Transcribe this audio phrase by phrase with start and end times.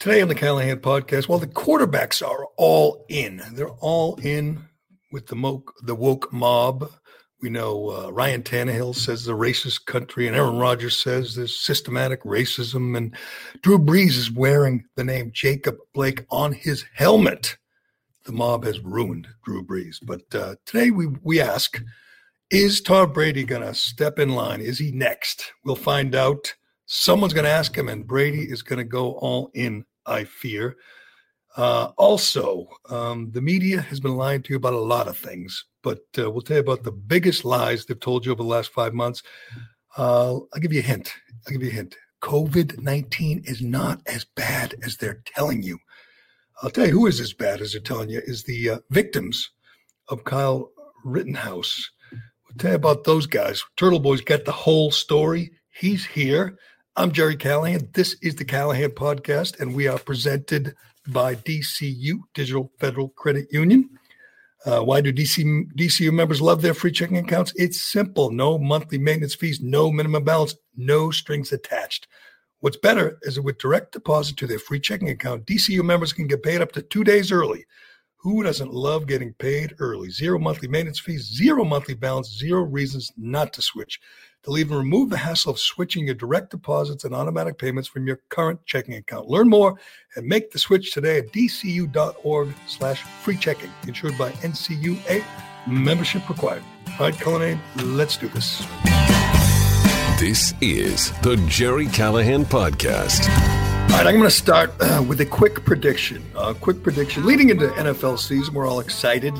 [0.00, 3.42] Today on the Callahan podcast, well, the quarterbacks are all in.
[3.54, 4.64] They're all in
[5.10, 6.88] with the, mo- the woke mob.
[7.42, 12.22] We know uh, Ryan Tannehill says the racist country, and Aaron Rodgers says there's systematic
[12.22, 12.96] racism.
[12.96, 13.16] And
[13.62, 17.56] Drew Brees is wearing the name Jacob Blake on his helmet.
[18.24, 19.96] The mob has ruined Drew Brees.
[20.00, 21.82] But uh, today we, we ask
[22.52, 24.60] Is Tom Brady going to step in line?
[24.60, 25.52] Is he next?
[25.64, 26.54] We'll find out.
[26.90, 30.74] Someone's going to ask him, and Brady is going to go all in, I fear.
[31.54, 35.66] Uh, also, um, the media has been lying to you about a lot of things,
[35.82, 38.72] but uh, we'll tell you about the biggest lies they've told you over the last
[38.72, 39.22] five months.
[39.98, 41.12] Uh, I'll give you a hint.
[41.46, 41.94] I'll give you a hint.
[42.22, 45.78] COVID 19 is not as bad as they're telling you.
[46.62, 49.50] I'll tell you who is as bad as they're telling you is the uh, victims
[50.08, 50.70] of Kyle
[51.04, 51.90] Rittenhouse.
[52.12, 53.62] We'll tell you about those guys.
[53.76, 55.52] Turtleboy's got the whole story.
[55.70, 56.56] He's here.
[56.98, 57.90] I'm Gerry Callahan.
[57.92, 60.74] This is the Callahan Podcast, and we are presented
[61.06, 63.88] by DCU, Digital Federal Credit Union.
[64.66, 67.52] Uh, why do DC, DCU members love their free checking accounts?
[67.54, 72.08] It's simple no monthly maintenance fees, no minimum balance, no strings attached.
[72.58, 76.26] What's better is that with direct deposit to their free checking account, DCU members can
[76.26, 77.64] get paid up to two days early.
[78.16, 80.10] Who doesn't love getting paid early?
[80.10, 84.00] Zero monthly maintenance fees, zero monthly balance, zero reasons not to switch.
[84.48, 88.20] They'll even remove the hassle of switching your direct deposits and automatic payments from your
[88.30, 89.28] current checking account.
[89.28, 89.78] Learn more
[90.16, 93.70] and make the switch today at dcu.org slash free checking.
[93.86, 95.22] Insured by NCUA.
[95.66, 96.62] Membership required.
[96.92, 98.66] All right, Cullinane, let's do this.
[100.18, 103.28] This is the Gerry Callahan Podcast.
[103.28, 106.24] All right, I'm going to start uh, with a quick prediction.
[106.34, 107.26] A quick prediction.
[107.26, 109.34] Leading into NFL season, we're all excited.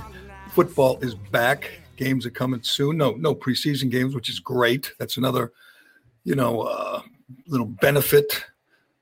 [0.50, 1.70] Football is back.
[1.98, 2.96] Games are coming soon.
[2.96, 4.92] No, no preseason games, which is great.
[4.98, 5.52] That's another,
[6.24, 7.02] you know, uh,
[7.46, 8.44] little benefit,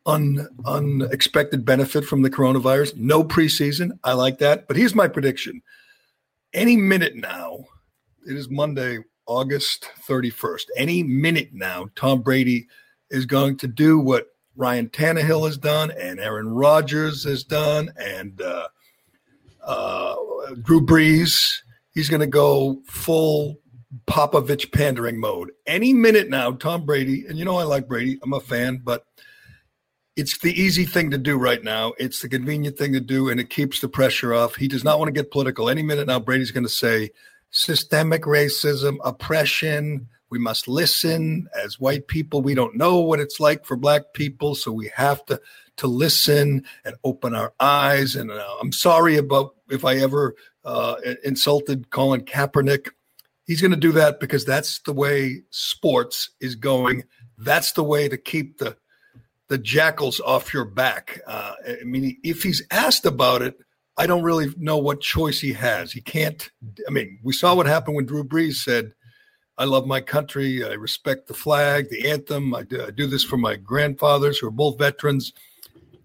[0.06, 2.96] un, unexpected benefit from the coronavirus.
[2.96, 3.90] No preseason.
[4.02, 4.66] I like that.
[4.66, 5.62] But here's my prediction.
[6.54, 7.66] Any minute now,
[8.26, 10.64] it is Monday, August 31st.
[10.76, 12.66] Any minute now, Tom Brady
[13.10, 18.40] is going to do what Ryan Tannehill has done and Aaron Rodgers has done and
[18.40, 18.68] uh,
[19.62, 20.16] uh,
[20.62, 21.60] Drew Brees
[21.96, 23.56] he's going to go full
[24.06, 25.50] Popovich pandering mode.
[25.66, 29.04] Any minute now, Tom Brady, and you know I like Brady, I'm a fan, but
[30.14, 31.94] it's the easy thing to do right now.
[31.98, 34.56] It's the convenient thing to do, and it keeps the pressure off.
[34.56, 35.70] He does not want to get political.
[35.70, 37.10] Any minute now, Brady's going to say
[37.50, 40.08] systemic racism, oppression.
[40.28, 42.42] We must listen as white people.
[42.42, 45.40] We don't know what it's like for black people, so we have to
[45.76, 48.16] to listen and open our eyes.
[48.16, 50.34] And uh, I'm sorry about if I ever
[50.66, 52.88] uh, insulted Colin Kaepernick.
[53.46, 57.04] He's going to do that because that's the way sports is going.
[57.38, 58.76] That's the way to keep the
[59.48, 61.20] the jackals off your back.
[61.24, 63.56] Uh, I mean, if he's asked about it,
[63.96, 65.92] I don't really know what choice he has.
[65.92, 66.50] He can't.
[66.86, 68.92] I mean, we saw what happened when Drew Brees said,
[69.56, 70.64] "I love my country.
[70.64, 72.56] I respect the flag, the anthem.
[72.56, 75.32] I do, I do this for my grandfathers who are both veterans."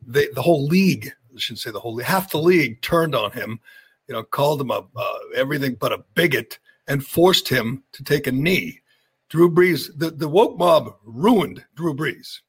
[0.06, 3.32] They, the whole league, I shouldn't say the whole league, half the league turned on
[3.32, 3.60] him.
[4.12, 8.28] You know, called him a uh, everything but a bigot and forced him to take
[8.28, 8.82] a knee.
[9.30, 12.42] Drew Brees, the, the woke mob ruined Drew Brees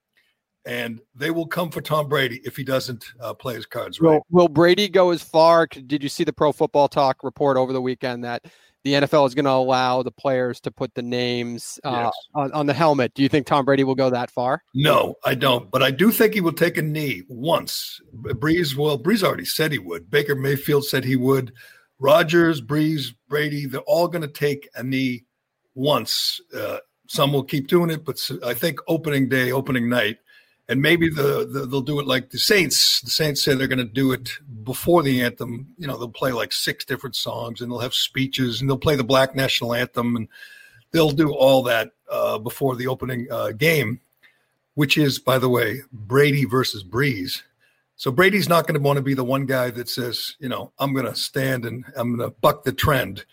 [0.64, 4.20] and they will come for Tom Brady if he doesn't uh, play his cards right.
[4.30, 5.68] Will, will Brady go as far?
[5.68, 8.44] Did you see the Pro Football Talk report over the weekend that
[8.84, 12.12] the NFL is going to allow the players to put the names uh, yes.
[12.34, 13.14] on, on, the helmet?
[13.14, 14.62] Do you think Tom Brady will go that far?
[14.74, 15.70] No, I don't.
[15.70, 18.00] But I do think he will take a knee once.
[18.14, 20.10] Brees, well, Brees already said he would.
[20.10, 21.52] Baker Mayfield said he would.
[21.98, 25.24] Rodgers, Brees, Brady, they're all going to take a knee
[25.74, 26.40] once.
[26.54, 30.18] Uh, some will keep doing it, but I think opening day, opening night,
[30.68, 33.00] and maybe the, the, they'll do it like the Saints.
[33.00, 34.30] The Saints say they're going to do it
[34.64, 35.74] before the anthem.
[35.76, 38.96] You know, they'll play like six different songs, and they'll have speeches, and they'll play
[38.96, 40.28] the Black National Anthem, and
[40.92, 44.00] they'll do all that uh, before the opening uh, game,
[44.74, 47.42] which is, by the way, Brady versus Brees.
[47.96, 50.72] So Brady's not going to want to be the one guy that says, you know,
[50.78, 53.24] I'm going to stand and I'm going to buck the trend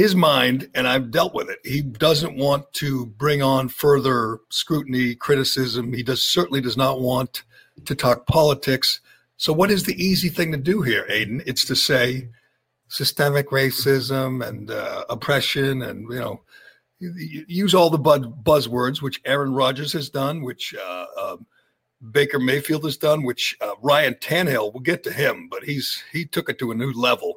[0.00, 1.58] his mind, and I've dealt with it.
[1.62, 5.92] He doesn't want to bring on further scrutiny, criticism.
[5.92, 7.42] He does certainly does not want
[7.84, 9.00] to talk politics.
[9.36, 11.42] So, what is the easy thing to do here, Aiden?
[11.44, 12.30] It's to say
[12.88, 16.40] systemic racism and uh, oppression, and you know,
[16.98, 21.36] use all the buzzwords, which Aaron Rodgers has done, which uh, uh,
[22.10, 24.72] Baker Mayfield has done, which uh, Ryan Tannehill.
[24.72, 27.34] We'll get to him, but he's he took it to a new level.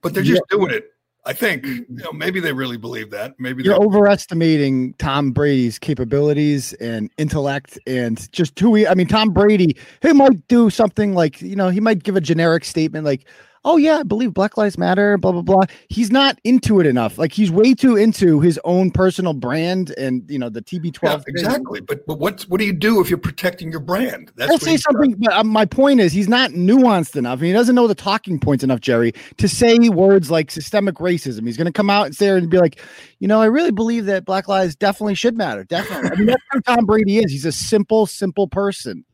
[0.00, 0.56] But they're just yeah.
[0.56, 0.94] doing it
[1.24, 1.98] I think mm-hmm.
[1.98, 3.34] you know maybe they really believe that.
[3.38, 8.86] Maybe you're overestimating Tom Brady's capabilities and intellect and just who he.
[8.86, 12.20] I mean, Tom Brady, he might do something like you know he might give a
[12.20, 13.26] generic statement like,
[13.64, 15.64] oh yeah, I believe Black Lives Matter, blah blah blah.
[15.88, 17.18] He's not into it enough.
[17.18, 21.02] Like he's way too into his own personal brand and you know the TB12.
[21.02, 21.80] Yeah, exactly.
[21.80, 24.32] But but what what do you do if you're protecting your brand?
[24.36, 25.14] That's I'll say something.
[25.18, 27.40] But uh, my point is, he's not nuanced enough.
[27.40, 31.46] He doesn't know the talking points enough, Gerry, to say words like systemic racism.
[31.46, 32.80] He's going to come out and say and be like,
[33.18, 35.64] you know, I really believe that Black lives definitely should matter.
[35.64, 36.10] Definitely.
[36.10, 37.30] I mean, that's who Tom Brady is.
[37.30, 39.04] He's a simple, simple person.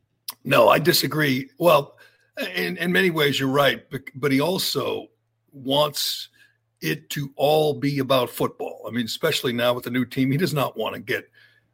[0.43, 1.49] No, I disagree.
[1.57, 1.96] Well,
[2.55, 5.07] in, in many ways, you're right, but, but he also
[5.51, 6.29] wants
[6.81, 8.85] it to all be about football.
[8.87, 11.29] I mean, especially now with the new team, he does not want to get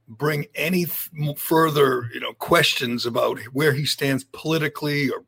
[0.07, 0.86] bring any
[1.38, 5.24] further, you know, questions about where he stands politically or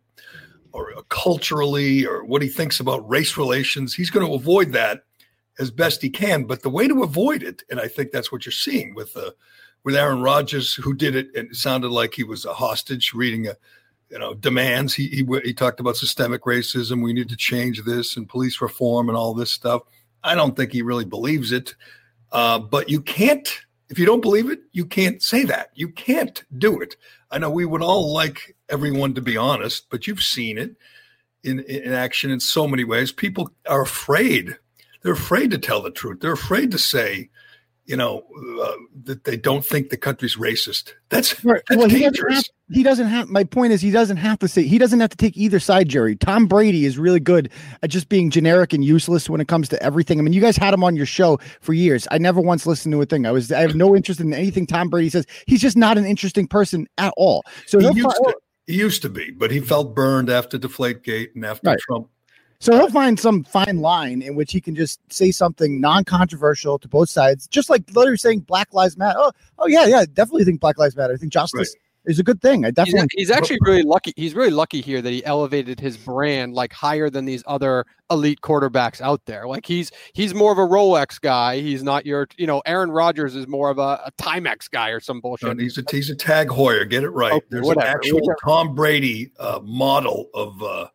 [0.74, 3.94] or culturally or what he thinks about race relations.
[3.94, 5.06] He's going to avoid that
[5.58, 6.44] as best he can.
[6.44, 9.32] But the way to avoid it, and I think that's what you're seeing with uh,
[9.84, 13.48] with Aaron Rodgers, who did it, and it sounded like he was a hostage reading
[13.48, 13.56] a
[14.10, 14.94] you know demands.
[14.94, 17.04] He, he he talked about systemic racism.
[17.04, 19.84] We need to change this and police reform and all this stuff.
[20.24, 21.75] I don't think he really believes it.
[22.32, 23.48] Uh, but you can't
[23.89, 25.70] if you don't believe it, you can't say that.
[25.75, 26.96] You can't do it.
[27.32, 30.75] I know we would all like everyone to be honest, but you've seen it
[31.44, 33.12] in, in action in so many ways.
[33.12, 34.58] People are afraid.
[35.01, 36.20] They're afraid to tell the truth.
[36.20, 37.29] They're afraid to say,
[37.86, 38.24] you know,
[38.63, 40.94] uh, that they don't think the country's racist.
[41.10, 41.62] That's, right.
[41.70, 42.50] that's well, dangerous.
[42.72, 43.29] He doesn't, have, he doesn't have.
[43.29, 44.63] My point is, he doesn't have to say.
[44.63, 45.88] He doesn't have to take either side.
[45.88, 47.51] Gerry Tom Brady is really good
[47.84, 50.19] at just being generic and useless when it comes to everything.
[50.19, 52.07] I mean, you guys had him on your show for years.
[52.10, 53.25] I never once listened to a thing.
[53.25, 53.51] I was.
[53.51, 55.25] I have no interest in anything Tom Brady says.
[55.45, 57.43] He's just not an interesting person at all.
[57.67, 61.45] So he used, to, he used to be, but he felt burned after Deflategate and
[61.45, 61.79] after right.
[61.79, 62.10] Trump
[62.60, 66.88] so he'll find some fine line in which he can just say something non-controversial to
[66.88, 69.19] both sides, just like literally saying Black Lives Matter.
[69.19, 71.13] Oh, oh yeah, yeah, definitely think Black Lives Matter.
[71.13, 71.85] I think justice right.
[72.07, 72.65] Is a good thing.
[72.65, 73.07] I definitely.
[73.12, 74.13] He's, he's, actually really lucky.
[74.15, 78.41] He's really lucky here that he elevated his brand like higher than these other elite
[78.41, 79.47] quarterbacks out there.
[79.47, 81.59] Like he's he's more of a Rolex guy.
[81.59, 85.00] He's not your you know Aaron Rodgers is more of a, a Timex guy or
[85.00, 85.50] some bullshit.
[85.50, 86.89] And he's a he's a tag Heuer.
[86.89, 87.33] Get it right.
[87.33, 88.38] Okay, There's whatever, an actual whatever.
[88.43, 90.62] Tom Brady uh, model of.
[90.62, 90.88] Uh,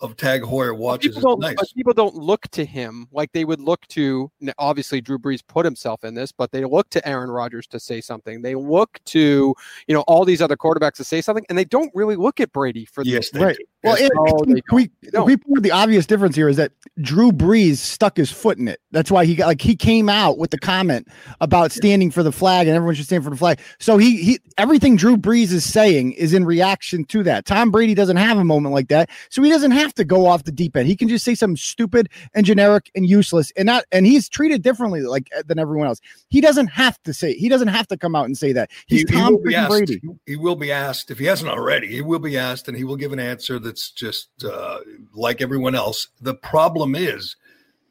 [0.00, 1.56] of Tag Heuer watches people don't, nice.
[1.56, 4.30] but people don't look to him like they would look to.
[4.58, 8.00] Obviously, Drew Brees put himself in this, but they look to Aaron Rodgers to say
[8.00, 8.42] something.
[8.42, 9.54] They look to
[9.86, 12.52] you know all these other quarterbacks to say something, and they don't really look at
[12.52, 13.58] Brady for the Yes, they Right.
[13.82, 13.88] Do.
[13.88, 15.24] Well, Yes, it, we, don't.
[15.26, 18.80] we put the obvious difference here is that Drew Brees stuck his foot in it.
[18.90, 21.08] That's why he got like he came out with the comment
[21.40, 23.60] about standing for the flag and everyone should stand for the flag.
[23.78, 27.44] So he he everything Drew Brees is saying is in reaction to that.
[27.44, 30.44] Tom Brady doesn't have a moment like that, so he doesn't have to go off
[30.44, 30.88] the deep end.
[30.88, 34.62] He can just say something stupid and generic and useless, and not and he's treated
[34.62, 36.00] differently like uh, than everyone else.
[36.28, 38.70] He doesn't have to say he doesn't have to come out and say that.
[38.86, 40.00] He's he, he Tom will be freaking asked, Brady.
[40.26, 41.86] He will be asked if he hasn't already.
[41.86, 44.78] He will be asked, and he will give an answer that's just uh,
[45.12, 46.08] like everyone else.
[46.22, 47.36] The problem is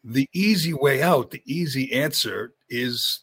[0.04, 1.30] the easy way out.
[1.30, 3.20] The easy answer is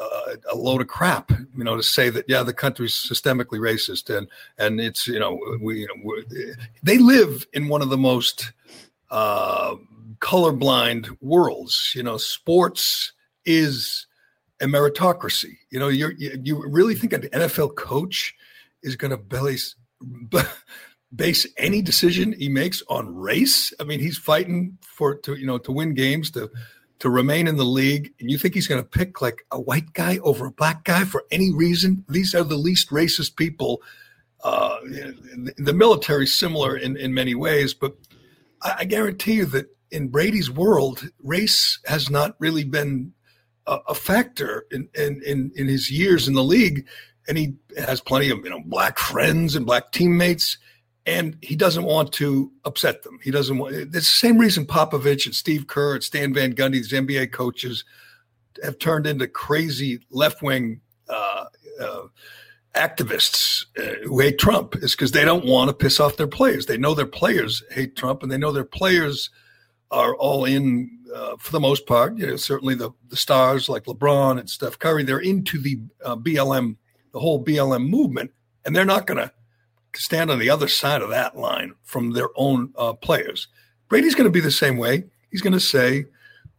[0.00, 1.30] uh, a load of crap.
[1.30, 5.38] You know, to say that yeah, the country's systemically racist, and and it's you know
[5.60, 8.52] we you know they live in one of the most
[9.10, 9.74] uh,
[10.20, 11.92] colorblind worlds.
[11.94, 13.12] You know, sports
[13.44, 14.06] is
[14.62, 15.58] a meritocracy.
[15.70, 18.34] You know, you you really think an NFL coach
[18.82, 19.76] is going to base
[21.14, 23.72] base any decision he makes on race?
[23.80, 26.50] I mean, he's fighting for to you know to win games to
[27.00, 29.92] to remain in the league, and you think he's going to pick like a white
[29.92, 32.04] guy over a black guy for any reason?
[32.08, 33.82] These are the least racist people.
[34.42, 34.78] Uh,
[35.56, 37.96] the military similar in in many ways, but
[38.62, 43.12] I, I guarantee you that in Brady's world, race has not really been
[43.66, 46.86] a, a factor in in in his years in the league,
[47.28, 50.58] and he has plenty of you know black friends and black teammates,
[51.06, 53.18] and he doesn't want to upset them.
[53.22, 53.74] He doesn't want.
[53.74, 57.84] It's the same reason Popovich and Steve Kerr and Stan Van Gundy, these NBA coaches,
[58.62, 60.80] have turned into crazy left wing.
[61.08, 61.44] Uh,
[61.80, 62.02] uh,
[62.74, 66.66] activists uh, who hate Trump is because they don't want to piss off their players.
[66.66, 69.30] They know their players hate Trump, and they know their players
[69.90, 72.16] are all in uh, for the most part.
[72.18, 76.16] You know, certainly the the stars like LeBron and Steph Curry, they're into the uh,
[76.16, 76.76] BLM,
[77.12, 78.32] the whole BLM movement,
[78.64, 79.32] and they're not going to
[80.00, 83.48] stand on the other side of that line from their own uh, players.
[83.88, 85.04] Brady's going to be the same way.
[85.30, 86.06] He's going to say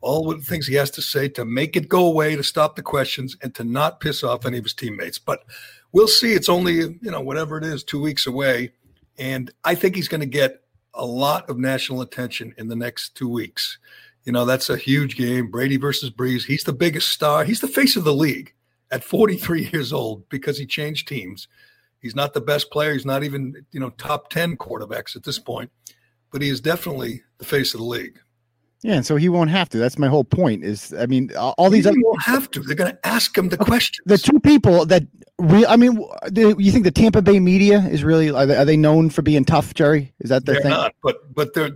[0.02, 2.84] all the things he has to say to make it go away, to stop the
[2.84, 5.18] questions, and to not piss off any of his teammates.
[5.18, 5.44] But
[5.92, 6.34] we'll see.
[6.34, 8.72] It's only you know whatever it is, two weeks away,
[9.18, 10.62] and I think he's going to get
[10.94, 13.80] a lot of national attention in the next two weeks.
[14.24, 15.52] You know, that's a huge game.
[15.52, 16.46] Brady versus Brees.
[16.46, 17.44] He's the biggest star.
[17.44, 18.54] He's the face of the league
[18.92, 21.48] at 43 years old because he changed teams.
[22.06, 22.94] He's not the best player.
[22.94, 25.72] He's not even, you know, top 10 quarterbacks at this point,
[26.32, 28.20] but he is definitely the face of the league.
[28.84, 29.80] Yeah, and so he won't have to.
[29.80, 30.64] That's my whole point.
[30.64, 32.60] Is I mean, all these He other won't have to.
[32.60, 34.04] They're going to ask him the questions.
[34.06, 35.02] the two people that
[35.40, 35.96] re- I mean,
[36.28, 39.24] the, you think the Tampa Bay media is really are they, are they known for
[39.24, 40.14] being tough, Gerry?
[40.20, 40.70] Is that their They're thing?
[40.72, 41.72] not, but but they're.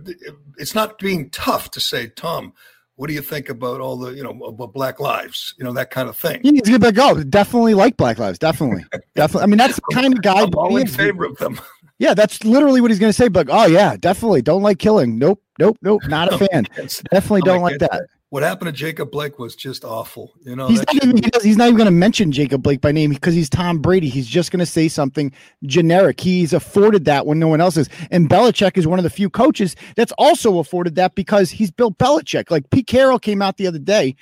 [0.58, 2.52] It's not being tough to say, Tom.
[3.00, 5.54] What do you think about all the you know about Black Lives?
[5.56, 6.38] You know that kind of thing.
[6.44, 9.44] Yeah, he's gonna be like, oh, definitely like Black Lives, definitely, definitely.
[9.44, 10.42] I mean, that's the kind of guy.
[10.42, 11.58] I'm all in favor of them.
[11.98, 13.28] Yeah, that's literally what he's gonna say.
[13.28, 15.18] But oh yeah, definitely don't like killing.
[15.18, 16.00] Nope, nope, nope.
[16.08, 16.66] Not a fan.
[17.10, 18.06] Definitely don't like against that.
[18.30, 20.32] What happened to Jacob Blake was just awful.
[20.44, 22.62] You know, He's not even be- he does, he's not even going to mention Jacob
[22.62, 24.08] Blake by name because he's Tom Brady.
[24.08, 25.32] He's just going to say something
[25.64, 26.20] generic.
[26.20, 27.88] He's afforded that when no one else is.
[28.12, 31.90] And Belichick is one of the few coaches that's also afforded that because he's Bill
[31.90, 32.52] Belichick.
[32.52, 34.14] Like Pete Carroll came out the other day.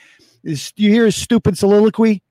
[0.42, 2.22] Is you hear his stupid soliloquy?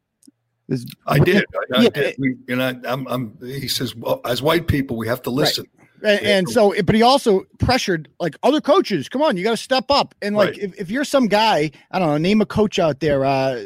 [0.70, 1.46] Is- I did.
[1.54, 2.16] I, I Yeah, did.
[2.18, 3.38] We, and I, I'm, I'm.
[3.40, 5.68] He says, well, as white people, we have to listen.
[6.04, 9.10] And, and so, but he also pressured like other coaches.
[9.10, 10.14] Come on, you got to step up.
[10.22, 10.58] And like, Right.
[10.60, 13.64] if, if you're some guy, I don't know, name a coach out there, uh,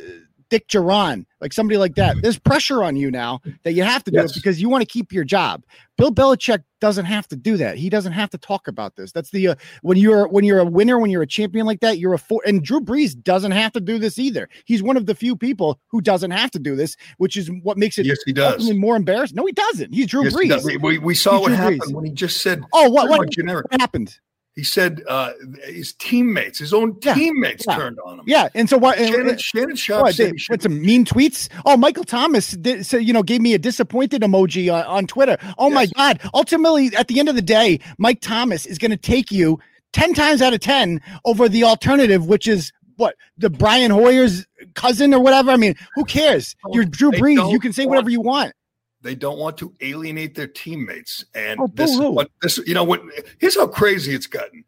[0.52, 2.18] Dick Duran, like somebody like that.
[2.22, 4.32] There's pressure on you now that you have to do Yes.
[4.32, 5.64] it because you want to keep your job.
[5.98, 7.78] Bill Belichick doesn't have to do that.
[7.78, 9.12] He doesn't have to talk about this.
[9.14, 12.00] That's the uh, when you're when you're a winner, when you're a champion like that,
[12.00, 12.42] you're a four.
[12.46, 14.50] And Drew Brees doesn't have to do this either.
[14.66, 17.78] He's one of the few people who doesn't have to do this, which is what
[17.78, 18.70] makes it Yes, he does.
[18.74, 19.36] more embarrassing.
[19.38, 19.94] No, he doesn't.
[19.94, 20.66] He's Drew Yes, Brees.
[20.66, 21.94] We, we, we saw He's what Drew happened Brees.
[21.94, 24.20] when he just said, Oh, what what, what happened?
[24.56, 25.32] He said uh,
[25.66, 27.78] his teammates, his own Yeah, teammates, yeah.
[27.78, 28.26] turned on him.
[28.28, 28.98] Yeah, and so what?
[28.98, 31.48] and- Shannon, Shannon Sharpe what, said they, he what some mean tweets?
[31.66, 35.38] Oh, Michael Thomas did, so, you know gave me a disappointed emoji on, on Twitter.
[35.58, 36.20] Oh my God!
[36.34, 39.58] Ultimately, at the end of the day, Mike Thomas is going to take you
[39.94, 45.14] ten times out of ten over the alternative, which is what the Brian Hoyer's cousin
[45.14, 45.52] or whatever.
[45.52, 46.56] I mean, who cares?
[46.74, 47.52] You're Drew Brees.
[47.52, 48.54] You can say whatever you want.
[49.02, 51.26] They don't want to alienate their teammates.
[51.34, 52.12] And Oh, this is boo-hoo.
[52.12, 53.02] what this, you know, what
[53.40, 54.64] here's how crazy it's gotten.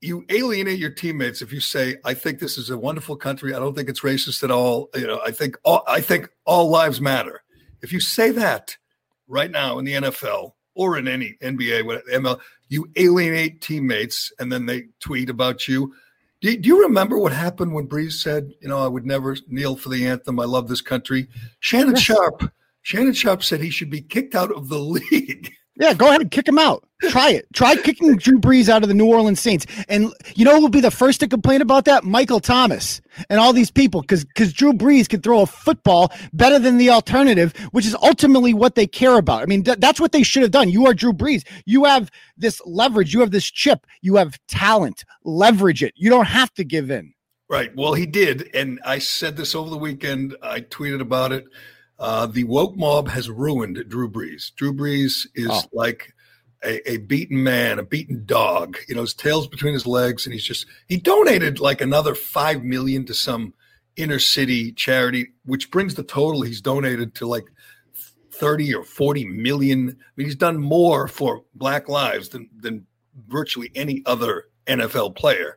[0.00, 3.54] You alienate your teammates if you say, "I think this is a wonderful country.
[3.54, 4.90] I don't think it's racist at all.
[4.96, 7.42] You know, I think all, I think all lives matter."
[7.82, 8.76] If you say that
[9.28, 14.50] right now in the NFL or in any NBA, what- ML, you alienate teammates, and
[14.50, 15.94] then they tweet about you.
[16.40, 19.76] Do, do you remember what happened when Brees said, "You know, I would never kneel
[19.76, 20.40] for the anthem.
[20.40, 21.28] I love this country."
[21.60, 22.02] Shannon yes.
[22.02, 22.50] Sharpe,
[22.82, 25.52] Shannon Sharpe said he should be kicked out of the league.
[25.76, 26.86] Yeah, go ahead and kick him out.
[27.08, 27.46] Try it.
[27.54, 29.64] Try kicking Drew Brees out of the New Orleans Saints.
[29.88, 32.04] And you know who will be the first to complain about that?
[32.04, 36.58] Michael Thomas and all these people, because because Drew Brees can throw a football better
[36.58, 39.42] than the alternative, which is ultimately what they care about.
[39.42, 40.68] I mean, th- that's what they should have done.
[40.68, 41.42] You are Drew Brees.
[41.64, 43.14] You have this leverage.
[43.14, 43.86] You have this chip.
[44.02, 45.04] You have talent.
[45.24, 45.94] Leverage it.
[45.96, 47.14] You don't have to give in.
[47.48, 47.74] Right.
[47.74, 50.36] Well, he did, and I said this over the weekend.
[50.42, 51.44] I tweeted about it.
[52.02, 54.52] Uh, the woke mob has ruined Drew Brees.
[54.56, 55.62] Drew Brees is oh.
[55.72, 56.12] like
[56.64, 58.76] a, a, beaten man, a beaten dog.
[58.88, 62.64] You know, his tail's between his legs, and he's just he donated like another five
[62.64, 63.54] million to some
[63.94, 67.44] inner city charity, which brings the total he's donated to like
[68.32, 69.90] thirty or forty million.
[69.90, 72.84] I mean, he's done more for Black lives than than
[73.28, 75.56] virtually any other NFL player,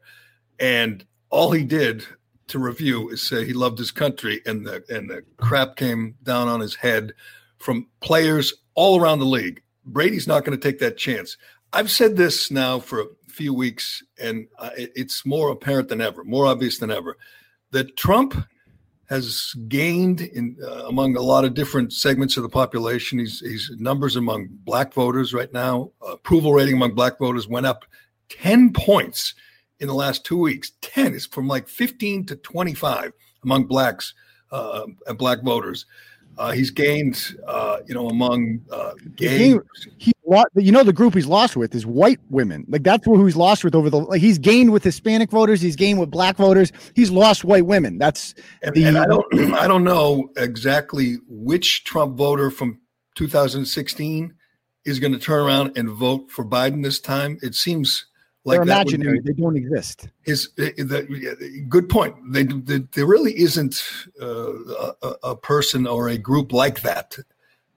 [0.60, 2.06] and all he did
[2.48, 6.48] to review is say he loved his country, and the and the crap came down
[6.48, 7.14] on his head
[7.58, 9.62] from players all around the league.
[9.86, 11.38] Brady's not going to take that chance.
[11.74, 14.48] I've said this now for a few weeks, and
[14.78, 17.18] it's more apparent than ever, more obvious than ever,
[17.72, 18.36] that Trump
[19.10, 23.20] has gained in uh, among a lot of different segments of the population.
[23.20, 25.92] He's, he's numbers among black voters right now.
[26.02, 27.86] Uh, approval rating among black voters went up
[28.30, 29.36] ten points
[29.80, 30.72] in the last two weeks.
[30.82, 33.14] 10 is from like 15 to 25
[33.44, 34.14] among blacks
[34.52, 35.86] uh, and black voters.
[36.38, 39.38] Uh, he's gained, uh, you know, among uh, gay.
[39.38, 39.60] He,
[39.98, 40.14] he,
[40.56, 42.66] you know, the group he's lost with is white women.
[42.68, 44.00] Like that's who he's lost with over the.
[44.00, 45.62] Like he's gained with Hispanic voters.
[45.62, 46.74] He's gained with black voters.
[46.94, 47.98] He's lost white women.
[47.98, 48.84] That's and, the.
[48.84, 52.82] And I don't, I don't know exactly which Trump voter from
[53.16, 54.34] 2016
[54.84, 57.38] is going to turn around and vote for Biden this time.
[57.42, 58.08] It seems
[58.46, 59.20] like They're imaginary.
[59.20, 60.08] They don't exist.
[60.26, 62.16] Is eh, eh, the, good point.
[62.32, 63.84] They, they, there really isn't
[64.22, 64.54] uh,
[65.02, 67.18] a, a, person or a group like that.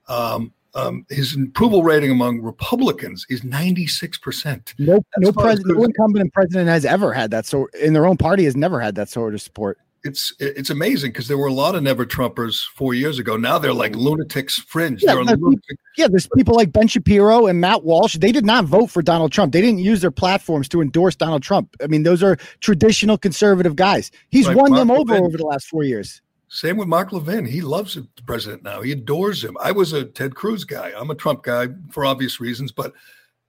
[0.07, 4.75] Um, um, his approval rating among Republicans is 96%.
[4.77, 7.47] No, no, president, no incumbent president has ever had that.
[7.47, 11.11] So in their own party has never had that sort of support it's it's amazing
[11.11, 13.37] because there were a lot of never Trumpers four years ago.
[13.37, 15.03] Now they're like lunatics fringe.
[15.03, 18.15] Yeah, there's lunatic- people, yeah, there's people like Ben Shapiro and Matt Walsh.
[18.15, 19.53] They did not vote for Donald Trump.
[19.53, 21.75] They didn't use their platforms to endorse Donald Trump.
[21.83, 24.11] I mean, those are traditional conservative guys.
[24.29, 25.25] He's right, won Mark them over Levin.
[25.25, 26.21] over the last four years.
[26.47, 27.45] Same with Mark Levin.
[27.45, 28.81] He loves the president now.
[28.81, 29.55] He adores him.
[29.61, 30.91] I was a Ted Cruz guy.
[30.97, 32.93] I'm a Trump guy for obvious reasons, but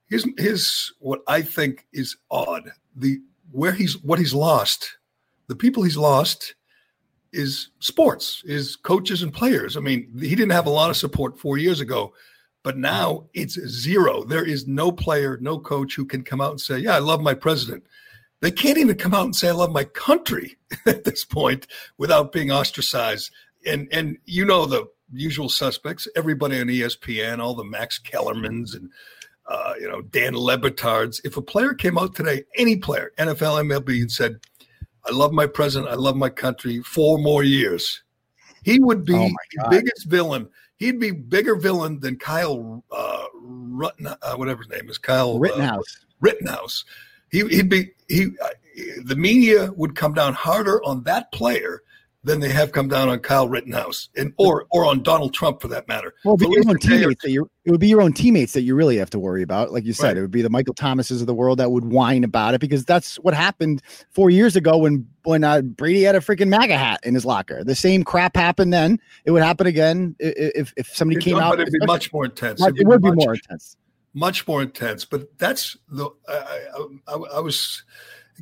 [0.07, 3.19] his his what I think is odd the
[3.51, 4.97] where he's what he's lost
[5.51, 6.55] the people he's lost
[7.33, 9.75] is sports, is coaches and players.
[9.75, 12.13] I mean, he didn't have a lot of support four years ago,
[12.63, 14.23] but now it's zero.
[14.23, 17.21] There is no player, no coach who can come out and say, Yeah, I love
[17.21, 17.83] my president.
[18.39, 22.31] They can't even come out and say, I love my country at this point without
[22.31, 23.29] being ostracized.
[23.65, 28.89] And and you know the usual suspects, everybody on ESPN, all the Max Kellermans and
[29.49, 31.19] uh, you know, Dan Le Batards.
[31.25, 34.39] If a player came out today, any player, NFL, MLB, and said,
[35.05, 35.91] I love my president.
[35.91, 36.81] I love my country.
[36.81, 38.03] Four more years.
[38.63, 40.47] He would be oh the biggest villain.
[40.77, 45.97] He'd be bigger villain than Kyle uh, Rutten, uh, whatever his name is, Kyle Rittenhouse.
[46.01, 46.85] Uh, Rittenhouse.
[47.31, 48.27] He, would be he.
[48.43, 48.49] Uh,
[49.03, 51.81] the media would come down harder on that player
[52.23, 55.67] than they have come down on Kyle Rittenhouse and or or on Donald Trump for
[55.69, 56.13] that matter.
[56.23, 58.75] Well, but your own teammates that you it would be your own teammates that you
[58.75, 59.71] really have to worry about.
[59.71, 60.17] Like you said, right.
[60.17, 62.85] it would be the Michael Thomases of the world that would whine about it because
[62.85, 63.81] that's what happened
[64.11, 67.63] four years ago when when uh, Brady had a freaking MAGA hat in his locker.
[67.63, 68.99] The same crap happened then.
[69.25, 71.51] It would happen again if if somebody it came out.
[71.51, 72.61] But it'd be much more intense.
[72.61, 73.77] It, would be, much, more intense.
[74.13, 75.05] Much more intense.
[75.05, 77.83] But that's the I, I, I, I was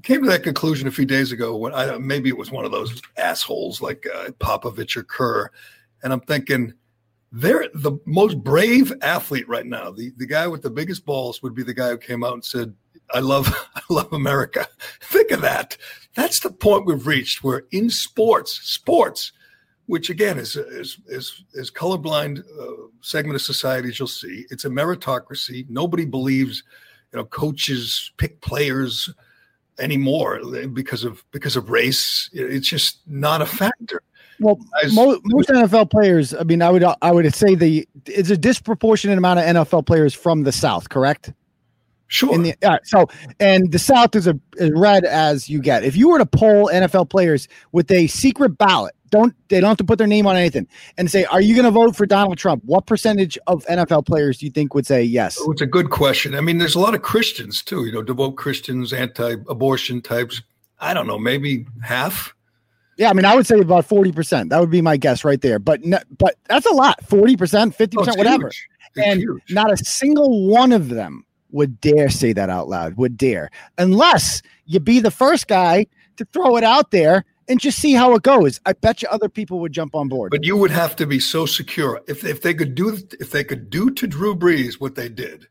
[0.03, 2.71] came to that conclusion a few days ago when I maybe it was one of
[2.71, 5.49] those assholes like uh, Popovich or Kerr,
[6.03, 6.73] and I'm thinking
[7.31, 9.91] they're the most brave athlete right now.
[9.91, 12.45] The the guy with the biggest balls would be the guy who came out and
[12.45, 12.73] said,
[13.11, 14.67] "I love I love America."
[15.01, 15.77] Think of that.
[16.15, 17.43] That's the point we've reached.
[17.43, 19.31] Where in sports, sports,
[19.85, 24.45] which again is is is, is colorblind uh, segment of society as you'll see.
[24.49, 25.69] It's a meritocracy.
[25.69, 26.63] Nobody believes,
[27.11, 29.09] you know, coaches pick players
[29.79, 30.41] anymore
[30.73, 32.29] because of because of race.
[32.33, 34.01] It's just not a factor.
[34.39, 38.29] Well, As, most, most NFL players, I mean, I would I would say the it's
[38.29, 41.33] a disproportionate amount of NFL players from the South, correct?
[42.07, 42.33] Sure.
[42.33, 43.07] In the, uh, so,
[43.39, 45.83] and the South is a as red as you get.
[45.83, 49.77] If you were to poll NFL players with a secret ballot, Don't they don't have
[49.77, 50.67] to put their name on anything
[50.97, 54.37] and say, "Are you going to vote for Donald Trump?" What percentage of NFL players
[54.37, 55.37] do you think would say yes?
[55.39, 56.35] Oh, it's a good question.
[56.35, 57.85] I mean, there's a lot of Christians too.
[57.85, 60.41] You know, devout Christians, anti-abortion types.
[60.79, 62.33] I don't know, maybe half.
[62.97, 64.49] Yeah, I mean, I would say about forty percent.
[64.49, 65.57] That would be my guess right there.
[65.57, 65.81] But
[66.17, 67.03] but that's a lot.
[67.05, 68.51] Forty percent, fifty percent, oh, whatever.
[68.97, 69.41] And huge.
[69.51, 72.97] not a single one of them would dare say that out loud.
[72.97, 77.79] Would dare, unless you be the first guy to throw it out there and just
[77.79, 78.61] see how it goes.
[78.65, 80.31] I bet you other people would jump on board.
[80.31, 83.43] But you would have to be so secure if if they could do if they
[83.43, 85.47] could do to Drew Brees what they did.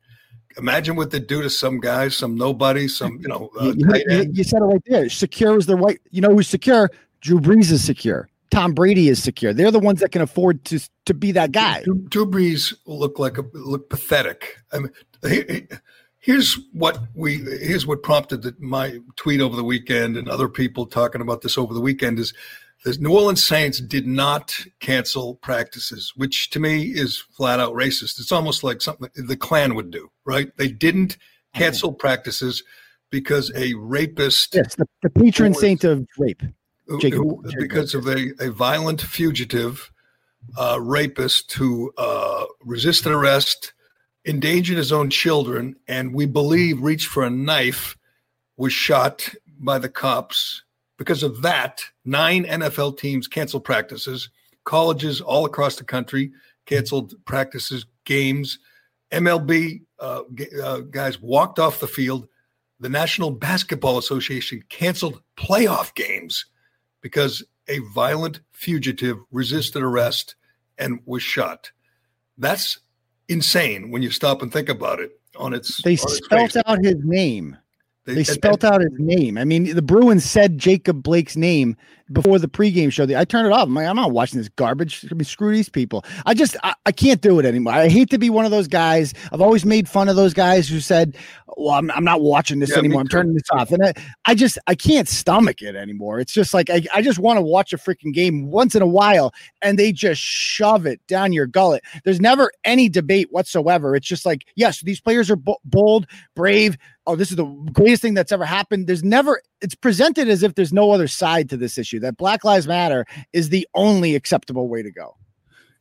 [0.56, 3.50] Imagine what they do to some guys, some nobody, some you know.
[3.60, 5.08] Uh, you, you, you, said it right there.
[5.08, 6.00] Secure is the right.
[6.10, 6.90] You know who's secure?
[7.20, 8.28] Drew Brees is secure.
[8.50, 9.52] Tom Brady is secure.
[9.52, 11.82] They're the ones that can afford to to be that guy.
[11.82, 14.56] Drew, Drew Brees look like a look pathetic.
[14.72, 14.90] I mean,
[15.28, 15.68] he,
[16.28, 20.84] here's what we here's what prompted the, my tweet over the weekend and other people
[20.84, 22.34] talking about this over the weekend is
[22.84, 28.20] the New Orleans Saints did not cancel practices, which to me is flat out racist.
[28.20, 30.56] It's almost like something the Klan would do, right?
[30.58, 31.16] They didn't
[31.54, 32.62] cancel practices
[33.10, 34.54] because a rapist.
[34.54, 36.42] Yes, the, the patron saint of rape.
[37.00, 39.90] Jacob, because of a, a violent fugitive
[40.56, 43.72] uh, rapist who uh, resisted arrest,
[44.28, 47.96] endangered his own children, and we believe reached for a knife,
[48.56, 50.62] was shot by the cops.
[50.98, 54.28] Because of that, nine NFL teams canceled practices.
[54.64, 56.32] Colleges all across the country
[56.66, 58.58] canceled practices, games.
[59.10, 60.22] MLB uh,
[60.62, 62.28] uh, guys walked off the field.
[62.78, 66.44] The National Basketball Association canceled playoff games
[67.00, 70.36] because a violent fugitive resisted arrest
[70.76, 71.72] and was shot.
[72.36, 72.78] That's
[73.28, 75.12] insane when you stop and think about it.
[75.36, 77.56] On its, they on spelt its out his name.
[78.08, 79.36] They, they spelt and, out his name.
[79.36, 81.76] I mean, the Bruins said Jacob Blake's name
[82.10, 83.04] before the pregame show.
[83.04, 83.64] I turned it off.
[83.64, 85.04] I'm like, I'm not watching this garbage.
[85.10, 86.06] I mean, screw these people.
[86.24, 87.74] I just, I, I, can't do it anymore.
[87.74, 89.12] I hate to be one of those guys.
[89.30, 91.18] I've always made fun of those guys who said,
[91.58, 93.02] well, I'm, I'm not watching this yeah, anymore.
[93.02, 93.72] I'm turning this off.
[93.72, 93.92] And I,
[94.24, 96.18] I just, I can't stomach it anymore.
[96.18, 98.86] It's just like, I, I just want to watch a freaking game once in a
[98.86, 101.84] while and they just shove it down your gullet.
[102.04, 103.94] There's never any debate whatsoever.
[103.94, 106.78] It's just like, yes, these players are bold, brave.
[107.08, 108.86] Oh, this is the greatest thing that's ever happened.
[108.86, 112.44] There's never, it's presented as if there's no other side to this issue, that Black
[112.44, 115.16] Lives Matter is the only acceptable way to go.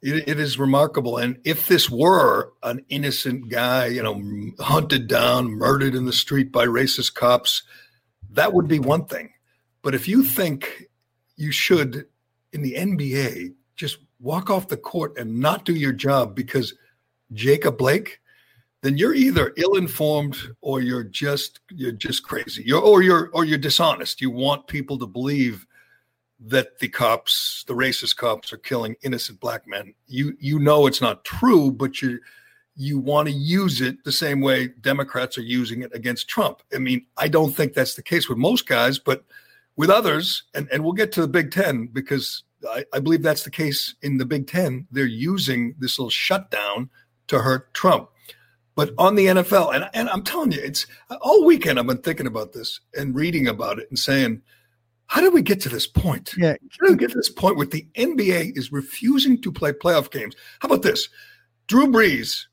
[0.02, 1.18] It, it is remarkable.
[1.18, 6.50] And if this were an innocent guy, you know, hunted down, murdered in the street
[6.50, 7.64] by racist cops,
[8.32, 9.32] that would be one thing.
[9.82, 10.86] But if you think
[11.36, 12.06] you should,
[12.54, 16.74] in the NBA, just walk off the court and not do your job because
[17.34, 18.22] Jacob Blake,
[18.88, 22.64] then you're either ill-informed or you're just you're just crazy.
[22.66, 24.22] You're or you're or you're dishonest.
[24.22, 25.68] You want people to believe
[26.40, 29.94] that the cops, the racist cops, are killing innocent black men.
[30.08, 32.20] You you know it's not true, but you
[32.78, 36.62] you want to use it the same way Democrats are using it against Trump.
[36.74, 39.26] I mean, I don't think that's the case with most guys, but
[39.76, 43.44] with others, and, and we'll get to the Big Ten because I, I believe that's
[43.44, 44.88] the case in the Big Ten.
[44.92, 46.90] They're using this little shutdown
[47.28, 48.12] to hurt Trump.
[48.78, 50.88] But on the NFL, and, and I'm telling you, it's
[51.20, 54.42] all weekend I've been thinking about this and reading about it and saying–
[55.08, 56.34] how did we get to this point?
[56.38, 56.56] Yeah.
[56.80, 60.12] How did we get to this point where the NBA is refusing to play playoff
[60.12, 60.36] games?
[60.60, 61.08] How about this?
[61.68, 62.46] Drew Brees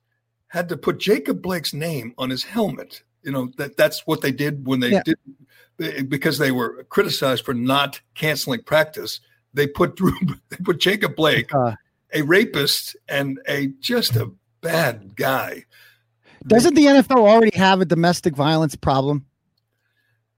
[0.49, 3.03] had to put Jacob Blake's name on his helmet.
[3.23, 5.03] You know, that that's what they did when they yeah.
[5.05, 9.21] did because they were criticized for not canceling practice.
[9.53, 10.13] They put Drew
[10.49, 11.75] they put Jacob Blake, uh,
[12.13, 15.65] a rapist and a just a bad guy.
[16.47, 19.25] Doesn't the NFL already have a domestic violence problem?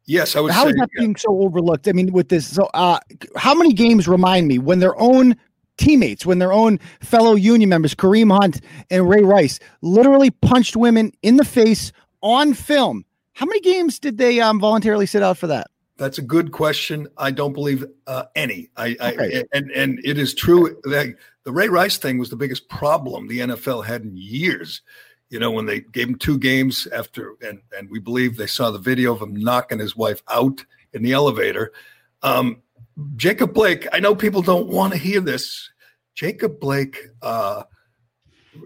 [0.06, 0.52] Yes, I would.
[0.52, 1.00] How say, is that yeah.
[1.00, 1.88] being so overlooked?
[1.88, 3.00] I mean, with this, so uh,
[3.36, 5.36] how many games remind me when their own
[5.78, 11.12] teammates, when their own fellow union members, Kareem Hunt and Ray Rice, literally punched women
[11.22, 11.90] in the face
[12.22, 13.04] on film?
[13.32, 15.66] How many games did they um, voluntarily sit out for that?
[15.98, 17.08] That's a good question.
[17.18, 18.68] I don't believe uh, any.
[18.76, 19.40] I, okay.
[19.40, 23.26] I, and and it is true that the Ray Rice thing was the biggest problem
[23.26, 24.82] the NFL had in years
[25.30, 28.70] you know, when they gave him two games after, and, and we believe they saw
[28.70, 31.72] the video of him knocking his wife out in the elevator.
[32.22, 32.62] Um,
[33.16, 35.70] Jacob Blake, I know people don't want to hear this.
[36.14, 37.64] Jacob Blake uh,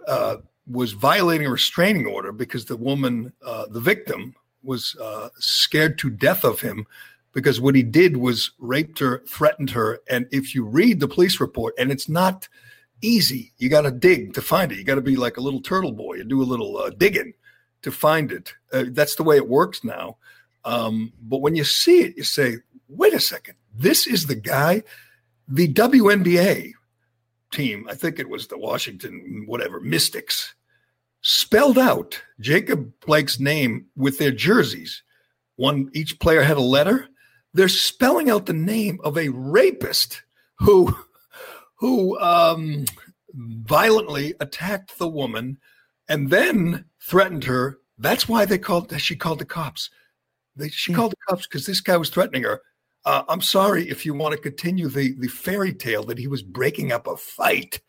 [0.06, 0.36] uh,
[0.70, 6.10] was violating a restraining order because the woman, uh, the victim, was uh, scared to
[6.10, 6.86] death of him
[7.32, 10.00] because what he did was raped her, threatened her.
[10.10, 12.48] And if you read the police report, and it's not–
[13.02, 13.52] easy.
[13.58, 14.78] You got to dig to find it.
[14.78, 17.34] You got to be like a little turtle boy and do a little uh, digging
[17.82, 18.54] to find it.
[18.72, 20.16] Uh, that's the way it works now.
[20.64, 22.58] Um, but when you see it, you say,
[22.88, 24.82] wait a second, this is the guy
[25.48, 26.72] The WNBA
[27.50, 30.54] team, I think it was the Washington, whatever, Mystics,
[31.22, 35.02] spelled out Jacob Blake's name with their jerseys.
[35.56, 37.08] One, each player had a letter.
[37.52, 40.22] They're spelling out the name of a rapist
[40.60, 40.96] who,
[41.80, 42.84] who um,
[43.34, 45.58] violently attacked the woman
[46.08, 47.78] and then threatened her.
[47.98, 48.98] That's why they called.
[49.00, 49.90] She called the cops.
[50.56, 52.60] They, she called the cops because this guy was threatening her.
[53.06, 56.42] Uh, I'm sorry if you want to continue the the fairy tale that he was
[56.42, 57.80] breaking up a fight.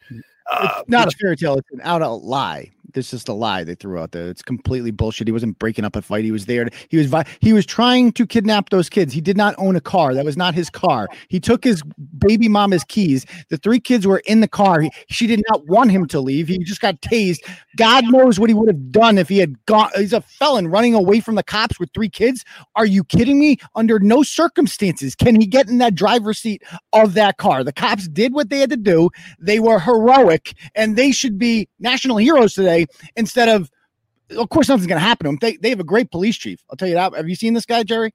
[0.52, 2.72] Uh, it's not which, a fairy tale; it's an out out lie.
[2.94, 4.30] This is just a lie they threw out there.
[4.30, 5.28] It's completely bullshit.
[5.28, 6.24] He wasn't breaking up a fight.
[6.24, 6.68] He was there.
[6.90, 9.14] He was he was trying to kidnap those kids.
[9.14, 10.14] He did not own a car.
[10.14, 11.08] That was not his car.
[11.30, 11.84] He took his
[12.18, 13.26] baby mama's keys.
[13.50, 14.82] The three kids were in the car.
[14.82, 16.48] He, she did not want him to leave.
[16.48, 17.40] He just got tased.
[17.78, 19.90] God knows what he would have done if he had gone.
[19.96, 22.44] He's a felon running away from the cops with three kids.
[22.76, 23.58] Are you kidding me?
[23.76, 26.64] Under no circumstances can he get in that driver's seat
[26.94, 27.64] of that car.
[27.64, 29.10] The cops did what they had to do.
[29.40, 32.71] They were heroic, and they should be national heroes today
[33.16, 33.70] instead of.
[34.32, 35.38] Of course, nothing's going to happen to them.
[35.42, 36.64] They, they have a great police chief.
[36.70, 37.14] I'll tell you that.
[37.14, 38.14] Have you seen this guy, Gerry?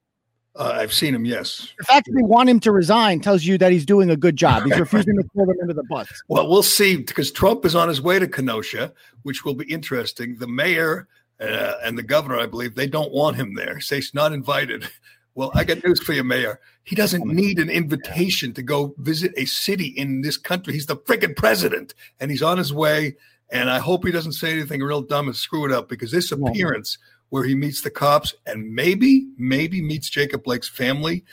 [0.59, 1.25] Uh, I've seen him.
[1.25, 1.73] Yes.
[1.79, 4.37] The fact that they want him to resign tells you that he's doing a good
[4.37, 4.65] job.
[4.65, 6.09] He's refusing to throw them into the bus.
[6.29, 8.93] Well, we'll see because Trump is on his way to Kenosha,
[9.23, 10.37] which will be interesting.
[10.39, 11.09] The mayor
[11.41, 13.81] uh, and the governor, I believe, they don't want him there.
[13.81, 14.89] Say he's not invited.
[15.37, 16.61] Well, I got news for you, Mayor.
[16.85, 20.73] He doesn't need an invitation to go visit a city in this country.
[20.73, 23.17] He's the freaking president, and he's on his way.
[23.51, 26.33] And I hope he doesn't say anything real dumb and screw it up because this
[26.33, 31.25] appearance where he meets the cops and maybe, maybe meets Jacob Blake's family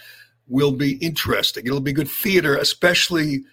[0.47, 1.65] will be interesting.
[1.65, 3.43] It'll be good theater, especially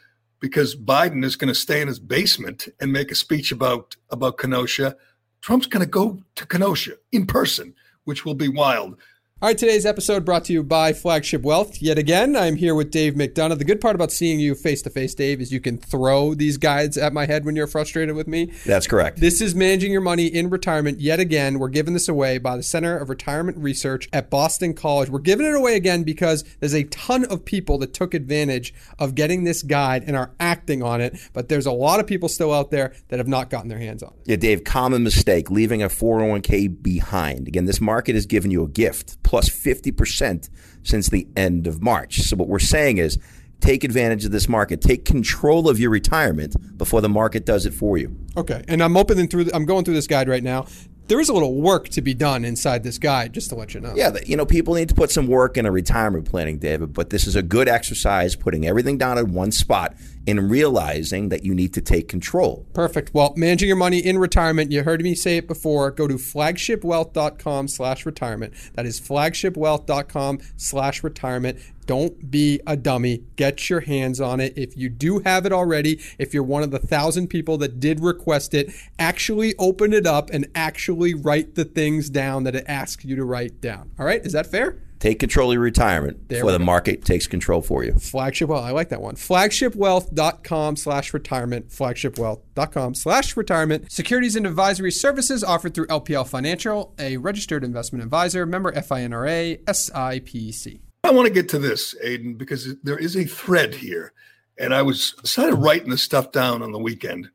[0.40, 4.38] because Biden is going to stay in his basement and make a speech about about
[4.38, 4.96] Kenosha.
[5.40, 8.96] Trump's going to go to Kenosha in person, which will be wild.
[9.42, 11.80] All right, today's episode brought to you by Flagship Wealth.
[11.80, 13.56] Yet again, I'm here with Dave McDonough.
[13.56, 16.58] The good part about seeing you face to face, Dave, is you can throw these
[16.58, 18.52] guides at my head when you're frustrated with me.
[18.66, 19.18] That's correct.
[19.18, 21.00] This is managing your money in retirement.
[21.00, 25.08] Yet again, we're giving this away by the Center of Retirement Research at Boston College.
[25.08, 29.14] We're giving it away again because there's a ton of people that took advantage of
[29.14, 31.18] getting this guide and are acting on it.
[31.32, 34.02] But there's a lot of people still out there that have not gotten their hands
[34.02, 34.20] on it.
[34.26, 37.48] Yeah, Dave, common mistake leaving a 401k behind.
[37.48, 40.50] Again, this market has given you a gift plus 50%
[40.82, 42.18] since the end of March.
[42.22, 43.16] So, what we're saying is
[43.60, 47.72] take advantage of this market, take control of your retirement before the market does it
[47.72, 48.16] for you.
[48.36, 48.64] Okay.
[48.66, 50.66] And I'm opening through, I'm going through this guide right now
[51.10, 53.80] there is a little work to be done inside this guide, just to let you
[53.80, 53.92] know.
[53.96, 57.10] Yeah, you know, people need to put some work in a retirement planning, David, but
[57.10, 59.96] this is a good exercise, putting everything down in one spot
[60.28, 62.64] and realizing that you need to take control.
[62.74, 63.12] Perfect.
[63.12, 65.90] Well, managing your money in retirement, you heard me say it before.
[65.90, 68.54] Go to flagshipwealth.com slash retirement.
[68.74, 71.58] That is flagshipwealth.com slash retirement.
[71.90, 73.24] Don't be a dummy.
[73.34, 74.52] Get your hands on it.
[74.56, 77.98] If you do have it already, if you're one of the thousand people that did
[77.98, 83.04] request it, actually open it up and actually write the things down that it asks
[83.04, 83.90] you to write down.
[83.98, 84.24] All right?
[84.24, 84.78] Is that fair?
[85.00, 87.94] Take control of your retirement there before the market takes control for you.
[87.94, 88.64] Flagship Wealth.
[88.64, 89.16] I like that one.
[89.16, 91.70] Flagshipwealth.com slash retirement.
[91.70, 93.90] Flagshipwealth.com slash retirement.
[93.90, 100.78] Securities and advisory services offered through LPL Financial, a registered investment advisor, member FINRA, SIPC.
[101.10, 104.12] I want to get to this, Aiden, because there is a thread here.
[104.56, 107.30] And I was started writing this stuff down on the weekend.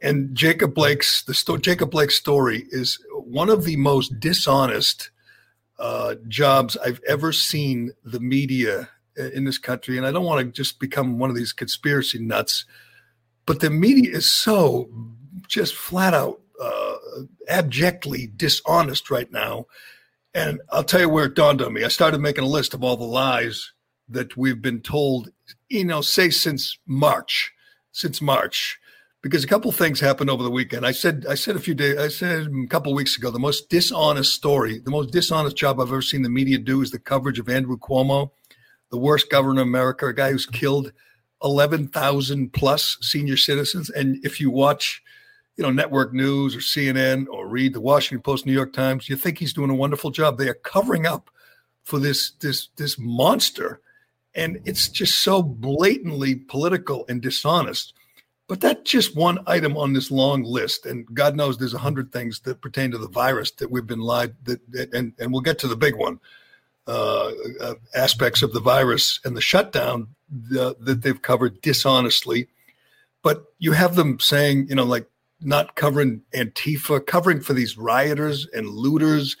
[0.00, 5.10] And Jacob Blake's the sto- Jacob Blake's story is one of the most dishonest
[5.78, 9.96] uh, jobs I've ever seen the media in this country.
[9.96, 12.64] And I don't want to just become one of these conspiracy nuts,
[13.46, 14.90] but the media is so
[15.46, 16.96] just flat out uh,
[17.46, 19.66] abjectly dishonest right now
[20.34, 21.84] and I'll tell you where it dawned on me.
[21.84, 23.72] I started making a list of all the lies
[24.08, 25.30] that we've been told,
[25.68, 27.52] you know, say since March,
[27.92, 28.78] since March,
[29.22, 30.84] because a couple things happened over the weekend.
[30.84, 33.70] I said, I said a few days, I said a couple weeks ago, the most
[33.70, 37.38] dishonest story, the most dishonest job I've ever seen the media do is the coverage
[37.38, 38.32] of Andrew Cuomo,
[38.90, 40.92] the worst governor in America, a guy who's killed
[41.42, 43.88] 11,000 plus senior citizens.
[43.88, 45.02] And if you watch
[45.56, 49.16] you know, network news or CNN or read the Washington Post, New York Times, you
[49.16, 50.36] think he's doing a wonderful job.
[50.36, 51.30] They are covering up
[51.84, 53.80] for this this this monster,
[54.34, 57.94] and it's just so blatantly political and dishonest.
[58.46, 62.12] But that's just one item on this long list, and God knows there's a hundred
[62.12, 64.60] things that pertain to the virus that we've been lied that,
[64.92, 66.20] and and we'll get to the big one.
[66.86, 67.30] Uh,
[67.62, 72.46] uh, aspects of the virus and the shutdown the, that they've covered dishonestly,
[73.22, 75.06] but you have them saying, you know, like
[75.44, 79.36] not covering Antifa, covering for these rioters and looters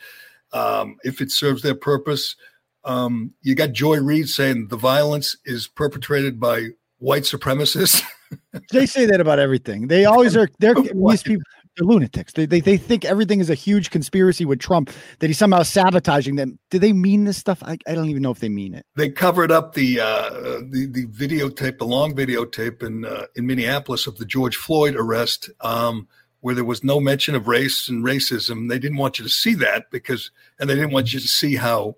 [0.52, 2.36] um, if it serves their purpose.
[2.84, 8.02] Um, you got Joy Reid saying the violence is perpetrated by white supremacists.
[8.72, 9.88] they say that about everything.
[9.88, 10.48] They always are.
[10.58, 11.42] They're these people.
[11.76, 12.32] They're lunatics.
[12.34, 14.90] They, they they think everything is a huge conspiracy with Trump.
[15.18, 16.58] That he's somehow sabotaging them.
[16.70, 17.62] Do they mean this stuff?
[17.64, 18.86] I, I don't even know if they mean it.
[18.94, 20.30] They covered up the uh,
[20.70, 25.50] the the videotape, the long videotape in uh, in Minneapolis of the George Floyd arrest,
[25.62, 26.06] um,
[26.40, 28.68] where there was no mention of race and racism.
[28.68, 31.56] They didn't want you to see that because, and they didn't want you to see
[31.56, 31.96] how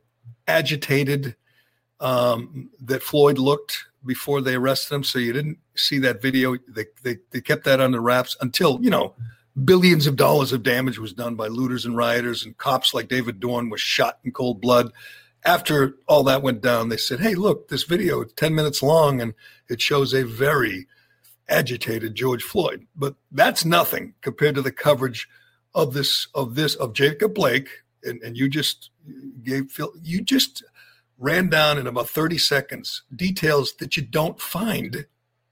[0.49, 1.37] agitated
[2.01, 5.05] um, that Floyd looked before they arrested him.
[5.05, 6.57] So you didn't see that video.
[6.69, 9.15] They, they, they kept that under wraps until, you know,
[9.65, 13.41] billions of dollars of damage was done by looters and rioters and cops like David
[13.41, 14.93] Dorn was shot in cold blood.
[15.45, 19.35] After all that went down, they said, Hey, look, this video 10 minutes long and
[19.69, 20.87] it shows a very
[21.49, 22.87] agitated George Floyd.
[22.95, 25.29] But that's nothing compared to the coverage
[25.75, 27.69] of this, of this, of Jacob Blake.
[28.03, 28.91] And, and you just
[29.43, 30.65] gave Phil, you just
[31.19, 35.07] ran down in about 30 seconds details that you don't find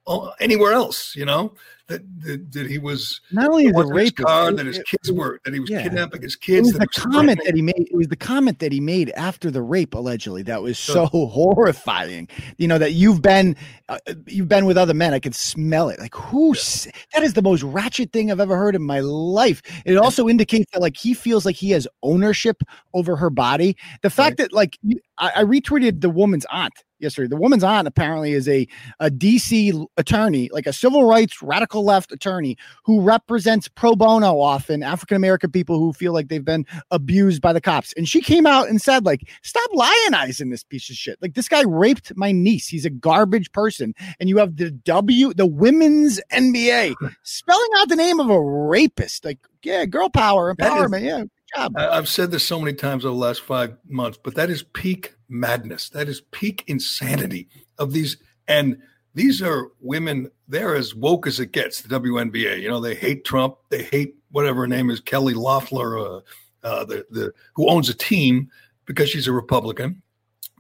[0.07, 1.55] uh, anywhere else, you know?
[1.88, 5.53] That, that, that he was not only the rape car that his kids were that
[5.53, 5.83] he was yeah.
[5.83, 6.70] kidnapping his kids.
[6.70, 7.88] It was the comment that he made.
[7.90, 10.42] It was the comment that he made after the rape, allegedly.
[10.42, 12.29] That was so, so horrifying.
[12.57, 13.57] You know that you've been
[13.88, 15.12] uh, you've been with other men.
[15.12, 15.99] I can smell it.
[15.99, 16.55] Like who?
[16.55, 16.92] Yeah.
[17.12, 19.62] That is the most ratchet thing I've ever heard in my life.
[19.85, 22.62] It also indicates that like he feels like he has ownership
[22.94, 23.77] over her body.
[24.03, 24.49] The fact right.
[24.49, 24.79] that like
[25.18, 27.29] I, I retweeted the woman's aunt yesterday.
[27.29, 28.66] The woman's aunt apparently is a,
[29.01, 34.83] a DC attorney, like a civil rights radical left attorney who represents pro bono often
[34.83, 37.93] African American people who feel like they've been abused by the cops.
[37.97, 41.21] And she came out and said, like, stop lionizing this piece of shit.
[41.21, 42.69] Like this guy raped my niece.
[42.69, 43.95] He's a garbage person.
[44.21, 49.25] And you have the W, the women's NBA spelling out the name of a rapist.
[49.25, 51.25] Like, yeah, girl power, empowerment.
[51.25, 51.69] Is, yeah.
[51.77, 55.15] I've said this so many times over the last five months, but that is peak
[55.29, 55.89] madness.
[55.91, 58.17] That is peak insanity of these.
[58.49, 58.79] And
[59.14, 62.61] these are women, they're as woke as it gets, the WNBA.
[62.61, 63.57] You know, they hate Trump.
[63.70, 66.20] They hate whatever her name is, Kelly Loeffler, uh,
[66.64, 68.50] uh, the, the, who owns a team
[68.87, 70.03] because she's a Republican.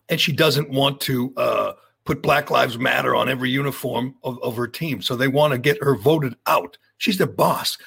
[0.08, 1.72] And she doesn't want to uh,
[2.04, 5.02] put Black Lives Matter on every uniform of, of her team.
[5.02, 6.78] So they want to get her voted out.
[6.98, 7.78] She's the boss.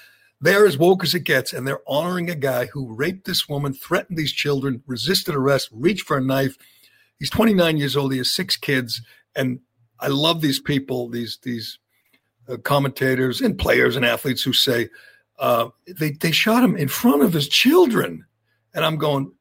[0.41, 3.73] They're as woke as it gets, and they're honoring a guy who raped this woman,
[3.73, 6.57] threatened these children, resisted arrest, reached for a knife.
[7.17, 8.11] He's 29 years old.
[8.11, 9.01] He has six kids,
[9.35, 9.59] and
[9.99, 11.79] I love these people, these these
[12.49, 14.89] uh, commentators and players and athletes who say
[15.39, 18.25] uh, they they shot him in front of his children,
[18.73, 19.31] and I'm going,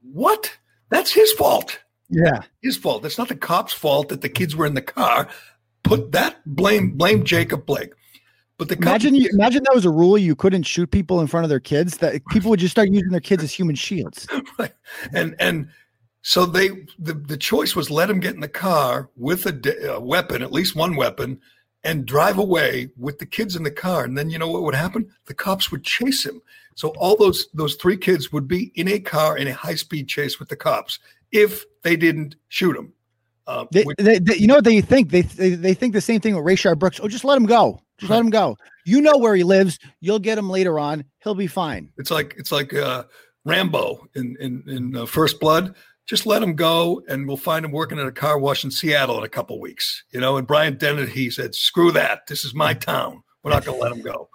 [0.00, 0.56] what?
[0.88, 1.78] That's his fault.
[2.08, 3.02] Yeah, his fault.
[3.02, 5.28] That's not the cops' fault that the kids were in the car.
[5.82, 7.92] Put that blame blame Jacob Blake.
[8.58, 11.44] But the imagine you imagine that was a rule you couldn't shoot people in front
[11.44, 11.98] of their kids.
[11.98, 14.26] That people would just start using their kids as human shields.
[14.58, 14.72] Right.
[15.12, 15.68] And and
[16.28, 20.00] so they the, the choice was let him get in the car with a, a
[20.00, 21.40] weapon, at least one weapon,
[21.84, 24.02] and drive away with the kids in the car.
[24.02, 25.08] And then you know what would happen?
[25.26, 26.42] The cops would chase him.
[26.74, 30.08] So all those those three kids would be in a car in a high speed
[30.08, 30.98] chase with the cops
[31.30, 32.92] if they didn't shoot him.
[33.46, 35.10] Uh, they, which, they, they, you know what they think?
[35.10, 36.98] They, they they think the same thing with Rayshard Brooks.
[37.00, 37.80] Oh, just let him go.
[37.98, 38.56] Just let him go.
[38.84, 39.78] You know where he lives.
[40.00, 41.04] You'll get him later on.
[41.22, 41.92] He'll be fine.
[41.98, 43.04] It's like it's like uh,
[43.44, 45.76] Rambo in in, in uh, First Blood.
[46.06, 49.18] Just let him go, and we'll find him working at a car wash in Seattle
[49.18, 50.04] in a couple weeks.
[50.12, 50.36] You know.
[50.36, 52.26] And Bryant he said, "Screw that.
[52.28, 53.22] This is my town.
[53.42, 54.28] We're not going to let him go."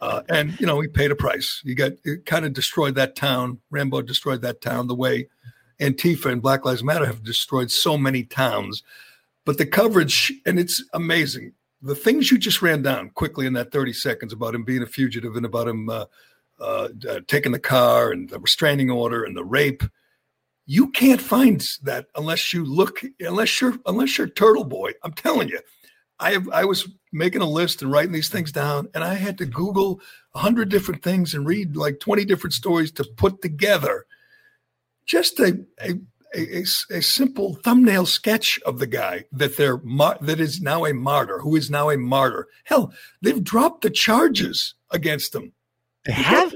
[0.00, 1.60] Uh, and you know, he paid a price.
[1.64, 1.92] He got
[2.26, 3.60] kind of destroyed that town.
[3.70, 5.28] Rambo destroyed that town the way
[5.80, 8.82] Antifa and Black Lives Matter have destroyed so many towns.
[9.44, 11.52] But the coverage, and it's amazing.
[11.82, 14.86] The things you just ran down quickly in that 30 seconds about him being a
[14.86, 16.04] fugitive and about him uh,
[16.60, 19.82] uh, uh, taking the car and the restraining order and the rape.
[20.66, 24.92] You can't find that unless you look, unless you're, unless you're Turtleboy.
[25.02, 25.60] I'm telling you,
[26.20, 29.38] I have, I was making a list and writing these things down, and I had
[29.38, 30.00] to Google
[30.34, 34.06] a hundred different things and read like 20 different stories to put together
[35.04, 35.94] just a, a
[36.34, 39.82] a, a, simple thumbnail sketch of the guy that they're
[40.22, 42.48] that is now a martyr, who is now a martyr.
[42.64, 45.52] Hell, they've dropped the charges against him.
[46.04, 46.54] They have?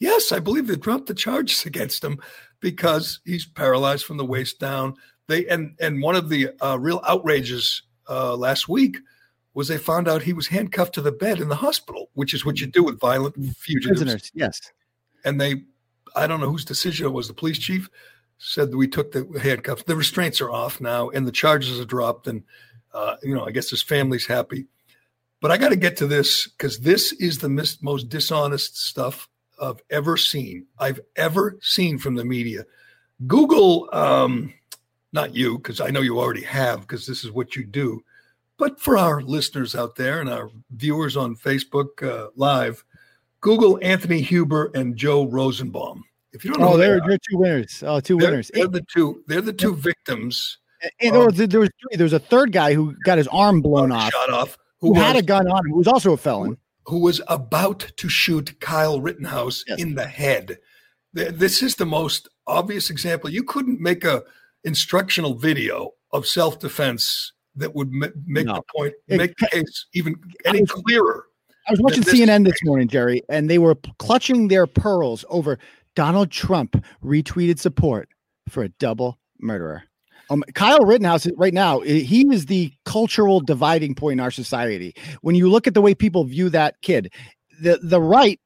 [0.00, 2.18] Yes, I believe they dropped the charges against him
[2.64, 4.96] because he's paralyzed from the waist down.
[5.28, 8.96] They and and one of the uh, real outrages uh, last week
[9.52, 12.46] was they found out he was handcuffed to the bed in the hospital, which is
[12.46, 14.00] what you do with violent fugitives.
[14.00, 14.72] Prisoners, yes.
[15.26, 15.64] And they
[16.16, 17.28] I don't know whose decision it was.
[17.28, 17.90] The police chief
[18.38, 19.82] said that we took the handcuffs.
[19.82, 22.26] The restraints are off now, and the charges are dropped.
[22.26, 22.44] And
[22.94, 24.64] uh, you know, I guess his family's happy.
[25.42, 29.28] But I got to get to this because this is the mis- most dishonest stuff
[29.64, 30.66] I've ever seen.
[30.78, 32.64] I've ever seen from the media.
[33.26, 34.52] Google, um,
[35.12, 38.02] not you, because I know you already have, because this is what you do.
[38.56, 42.84] But for our listeners out there and our viewers on Facebook uh, Live,
[43.40, 46.04] Google Anthony Huber and Joe Rosenbaum.
[46.32, 47.82] If you don't know, Oh, they they're, are, they're two winners.
[47.86, 48.50] Oh, two they're, winners.
[48.52, 49.22] They're the two.
[49.26, 50.58] They're the two victims
[51.00, 51.96] And there was, there was three.
[51.96, 54.58] There was a third guy who got his arm blown off, shot off.
[54.80, 56.56] who, Who, had a gun on him, who was also a felon.
[56.86, 59.80] Who was about to shoot Kyle Rittenhouse Yes.
[59.80, 60.58] in the head.
[61.12, 63.30] This is the most obvious example.
[63.30, 64.22] You couldn't make a
[64.64, 68.54] instructional video of self defense that would make No.
[68.56, 71.26] the point, It make the case even any clearer.
[71.68, 75.24] I was watching Th- this- CNN this morning, Gerry, and they were clutching their pearls
[75.28, 75.58] over
[75.94, 78.08] Donald Trump retweeted support
[78.48, 79.84] for a double murderer.
[80.30, 84.94] Um, Kyle Rittenhouse, right now, he is the cultural dividing point in our society.
[85.22, 87.12] When you look at the way people view that kid,
[87.60, 88.40] the the right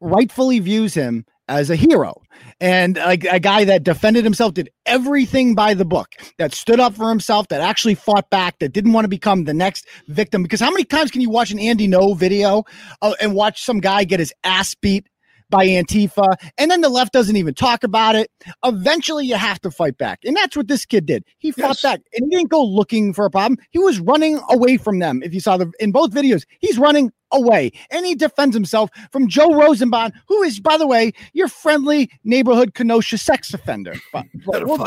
[0.00, 2.14] rightfully views him as a hero
[2.60, 6.08] and like a guy that defended himself, did everything by the book,
[6.38, 9.54] that stood up for himself, that actually fought back, that didn't want to become the
[9.54, 10.42] next victim.
[10.42, 12.64] Because how many times can you watch an Andy Ngo video
[13.02, 15.06] uh, and watch some guy get his ass beat
[15.50, 18.30] by Antifa, and then the left doesn't even talk about it.
[18.64, 21.24] Eventually, you have to fight back, and that's what this kid did.
[21.38, 21.82] He fought Yes.
[21.82, 23.58] back, and he didn't go looking for a problem.
[23.70, 25.22] He was running away from them.
[25.22, 29.28] If you saw the in both videos, he's running away, and he defends himself from
[29.28, 33.94] Joe Rosenbaum, who is, by the way, your friendly neighborhood Kenosha sex offender.
[34.12, 34.26] But,
[34.66, 34.78] we'll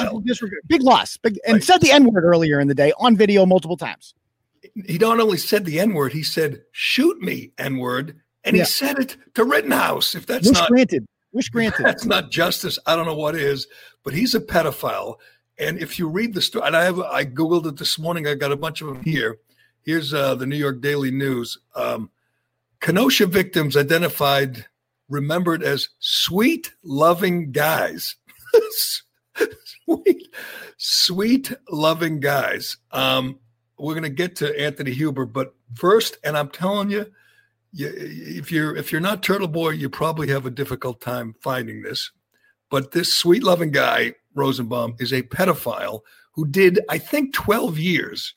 [0.68, 1.64] big loss, big, and Right.
[1.64, 4.14] said the N word earlier in the day on video multiple times.
[4.86, 8.20] He not only said the N word, he said, shoot me, N word.
[8.48, 8.64] And Yeah.
[8.64, 10.16] he said it to Rittenhouse.
[10.16, 11.06] If that's Wish not granted.
[11.34, 11.86] Wish granted.
[11.86, 12.80] That's not justice.
[12.86, 13.68] I don't know what is,
[14.04, 15.16] but he's a pedophile.
[15.60, 18.28] And if you read the story, and I have, I googled it this morning.
[18.28, 19.40] I got a bunch of them here.
[19.84, 21.58] Here's uh, the New York Daily News.
[21.76, 22.10] Um,
[22.80, 24.66] Kenosha victims identified,
[25.10, 28.16] remembered as sweet, loving guys.
[29.86, 30.28] sweet,
[30.78, 32.78] sweet, loving guys.
[32.92, 33.40] Um,
[33.80, 37.08] we're going to get to Anthony Huber, but first, and I'm telling you,
[37.78, 42.12] you, if you're if you're not Turtleboy, you probably have a difficult time finding this.
[42.70, 46.02] But this sweet loving guy, Rosenbaum, is a pedophile
[46.34, 48.36] who did, I think, 12 years.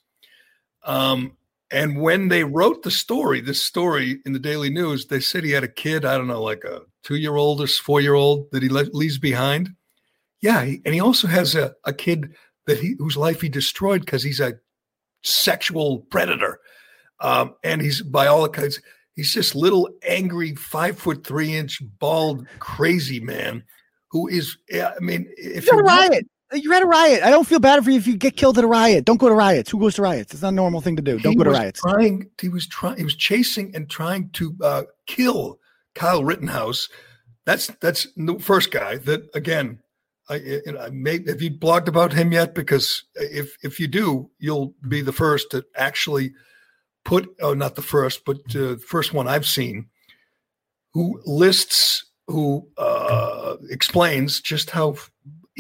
[0.84, 1.36] Um,
[1.70, 5.53] and when they wrote the story, this story in the Daily News, they said he
[5.53, 8.51] had a kid, I don't know, like a two year old or four year old
[8.53, 9.70] that he le- leaves behind.
[10.41, 10.64] Yeah.
[10.64, 12.34] He, and he also has a, a kid
[12.66, 14.59] that he whose life he destroyed because he's a
[15.22, 16.61] sexual predator.
[17.20, 18.80] Um, and he's by all accounts,
[19.16, 23.62] he's this little angry five foot three inch bald crazy man
[24.11, 26.26] who is I mean if You're you're riot.
[26.52, 27.22] You're at a riot.
[27.22, 29.04] I don't feel bad for you if you get killed at a riot.
[29.04, 29.70] Don't go to riots.
[29.70, 30.32] Who goes to riots?
[30.32, 31.16] It's not a normal thing to do.
[31.20, 31.80] Don't go to riots.
[31.80, 32.96] Trying, he was trying.
[32.96, 35.61] He was chasing and trying to uh, kill
[35.94, 36.88] Kyle Rittenhouse.
[37.46, 38.96] That's that's the first guy.
[38.96, 39.78] That again,
[40.28, 42.52] I, I I may have you blogged about him yet?
[42.52, 46.32] Because if if you do, you'll be the first to actually
[47.11, 47.28] put.
[47.40, 49.88] Oh, not the first, but uh, the first one I've seen
[50.94, 54.96] who lists who uh, explains just how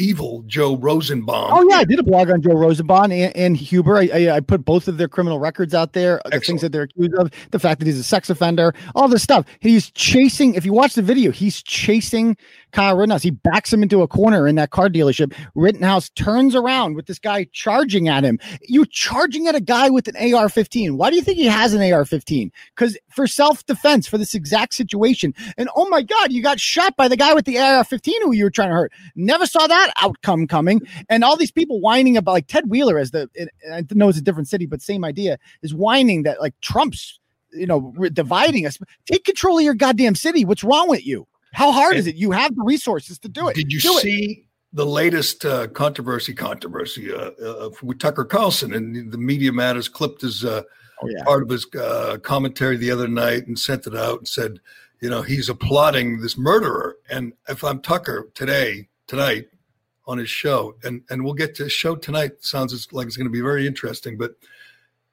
[0.00, 1.50] evil Joe Rosenbaum.
[1.52, 3.98] Oh yeah, I did a blog on Joe Rosenbaum and, and Huber.
[3.98, 6.82] I, I, I put both of their criminal records out there, the things that they're
[6.82, 9.44] accused of, the fact that he's a sex offender, all this stuff.
[9.60, 10.54] He's chasing.
[10.54, 12.36] If you watch the video, he's chasing
[12.72, 13.22] Kyle Rittenhouse.
[13.22, 15.34] He backs him into a corner in that car dealership.
[15.54, 18.38] Rittenhouse turns around with this guy charging at him.
[18.62, 20.92] You charging at a guy with an AR-15.
[20.92, 22.50] Why do you think he has an AR-15?
[22.74, 25.34] Because for self-defense, for this exact situation.
[25.56, 28.44] And oh my God, you got shot by the guy with the AR-15 who you
[28.44, 28.92] were trying to hurt.
[29.14, 30.80] Never saw that outcome coming.
[31.08, 34.18] And all these people whining about like Ted Wheeler as the, and I know it's
[34.18, 37.18] a different city, but same idea is whining that like Trump's,
[37.52, 38.78] you know, re- dividing us.
[39.06, 40.44] Take control of your goddamn city.
[40.44, 41.26] What's wrong with you?
[41.52, 42.14] How hard is it?
[42.14, 43.56] You have the resources to do it.
[43.56, 44.02] Did you do it.
[44.02, 46.32] see the latest uh, controversy?
[46.32, 50.62] Controversy uh, uh, with Tucker Carlson and the Media Matters clipped his uh,
[51.02, 51.24] Oh, yeah.
[51.24, 54.60] part of his uh, commentary the other night and sent it out and said,
[55.00, 56.96] you know, he's applauding this murderer.
[57.08, 59.46] And if I'm Tucker today, tonight
[60.10, 62.32] on his show, and and we'll get to his show tonight.
[62.40, 64.32] Sounds like it's going to be very interesting, but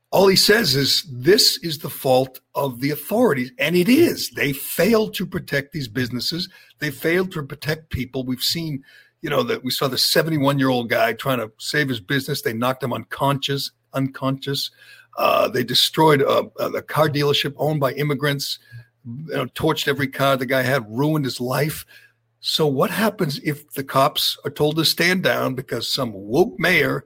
[0.09, 4.29] all he says is this is the fault of the authorities and it is.
[4.31, 6.47] They failed to protect these businesses.
[6.79, 8.23] They failed to protect people.
[8.23, 8.83] We've seen
[9.21, 12.41] you know that we saw the 71 year old guy trying to save his business.
[12.41, 14.71] They knocked him unconscious unconscious.
[15.17, 18.59] Uh, they destroyed a, a car dealership owned by immigrants
[19.05, 21.85] you know, torched every car the guy had ruined his life
[22.39, 27.05] so what happens if the cops are told to stand down because some woke mayor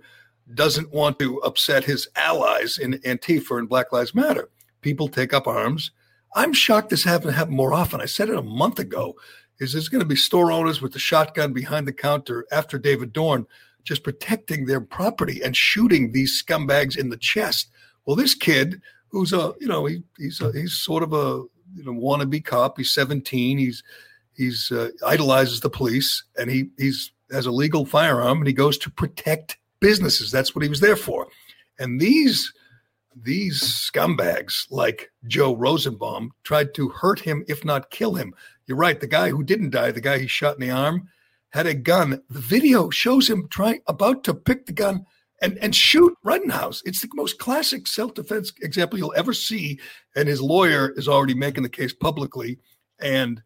[0.53, 4.49] doesn't want to upset his allies in Antifa and Black Lives Matter.
[4.81, 5.91] People take up arms.
[6.35, 8.01] I'm shocked this hasn't happened more often.
[8.01, 9.15] I said it a month ago.
[9.59, 13.13] Is there's going to be store owners with the shotgun behind the counter after David
[13.13, 13.45] Dorn,
[13.83, 17.69] just protecting their property and shooting these scumbags in the chest
[18.05, 21.43] Well, this kid who's a you know he, he's a, he's sort of a
[21.75, 22.77] you know wannabe cop.
[22.77, 23.59] He's 17.
[23.59, 23.83] He's
[24.35, 28.77] he's uh, idolizes the police, and he he's has a legal firearm, and he goes
[28.79, 30.31] to protect businesses.
[30.31, 31.27] That's what he was there for.
[31.79, 32.53] And these
[33.15, 38.33] these scumbags like Joe Rosenbaum tried to hurt him, if not kill him.
[38.65, 38.99] You're right.
[38.99, 41.09] The guy who didn't die, the guy he shot in the arm,
[41.49, 42.21] had a gun.
[42.29, 45.05] The video shows him trying about to pick the gun
[45.41, 46.81] and and shoot Rittenhouse.
[46.85, 49.79] It's the most classic self defense example you'll ever see.
[50.15, 52.59] And his lawyer is already making the case publicly,
[52.99, 53.41] and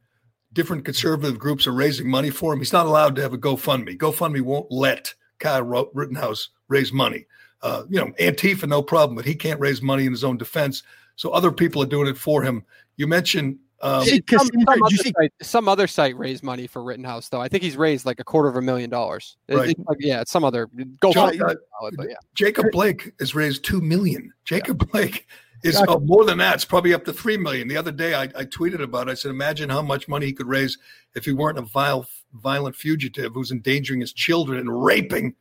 [0.55, 2.59] different conservative groups are raising money for him.
[2.59, 3.97] He's not allowed to have a GoFundMe.
[3.97, 7.27] GoFundMe won't let Kyle Rittenhouse raise money.
[7.61, 10.81] Uh, you know, Antifa, no problem, but he can't raise money in his own defense.
[11.17, 12.63] So other people are doing it for him.
[12.95, 17.41] You mentioned um, some, some, other site, some, other site, raised money for Rittenhouse, though.
[17.41, 19.37] I think he's raised like a quarter of a million dollars.
[19.49, 19.77] Right.
[19.87, 20.69] like, yeah, it's some other.
[21.01, 21.55] Go John, uh,
[21.97, 22.15] but yeah.
[22.33, 24.33] Jacob Blake has raised two million.
[24.45, 24.91] Jacob yeah.
[24.91, 25.27] Blake
[25.65, 26.55] is uh, more than that.
[26.55, 27.67] It's probably up to three million.
[27.67, 29.07] The other day, I, I, tweeted about.
[29.07, 29.11] it.
[29.11, 30.77] I said, imagine how much money he could raise
[31.15, 35.33] if he weren't a vile, violent fugitive who's endangering his children and raping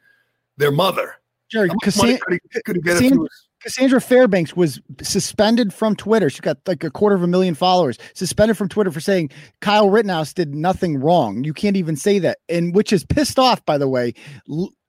[0.56, 1.16] their mother.
[1.50, 3.28] Gerry, Cassandra, could he, could he Cassandra,
[3.64, 6.28] Cassandra, Fairbanks was suspended from Twitter.
[6.28, 9.30] She got like a quarter of a million followers, suspended from Twitter for saying
[9.62, 11.44] Kyle Rittenhouse did nothing wrong.
[11.44, 14.12] You can't even say that, and which is pissed off, by the way.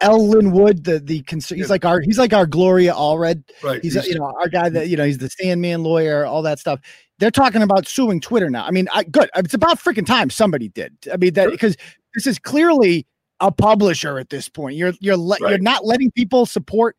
[0.02, 0.28] L.
[0.28, 3.44] Lin Wood, the the he's like our he's like our Gloria Allred.
[3.64, 3.80] Right.
[3.82, 6.60] He's, he's you know our guy that you know he's the Sandmann lawyer, all that
[6.60, 6.82] stuff.
[7.18, 8.66] They're talking about suing Twitter now.
[8.66, 9.30] I mean, I, good.
[9.38, 10.94] It's about freaking time somebody did.
[11.14, 11.78] I mean that because
[12.14, 13.08] this is clearly
[13.40, 14.76] a publisher at this point.
[14.76, 15.52] You're you're le- right.
[15.52, 16.98] you're not letting people support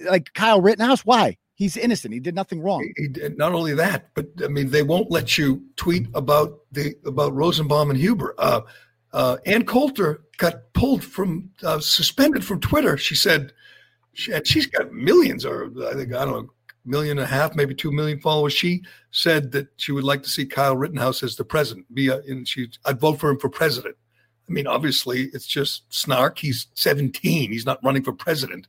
[0.00, 1.04] like Kyle Rittenhouse.
[1.04, 1.36] Why?
[1.54, 2.12] He's innocent.
[2.12, 2.88] He did nothing wrong.
[2.96, 6.94] He, he not only that, but I mean, they won't let you tweet about the
[7.04, 8.34] about Rosenbaum and Huber.
[8.38, 8.62] Uh,
[9.12, 12.96] uh, Ann Coulter got pulled from uh, suspended from Twitter.
[12.96, 13.52] She said,
[14.12, 16.50] she, and she's got millions, or I think I don't know,
[16.84, 18.52] million and a half, maybe two million followers.
[18.52, 21.92] She said that she would like to see Kyle Rittenhouse as the president.
[21.94, 23.96] Be a, and she, I'd vote for him for president.
[24.48, 26.38] I mean, obviously, it's just snark.
[26.38, 27.50] He's 17.
[27.50, 28.66] He's not running for president.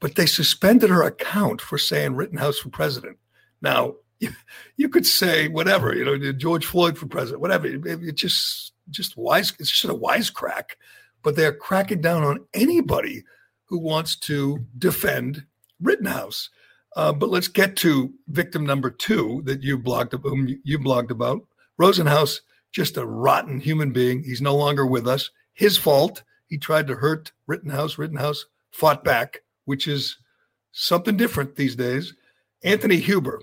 [0.00, 3.18] But they suspended her account for saying Rittenhouse for president.
[3.62, 4.30] Now, you,
[4.76, 7.66] you could say whatever, you know, George Floyd for president, whatever.
[7.66, 9.52] It, it just, just wise.
[9.58, 10.76] It's just a wisecrack.
[11.22, 13.24] But they're cracking down on anybody
[13.66, 15.46] who wants to defend
[15.80, 16.50] Rittenhouse.
[16.96, 21.40] Uh, but let's get to victim number two that you blogged, whom you blogged about,
[21.80, 22.40] Rosenhaus
[22.74, 24.22] just a rotten human being.
[24.24, 25.30] He's no longer with us.
[25.54, 26.24] His fault.
[26.46, 27.96] He tried to hurt Rittenhouse.
[27.96, 30.18] Rittenhouse fought back, which is
[30.72, 32.14] something different these days.
[32.62, 33.40] Anthony Huber,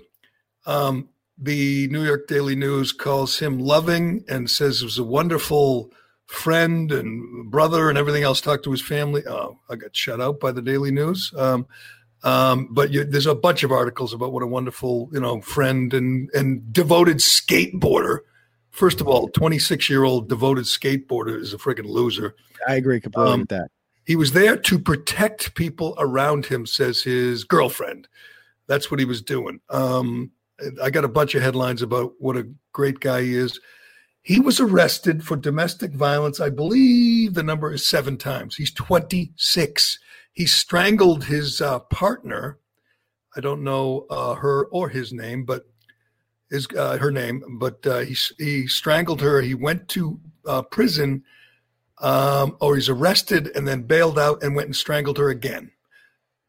[0.66, 1.08] um,
[1.38, 5.90] the New York Daily News calls him loving and says he was a wonderful
[6.26, 8.40] friend and brother and everything else.
[8.40, 9.22] Talked to his family.
[9.26, 11.32] Oh, I got shut out by the Daily News.
[11.36, 11.66] Um,
[12.24, 15.92] um, but you, there's a bunch of articles about what a wonderful, you know, friend
[15.92, 18.20] and and devoted skateboarder
[18.72, 22.34] first of all, 26 year old devoted skateboarder is a freaking loser.
[22.66, 23.70] I agree completely um, with that.
[24.04, 28.08] He was there to protect people around him, says his girlfriend.
[28.66, 29.60] That's what he was doing.
[29.70, 30.32] Um,
[30.82, 33.60] I got a bunch of headlines about what a great guy he is.
[34.22, 36.40] He was arrested for domestic violence.
[36.40, 38.56] I believe the number is seven times.
[38.56, 39.98] He's 26.
[40.32, 42.58] He strangled his uh, partner.
[43.36, 45.66] I don't know uh, her or his name, but
[46.52, 49.40] is uh, her name, but uh, he he strangled her.
[49.40, 51.24] He went to uh, prison,
[52.02, 55.70] um, or he's arrested and then bailed out and went and strangled her again.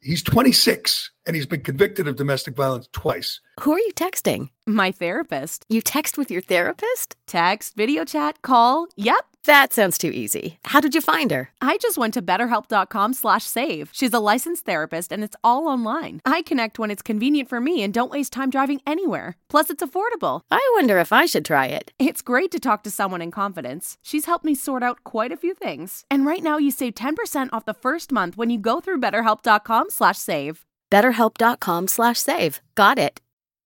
[0.01, 3.39] He's 26 and he's been convicted of domestic violence twice.
[3.62, 4.49] Who are you texting?
[4.68, 5.66] My therapist.
[5.70, 7.16] You text with your therapist?
[7.26, 8.88] Text, video chat, call.
[8.97, 9.26] Yep.
[9.46, 10.58] That sounds too easy.
[10.64, 11.50] How did you find her?
[11.62, 13.89] I just went to betterhelp.com slash save.
[13.91, 16.22] She's a licensed therapist and it's all online.
[16.26, 19.36] I connect when it's convenient for me and don't waste time driving anywhere.
[19.50, 20.41] Plus, it's affordable.
[20.50, 21.91] I wonder if I should try it.
[22.00, 23.98] It's great to talk to someone in confidence.
[24.02, 26.06] She's helped me sort out quite a few things.
[26.10, 29.89] And right now you save 10% off the first month when you go through betterhelp.com
[29.89, 30.66] slash save.
[30.89, 32.62] Betterhelp.com slash save.
[32.76, 33.20] Got it.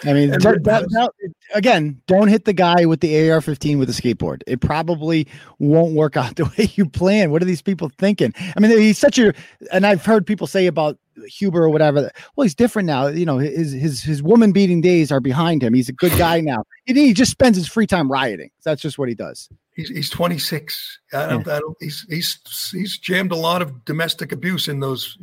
[0.04, 1.10] I mean, that- that- that-
[1.54, 4.42] again, don't hit the guy with the AR-15 with a skateboard.
[4.46, 5.28] It probably
[5.58, 7.30] won't work out the way you plan.
[7.30, 8.32] What are these people thinking?
[8.56, 9.34] I mean, he's such a,
[9.70, 10.98] and I've heard people say about
[11.28, 12.10] Huber or whatever.
[12.34, 13.08] Well, he's different now.
[13.08, 15.74] You know, his his his woman beating days are behind him.
[15.74, 16.64] He's a good guy now.
[16.88, 18.48] And he just spends his free time rioting.
[18.64, 19.46] That's just what he does.
[19.74, 21.00] He's, he's 26.
[21.14, 25.16] I don't, I don't, he's, he's, he's jammed a lot of domestic abuse in those,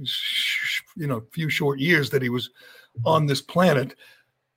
[0.95, 2.49] you know, few short years that he was
[3.05, 3.95] on this planet.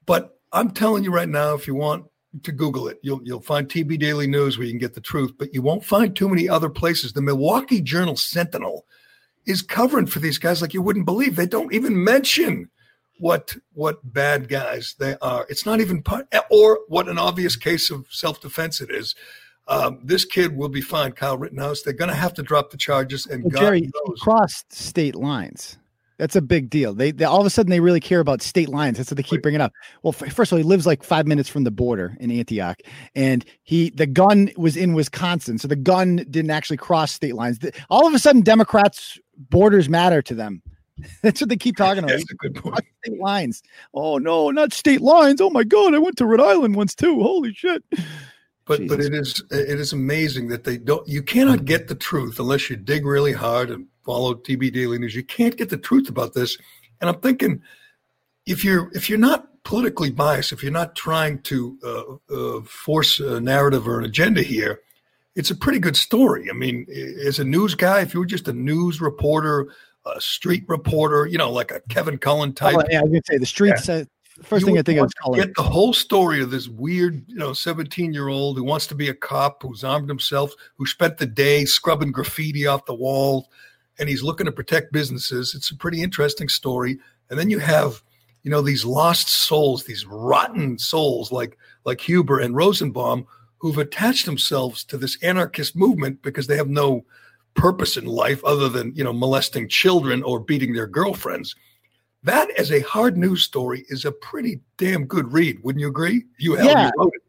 [0.06, 2.06] But I'm telling you right now, if you want
[2.42, 5.32] to Google it, you'll, you'll find TB Daily News where you can get the truth,
[5.38, 7.12] but you won't find too many other places.
[7.12, 8.86] The Milwaukee Journal Sentinel
[9.44, 11.36] is covering for these guys like you wouldn't believe.
[11.36, 12.70] They don't even mention
[13.18, 15.46] what what bad guys they are.
[15.48, 19.14] It's not even part, or what an obvious case of self defense it is.
[19.68, 21.82] Um, this kid will be fine, Kyle Rittenhouse.
[21.82, 23.90] They're going to have to drop the charges, and Well, Gerry,
[24.20, 25.78] crossed state lines.
[26.18, 26.94] That's a big deal.
[26.94, 28.96] They, they all of a sudden they really care about state lines.
[28.96, 29.72] That's what they keep bringing up.
[30.04, 32.80] Well, first of all, he lives like five minutes from the border in Antioch,
[33.16, 37.58] and he the gun was in Wisconsin, so the gun didn't actually cross state lines.
[37.90, 40.62] All of a sudden, Democrats borders matter to them.
[41.22, 42.10] That's what they keep talking about.
[42.10, 42.84] That's a good point.
[43.04, 43.62] State lines.
[43.92, 45.40] Oh no, not state lines.
[45.40, 47.20] Oh my god, I went to Rhode Island once too.
[47.20, 47.82] Holy shit.
[48.64, 51.06] But but it is it is amazing that they don't.
[51.08, 55.14] You cannot get the truth unless you dig really hard and follow TB Daily News.
[55.14, 56.58] You can't get the truth about this.
[57.00, 57.62] And I'm thinking,
[58.46, 63.18] if you're if you're not politically biased, if you're not trying to uh, uh, force
[63.18, 64.80] a narrative or an agenda here,
[65.34, 66.48] it's a pretty good story.
[66.48, 66.86] I mean,
[67.26, 69.68] as a news guy, if you were just a news reporter,
[70.06, 73.22] a street reporter, you know, like a Kevin Cullen type, Oh, yeah, I was gonna
[73.28, 73.88] say the streets.
[73.88, 74.04] Uh,
[74.42, 75.36] first you thing I think of is color.
[75.36, 78.94] Get the whole story of this weird, you know, 17 year old who wants to
[78.94, 83.50] be a cop, who's armed himself, who spent the day scrubbing graffiti off the wall,
[83.98, 85.54] and he's looking to protect businesses.
[85.54, 86.98] It's a pretty interesting story.
[87.30, 88.02] And then you have,
[88.42, 93.26] you know, these lost souls, these rotten souls like like Huber and Rosenbaum,
[93.58, 97.04] who've attached themselves to this anarchist movement because they have no
[97.54, 101.54] purpose in life other than you know molesting children or beating their girlfriends.
[102.24, 105.62] That as a hard news story is a pretty damn good read.
[105.64, 106.24] Wouldn't you agree?
[106.38, 106.86] You, Yeah.
[106.86, 107.22] you wrote it.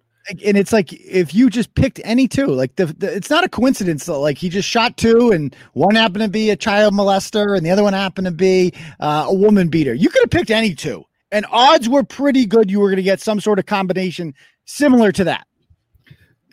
[0.46, 3.50] And it's like if you just picked any two, like the, the it's not a
[3.50, 4.06] coincidence.
[4.06, 7.66] That, like he just shot two, and one happened to be a child molester, and
[7.66, 8.72] the other one happened to be
[9.02, 9.94] uh, a woman beater.
[9.94, 13.04] You could have picked any two, and odds were pretty good you were going to
[13.04, 14.34] get some sort of combination
[14.64, 15.46] similar to that.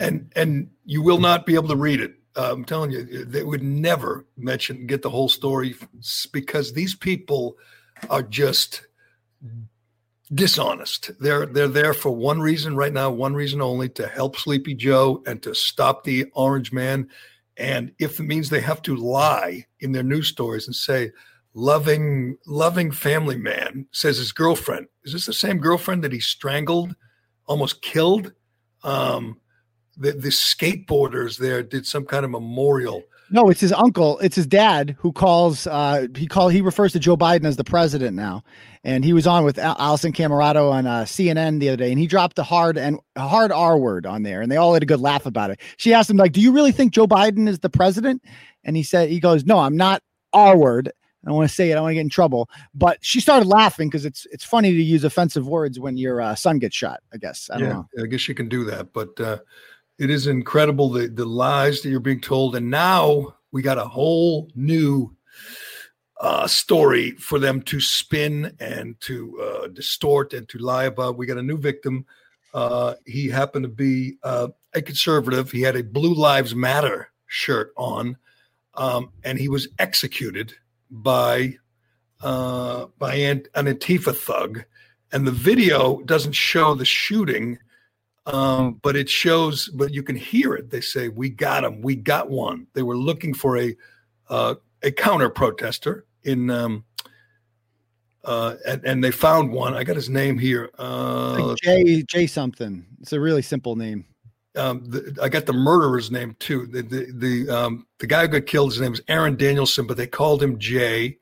[0.01, 2.15] and and you will not be able to read it.
[2.37, 5.77] Uh, I'm telling you, they would never mention get the whole story
[6.33, 7.57] because these people
[8.09, 8.87] are just
[10.33, 11.11] dishonest.
[11.21, 15.23] They're they're there for one reason right now, one reason only to help Sleepy Joe
[15.27, 17.09] and to stop the Orange Man.
[17.57, 21.13] And if it means they have to lie in their news stories and say,
[21.53, 26.95] loving, loving family man says his girlfriend, is this the same girlfriend that he strangled,
[27.47, 28.33] almost killed?
[28.83, 29.41] Um,
[29.97, 33.03] the, the skateboarders there did some kind of memorial.
[33.33, 34.19] No, it's his uncle.
[34.19, 35.67] It's his dad who calls.
[35.67, 38.43] Uh, he call he refers to Joe Biden as the president now,
[38.83, 41.99] and he was on with Al- Alisyn Camerota on uh, CNN the other day, and
[41.99, 44.87] he dropped a hard and hard R word on there, and they all had a
[44.87, 45.61] good laugh about it.
[45.77, 48.25] She asked him like, "Do you really think Joe Biden is the president?"
[48.65, 50.03] And he said, "He goes, no, I'm not
[50.33, 50.89] R word.
[51.23, 51.77] I don't want to say it.
[51.77, 54.83] I want to get in trouble." But she started laughing because it's it's funny to
[54.83, 57.01] use offensive words when your uh, son gets shot.
[57.15, 57.87] I guess I don't yeah, know.
[58.03, 59.39] I guess you can do that, but uh,
[60.01, 63.85] it is incredible the the lies that you're being told, and now we got a
[63.85, 65.15] whole new
[66.21, 71.19] uh, story for them to spin and to uh, distort and to lie about.
[71.19, 72.07] We got a new victim.
[72.55, 75.51] Uh, he happened to be uh, a conservative.
[75.51, 78.17] He had a Blue Lives Matter shirt on,
[78.75, 80.55] um, and he was executed
[80.91, 81.59] by
[82.23, 84.65] uh, by an, an Antifa thug.
[85.13, 87.59] And the video doesn't show the shooting,
[88.33, 89.69] um, but it shows.
[89.69, 90.71] But you can hear it.
[90.71, 91.83] They say, "We got him.
[91.83, 93.77] We got one." They were looking for a
[94.29, 96.85] uh, a counter protester in, um,
[98.25, 99.75] uh, and, and they found one.
[99.75, 100.71] I got his name here.
[100.79, 102.87] Uh, Jay Jay something.
[103.01, 104.05] It's a really simple name.
[104.57, 106.67] um, the, I got the murderer's name too.
[106.67, 109.97] The the the, um, the guy who got killed, his name is Aaron Danielson, but
[109.97, 111.19] they called him Jay.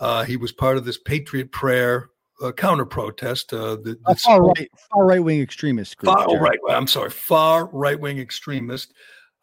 [0.00, 2.10] Uh, he was part of this Patriot Prayer
[2.42, 3.52] uh, counter protest.
[3.52, 6.14] Uh, the, the far right, far right wing extremist group.
[6.14, 6.42] far Jared.
[6.42, 6.58] right.
[6.68, 8.92] I'm sorry, far right wing extremist.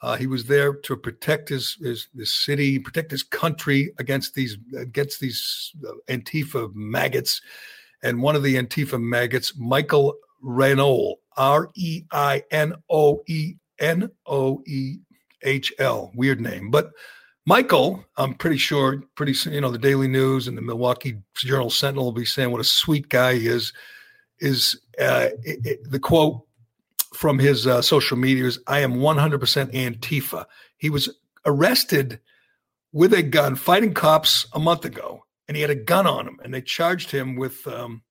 [0.01, 4.57] Uh, he was there to protect his, his his city, protect his country against these
[4.77, 7.41] against these uh, Antifa maggots.
[8.01, 14.09] And one of the Antifa maggots, Michael Reinoehl, R E I N O E N
[14.25, 14.97] O E
[15.43, 16.91] H L, weird name, but
[17.49, 21.71] Michael, I'm pretty sure, pretty soon, you know, the Daily News and the Milwaukee Journal
[21.71, 23.73] Sentinel will be saying what a sweet guy he is.
[24.39, 26.45] Is uh, it, it- the quote
[27.15, 30.45] from his uh, social media is, "I am 100% Antifa."
[30.77, 31.09] He was
[31.43, 32.19] arrested
[32.93, 36.39] with a gun, fighting cops a month ago, and he had a gun on him,
[36.43, 38.03] and they charged him with um,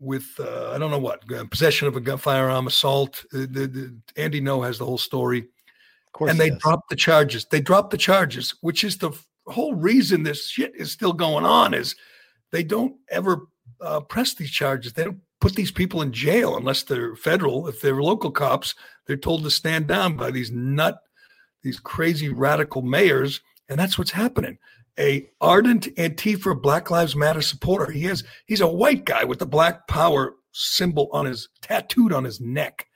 [0.00, 3.22] with uh, I don't know what uh, possession of a gun, firearm, assault.
[3.32, 5.48] The, the, Andy Ngo has the whole story
[6.20, 7.46] and they dropped the charges.
[7.46, 9.12] They dropped the charges, which is the
[9.46, 11.74] whole reason this shit is still going on.
[11.74, 11.96] Is
[12.50, 13.46] they don't ever
[13.80, 14.92] uh, press these charges.
[14.92, 17.66] They don't put these people in jail unless they're federal.
[17.66, 18.74] If they're local cops,
[19.06, 20.98] they're told to stand down by these nut,
[21.62, 24.58] these crazy radical mayors, and that's what's happening.
[24.98, 27.90] A ardent Antifa Black Lives Matter supporter.
[27.90, 28.24] He is.
[28.46, 32.86] He's a white guy with the Black Power symbol on his tattooed on his neck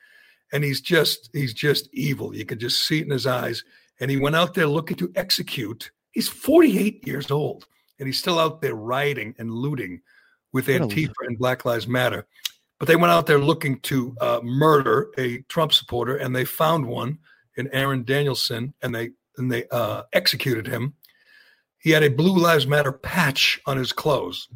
[0.53, 2.35] and he's just he's just evil.
[2.35, 3.65] You could just see it in his eyes.
[4.01, 5.91] And he went out there looking to execute.
[6.13, 7.67] He's 48 years old,
[7.99, 10.03] and he's still out there rioting and looting
[10.53, 12.27] with Antifa and Black Lives Matter.
[12.79, 16.87] But they went out there looking to uh, murder a Trump supporter, and they found
[16.87, 17.19] one
[17.57, 20.95] in Aaron Danielson, and they and they uh, executed him.
[21.79, 24.49] He had a Blue Lives Matter patch on his clothes,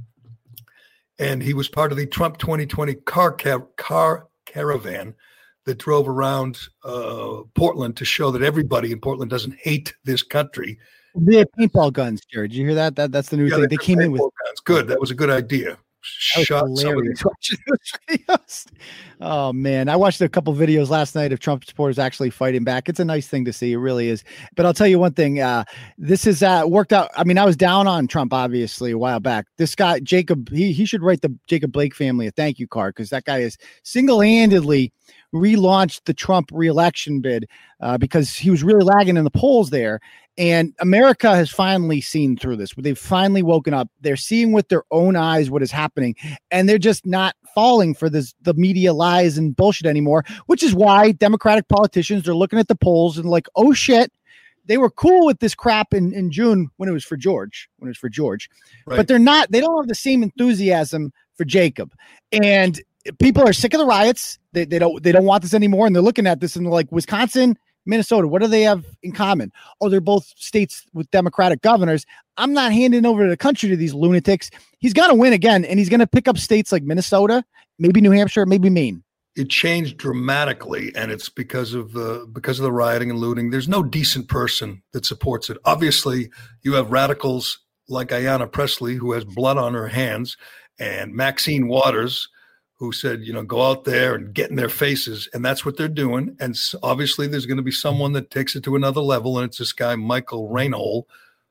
[1.19, 3.33] and he was part of the Trump 2020 car
[3.77, 5.15] car caravan
[5.67, 10.79] that drove around uh, Portland to show that everybody in Portland doesn't hate this country.
[11.15, 12.53] They had paintball guns, Jared.
[12.53, 12.97] Did you hear that?
[12.97, 13.61] That that's the new Yeah, thing.
[13.63, 14.61] they They came in with guns.
[14.65, 14.87] Good.
[14.89, 15.77] That was a good idea.
[16.03, 16.47] Shot
[16.77, 17.09] somebody.
[17.13, 17.23] hilarious
[18.09, 18.39] watching.
[19.21, 22.89] Oh man, I watched a couple videos last night of Trump supporters actually fighting back.
[22.89, 23.73] It's a nice thing to see.
[23.73, 24.25] It really is.
[24.57, 25.41] But I'll tell you one thing.
[25.41, 25.65] Uh,
[25.99, 27.11] this is uh, worked out.
[27.17, 29.47] I mean, I was down on Trump obviously a while back.
[29.59, 32.95] This guy Jacob, he he should write the Jacob Blake family a thank you card
[32.95, 34.93] because that guy is single handedly
[35.35, 37.49] relaunched the Trump reelection bid
[37.81, 40.01] uh, because he was really lagging in the polls there.
[40.39, 42.73] And America has finally seen through this.
[42.77, 43.89] They've finally woken up.
[44.01, 46.15] They're seeing with their own eyes what is happening,
[46.51, 50.25] and they're just not falling for this the media lies and bullshit anymore.
[50.47, 54.13] Which is why Democratic politicians are looking at the polls and like, oh shit,
[54.65, 57.89] they were cool with this crap in, in June when it was for George, when
[57.89, 58.49] it was for George,
[58.87, 58.97] Right.
[58.97, 59.51] but they're not.
[59.51, 61.93] They don't have the same enthusiasm for Jacob,
[62.33, 62.81] and
[63.19, 64.39] people are sick of the riots.
[64.53, 66.73] They, they don't they don't want this anymore, and they're looking at this and they're
[66.73, 69.53] like, Wisconsin, Minnesota, what do they have in common?
[69.81, 72.05] Oh, they're both states with Democratic governors.
[72.37, 74.51] I'm not handing over the country to these lunatics.
[74.79, 77.45] He's going to win again, and he's going to pick up states like Minnesota,
[77.79, 79.03] maybe New Hampshire, maybe Maine.
[79.37, 83.69] it changed dramatically and it's because of the because of the rioting and looting there's
[83.69, 86.29] no decent person that supports it obviously
[86.63, 90.37] you have radicals like Ayanna Pressley who has blood on her hands
[90.81, 92.29] and Maxine Waters
[92.81, 95.77] who said you know go out there and get in their faces and that's what
[95.77, 99.39] they're doing and obviously there's going to be someone that takes it to another level
[99.39, 101.05] and it's this guy Michael Reinoehl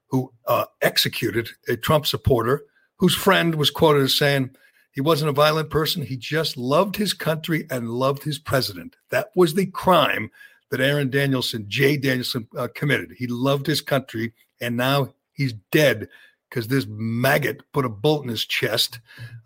[0.08, 2.66] who uh, executed a Trump supporter
[2.98, 4.50] whose friend was quoted as saying
[4.92, 6.04] he wasn't a violent person.
[6.04, 8.96] He just loved his country and loved his president.
[9.12, 10.32] That was the crime
[10.72, 13.14] that Aaron Danielson, Jay Danielson, uh, committed.
[13.18, 16.10] He loved his country, and now he's dead
[16.50, 19.00] because this maggot put a bullet in his chest.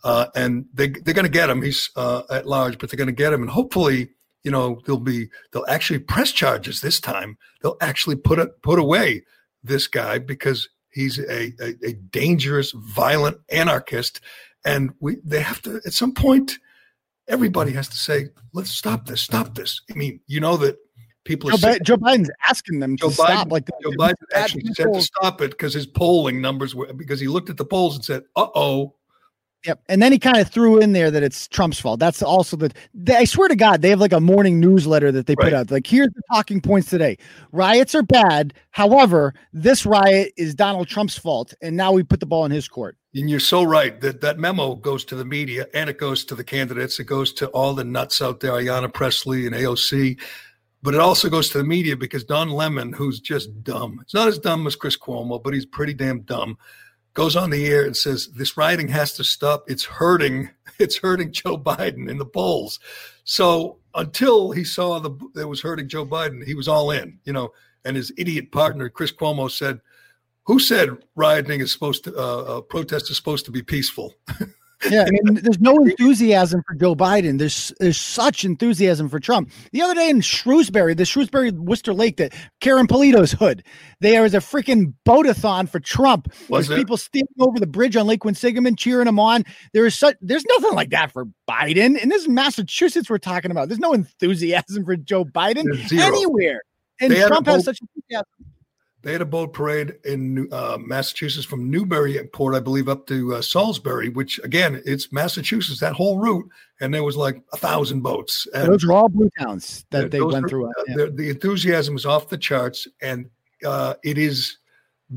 [0.04, 1.62] Uh, and they, they're going to get him.
[1.62, 3.42] He's uh, at large, but they're going to get him.
[3.42, 4.10] And hopefully,
[4.44, 7.38] you know, they'll be they'll actually press charges this time.
[7.62, 9.24] They'll actually put it put away
[9.64, 14.22] this guy because he's a, a, a dangerous, violent anarchist
[14.66, 16.60] and we they have to at some point
[17.28, 20.78] everybody has to say let's stop this stop this i mean you know that
[21.24, 21.84] people Joe, sick.
[21.84, 23.52] Joe Biden's asking them Joe to stop.
[23.52, 27.28] Like Joe Biden actually said to stop it because his polling numbers were because he
[27.28, 28.96] looked at the polls and said, "Uh oh,
[29.66, 29.82] Yep.
[29.88, 32.00] And then he kind of threw in there that it's Trump's fault.
[32.00, 35.26] That's also the, they, I swear to God, they have like a morning newsletter that
[35.26, 35.72] they put out.
[35.72, 37.18] Like, here's the talking points today.
[37.54, 38.54] Riots are bad.
[38.72, 41.54] However, this riot is Donald Trump's fault.
[41.62, 42.98] And now we put the ball in his court.
[43.16, 46.36] And you're so right that that memo goes to the media and it goes to
[46.36, 47.00] the candidates.
[47.00, 50.20] It goes to all the nuts out there, Ayanna Pressley and AOC.
[50.84, 54.28] But it also goes to the media because Don Lemon, who's just dumb, it's not
[54.28, 56.58] as dumb as Chris Cuomo, but he's pretty damn dumb,
[57.14, 59.64] goes on the air and says this rioting has to stop.
[59.68, 60.50] It's hurting.
[60.80, 62.80] It's hurting Joe Biden in the polls.
[63.26, 67.20] So until he saw that was hurting Joe Biden, he was all in.
[67.26, 67.52] You know,
[67.86, 69.82] and his idiot partner Chris Cuomo said,
[70.46, 74.16] "Who said rioting is supposed to uh, uh, protest is supposed to be peaceful?"
[74.90, 77.40] yeah, I mean, there's no enthusiasm for Joe Biden.
[77.40, 79.52] There's there's such enthusiasm for Trump.
[79.72, 83.64] The other day in Shrewsbury, the Shrewsbury Worcester Lake, that Karen Polito's hood,
[84.02, 86.28] there was a freaking boatathon for Trump.
[86.50, 86.78] Was there's there?
[86.78, 89.44] people standing over the bridge on Lake Quinsigamond cheering him on.
[89.74, 92.02] There is such there's nothing like that for Biden.
[92.02, 93.70] And this is Massachusetts we're talking about.
[93.70, 96.62] There's no enthusiasm for Joe Biden anywhere.
[97.00, 98.26] And They Trump has such enthusiasm.
[99.04, 103.42] They had a boat parade in uh, Massachusetts from Newburyport, I believe, up to uh,
[103.42, 106.50] Salisbury, which again, it's Massachusetts, that whole route.
[106.80, 108.48] And there was like a thousand boats.
[108.54, 110.72] And Those are all blue towns that Yeah, they went are- through.
[110.88, 110.96] Yeah.
[110.96, 113.30] the, the enthusiasm is off the charts, and
[113.66, 114.58] uh, it is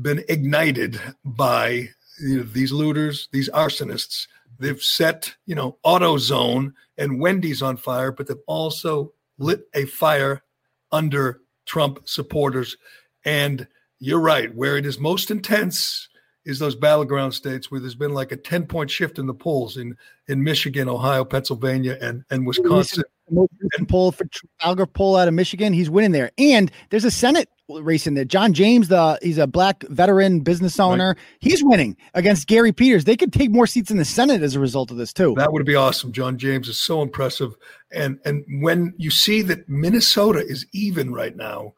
[0.01, 4.27] been ignited by you know, these looters, these arsonists.
[4.59, 10.43] They've set, you know, AutoZone and Wendy's on fire, but they've also lit a fire
[10.91, 12.75] under Trump supporters.
[13.23, 13.67] And
[13.99, 16.09] you're right, where it is most intense
[16.47, 19.75] is those battleground states where there's been like a 10 point shift in the polls
[19.75, 19.95] in
[20.27, 23.03] in Michigan, Ohio, Pennsylvania, and, and Wisconsin.
[23.29, 26.31] Recent poll for Trafalgar poll out of Michigan, he's winning there.
[26.37, 28.23] And there's a Senate race in there.
[28.23, 31.17] John James, the he's a black veteran business owner.
[31.39, 33.03] He's winning against Gary Peters.
[33.03, 35.33] They could take more seats in the Senate as a result of this too.
[35.37, 36.13] That would be awesome.
[36.13, 37.55] John James is so impressive.
[37.91, 41.73] And and when you see that Minnesota is even right now,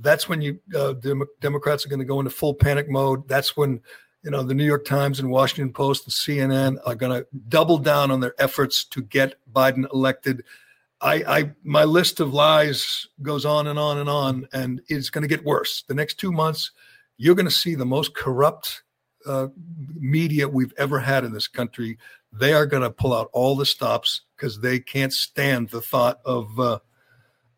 [0.00, 3.28] that's when you uh, Dem- Democrats are going to go into full panic mode.
[3.28, 3.80] That's when
[4.22, 7.78] you know the New York Times and Washington Post and CNN are going to double
[7.78, 10.44] down on their efforts to get Biden elected.
[11.00, 15.22] I, I my list of lies goes on and on and on, and it's going
[15.22, 15.82] to get worse.
[15.82, 16.72] The next two months,
[17.16, 18.82] you're going to see the most corrupt
[19.26, 19.48] uh,
[19.94, 21.98] media we've ever had in this country.
[22.32, 26.20] They are going to pull out all the stops because they can't stand the thought
[26.24, 26.78] of uh,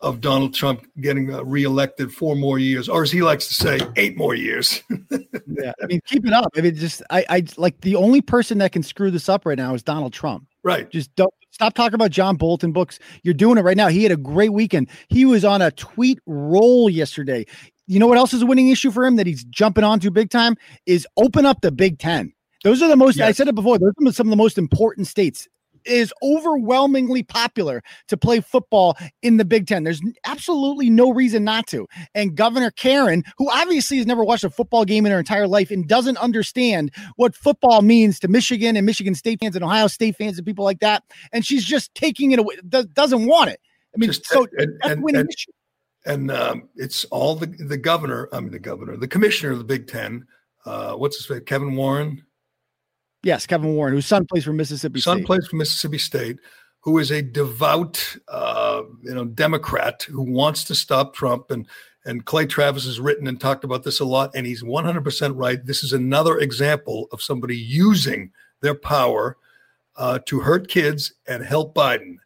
[0.00, 3.80] of Donald Trump getting uh, reelected four more years, or as he likes to say,
[3.96, 4.82] eight more years.
[5.10, 6.52] yeah, I mean, keep it up.
[6.56, 9.58] I mean, just I, I like the only person that can screw this up right
[9.58, 10.46] now is Donald Trump.
[10.62, 10.88] Right.
[10.90, 12.98] Just don't stop talking about John Bolton books.
[13.22, 13.88] You're doing it right now.
[13.88, 14.88] He had a great weekend.
[15.08, 17.46] He was on a tweet roll yesterday.
[17.86, 20.30] You know what else is a winning issue for him that he's jumping onto big
[20.30, 22.32] time is open up the Big Ten.
[22.64, 23.20] Those are the most.
[23.20, 23.78] I said it before.
[23.78, 25.48] Those are some of the most important states.
[25.84, 29.84] Is overwhelmingly popular to play football in the Big Ten.
[29.84, 31.86] There's absolutely no reason not to.
[32.14, 35.70] And Governor Karen, who obviously has never watched a football game in her entire life
[35.70, 40.16] and doesn't understand what football means to Michigan and Michigan State fans and Ohio State
[40.16, 41.02] fans and people like that,
[41.32, 42.56] and she's just taking it away.
[42.68, 43.60] Does, doesn't want it.
[43.94, 45.28] I mean, Just- so and- and- and-
[46.06, 48.28] and um, it's all the the governor.
[48.32, 50.26] I mean, the governor, the commissioner of the Big Ten.
[50.64, 51.40] Uh, what's his name?
[51.44, 52.24] Kevin Warren.
[53.22, 55.26] Yes, Kevin Warren, whose son plays for Mississippi son State.
[55.26, 56.38] plays for Mississippi State,
[56.80, 61.50] who is a devout, uh, you know, Democrat who wants to stop Trump.
[61.50, 61.66] And
[62.04, 65.64] and Clay Travis has written and talked about this a lot, and he's 100% right.
[65.64, 69.36] This is another example of somebody using their power
[69.96, 72.16] uh, to hurt kids and help Biden.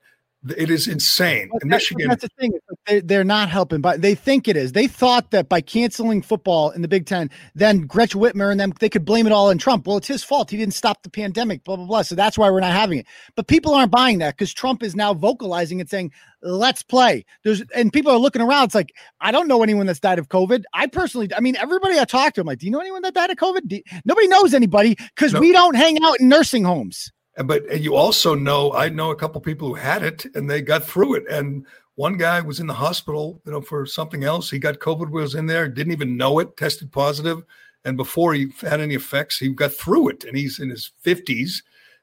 [0.56, 1.50] It is insane.
[1.52, 2.52] But that- Michigan, That's the thing.
[2.86, 4.72] They, they're not helping, but they think it is.
[4.72, 8.72] They thought that by canceling football in the Big Ten, then Gretchen Whitmer and them
[8.80, 9.86] they could blame it all on Trump.
[9.86, 10.50] Well, it's his fault.
[10.50, 11.62] He didn't stop the pandemic.
[11.62, 12.02] Blah blah blah.
[12.02, 13.06] So that's why we're not having it.
[13.36, 16.10] But people aren't buying that because Trump is now vocalizing and saying,
[16.42, 18.64] "Let's play." There's and people are looking around.
[18.64, 20.64] It's like I don't know anyone that's died of COVID.
[20.74, 23.14] I personally, I mean, everybody I talked to, I'm like, "Do you know anyone that
[23.14, 25.40] died of COVID?" Nobody knows anybody because No.
[25.40, 27.12] we don't hang out in nursing homes.
[27.44, 30.84] But you also know I know a couple people who had it and they got
[30.84, 31.24] through it.
[31.28, 34.50] And one guy was in the hospital, you know, for something else.
[34.50, 37.42] He got COVID, was in there, didn't even know it, tested positive,
[37.84, 40.24] and before he had any effects, he got through it.
[40.24, 41.62] And he's in his fifties.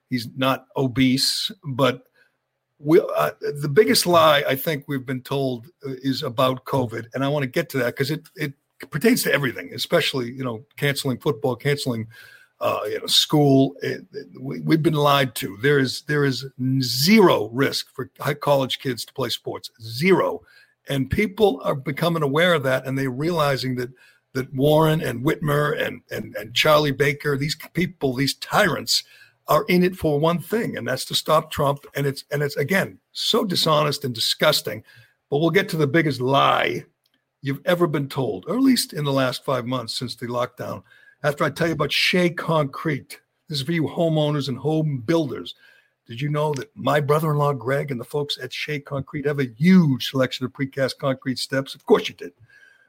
[0.09, 2.07] He's not obese, but
[2.79, 7.23] we, uh, the biggest lie I think we've been told uh, is about COVID, and
[7.23, 8.53] I want to get to that because it it
[8.89, 12.07] pertains to everything, especially you know canceling football, canceling
[12.61, 13.75] uh, you know school.
[13.81, 15.57] It, it- we, we've been lied to.
[15.61, 16.45] There is there is
[16.81, 18.09] zero risk for
[18.41, 20.41] college kids to play sports, zero,
[20.87, 23.89] and people are becoming aware of that, and they're realizing that
[24.33, 29.03] that Warren and Whitmer and and and Charlie Baker, these people, these tyrants
[29.47, 31.85] are in it for one thing, and that's to stop Trump.
[31.95, 34.83] And it's and it's again so dishonest and disgusting.
[35.29, 36.85] But we'll get to the biggest lie
[37.41, 40.83] you've ever been told, or at least in the last five months since the lockdown.
[41.21, 45.53] After I tell you about Shea Concrete, this is for you homeowners and home builders.
[46.07, 49.53] Did you know that my brother-in-law Greg and the folks at Shea Concrete have a
[49.57, 51.75] huge selection of precast concrete steps?
[51.75, 52.31] Of course you did.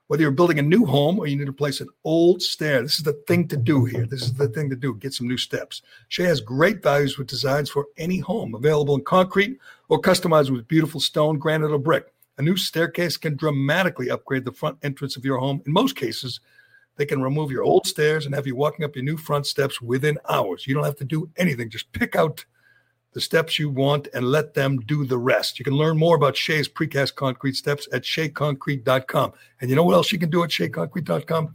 [0.06, 2.98] Whether you're building a new home or you need to replace an old stair, this
[2.98, 4.06] is the thing to do here.
[4.06, 4.94] This is the thing to do.
[4.94, 5.82] Get some new steps.
[6.06, 9.58] Shea has great values with designs for any home, available in concrete
[9.88, 12.14] or customized with beautiful stone, granite, or brick.
[12.38, 15.62] A new staircase can dramatically upgrade the front entrance of your home.
[15.66, 16.38] In most cases,
[16.96, 19.80] They can remove your old stairs and have you walking up your new front steps
[19.80, 20.66] within hours.
[20.66, 21.70] You don't have to do anything.
[21.70, 22.44] Just pick out
[23.12, 25.58] the steps you want and let them do the rest.
[25.58, 29.32] You can learn more about Shea's precast concrete steps at sheaconcrete.com.
[29.60, 31.54] And you know what else you can do at sheaconcrete.com?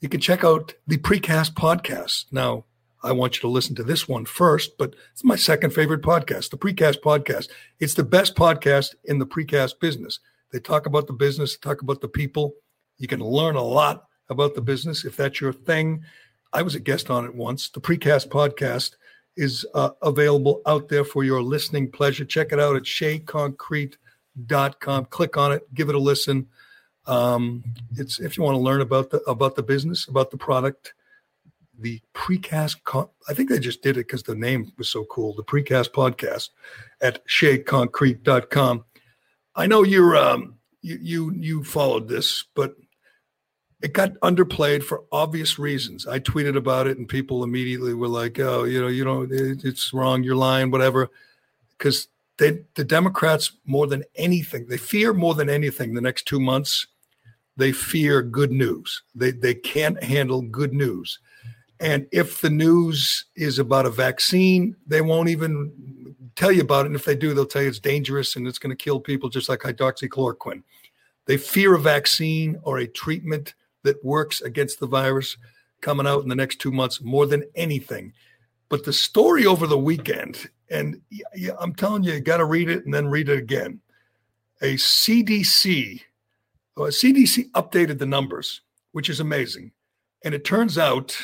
[0.00, 2.26] You can check out the precast podcast.
[2.32, 2.64] Now,
[3.02, 6.50] I want you to listen to this one first, but it's my second favorite podcast,
[6.50, 7.48] the Precast Podcast.
[7.78, 10.18] It's the best podcast in the precast business.
[10.50, 12.54] They talk about the business, talk about the people.
[12.96, 16.04] You can learn a lot about the business if that's your thing.
[16.52, 17.68] I was a guest on it once.
[17.68, 18.96] The Precast Podcast
[19.36, 22.24] is uh, available out there for your listening pleasure.
[22.24, 25.04] Check it out at sheaconcrete.com.
[25.06, 26.48] Click on it, give it a listen.
[27.06, 27.64] Um,
[27.96, 30.94] it's if you want to learn about the about the business, about the product,
[31.78, 32.82] the precast.
[32.84, 35.34] Con- I think they just did it because the name was so cool.
[35.34, 36.50] The precast podcast
[37.00, 38.84] at sheaconcrete.com.
[39.54, 42.74] I know you're um, you you you followed this, but
[43.80, 46.06] it got underplayed for obvious reasons.
[46.06, 49.92] I tweeted about it, and people immediately were like, "Oh, you know, you know, it's
[49.92, 50.22] wrong.
[50.22, 51.10] You're lying, whatever,"
[51.76, 52.08] because
[52.38, 56.86] they the Democrats more than anything they fear more than anything the next two months.
[57.56, 59.02] They fear good news.
[59.14, 61.18] They they can't handle good news.
[61.80, 66.88] And if the news is about a vaccine, they won't even tell you about it.
[66.88, 69.28] And if they do, they'll tell you it's dangerous and it's going to kill people,
[69.28, 70.64] just like hydroxychloroquine.
[71.26, 73.54] They fear a vaccine or a treatment
[73.84, 75.36] that works against the virus
[75.80, 78.12] coming out in the next two months more than anything.
[78.68, 81.00] But the story over the weekend, and
[81.58, 83.80] I'm telling you, you got to read it and then read it again.
[84.60, 86.02] A CDC,
[86.76, 88.60] a CDC updated the numbers,
[88.92, 89.72] which is amazing.
[90.24, 91.16] And it turns out,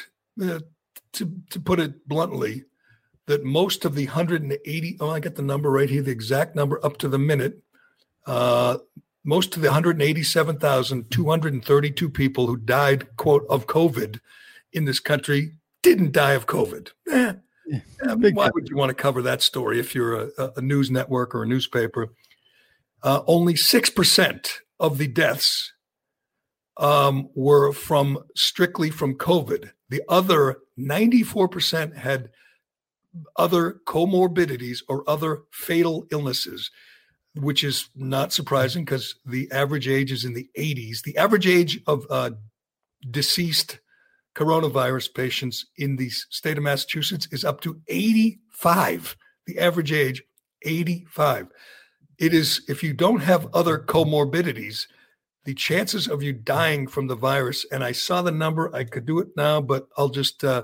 [0.43, 0.61] uh,
[1.15, 2.65] to, to put it bluntly,
[3.27, 6.85] that most of the 180, oh, I got the number right here, the exact number
[6.85, 7.61] up to the minute.
[8.27, 8.79] Uh,
[9.25, 14.21] most of the 187,232 people who died, quote, of COVID
[14.73, 15.53] in this country
[15.83, 16.91] didn't die of COVID.
[17.11, 17.33] Eh,
[17.67, 20.61] yeah, I mean, why would you want to cover that story if you're a, a
[20.61, 22.13] news network or a newspaper?
[23.03, 25.73] Uh, only 6% of the deaths
[26.77, 29.71] um, were from strictly from COVID.
[29.89, 32.29] The other 94% had
[33.37, 36.71] other comorbidities or other fatal illnesses
[37.37, 41.03] which is not surprising because the average age is in the 80s.
[41.03, 42.31] The average age of uh,
[43.11, 43.81] deceased
[44.35, 49.17] coronavirus patients in the state of Massachusetts is up to 85.
[49.47, 50.23] The average age,
[50.63, 51.49] 85.
[52.19, 54.87] It is, if you don't have other comorbidities,
[55.45, 59.05] the chances of you dying from the virus, and I saw the number, I could
[59.05, 60.63] do it now, but I'll just, uh,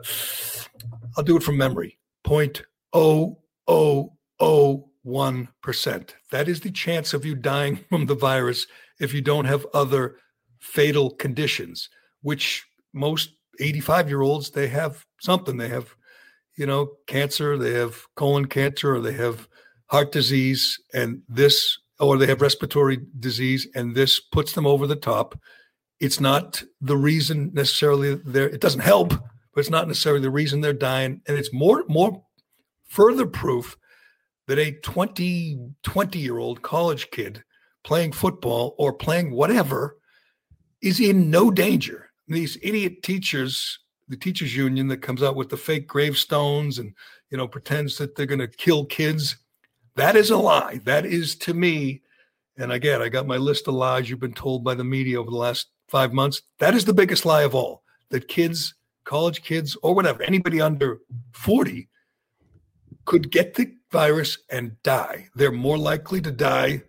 [1.16, 1.99] I'll do it from memory.
[2.25, 2.62] Point
[2.93, 6.11] oh oh oh 1%.
[6.31, 8.67] That is the chance of you dying from the virus
[8.99, 10.17] if you don't have other
[10.61, 11.89] fatal conditions,
[12.23, 13.31] which most
[13.61, 15.57] 85 year olds, they have something.
[15.57, 15.95] They have,
[16.57, 19.49] you know, cancer, they have colon cancer, or they have
[19.87, 24.97] heart disease, and this, or they have respiratory disease, and this puts them over the
[24.97, 25.39] top.
[25.99, 30.61] It's not the reason necessarily there, it doesn't help, but it's not necessarily the reason
[30.61, 31.21] they're dying.
[31.27, 32.23] And it's more, more
[32.89, 33.77] further proof
[34.51, 37.45] that a 20, 20 year old college kid
[37.85, 39.97] playing football or playing whatever
[40.83, 42.11] is in no danger.
[42.27, 43.79] These idiot teachers,
[44.09, 46.95] the teachers union that comes out with the fake gravestones and
[47.31, 49.37] you know pretends that they're going to kill kids,
[49.95, 50.81] that is a lie.
[50.85, 52.03] That is to me,
[52.57, 55.31] and again, I got my list of lies you've been told by the media over
[55.31, 56.43] the last five months.
[56.59, 57.85] That is the biggest lie of all.
[58.09, 58.75] That kids,
[59.05, 60.99] college kids, or whatever, anybody under
[61.35, 61.89] 40
[63.11, 65.27] could get the virus and die.
[65.35, 66.85] They're more likely to die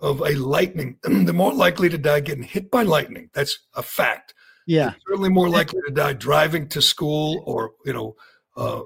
[0.00, 0.98] of a lightning.
[1.04, 3.30] They're more likely to die getting hit by lightning.
[3.32, 4.34] That's a fact.
[4.66, 4.86] Yeah.
[4.86, 8.16] They're certainly more likely to die driving to school or, you know,
[8.56, 8.82] uh,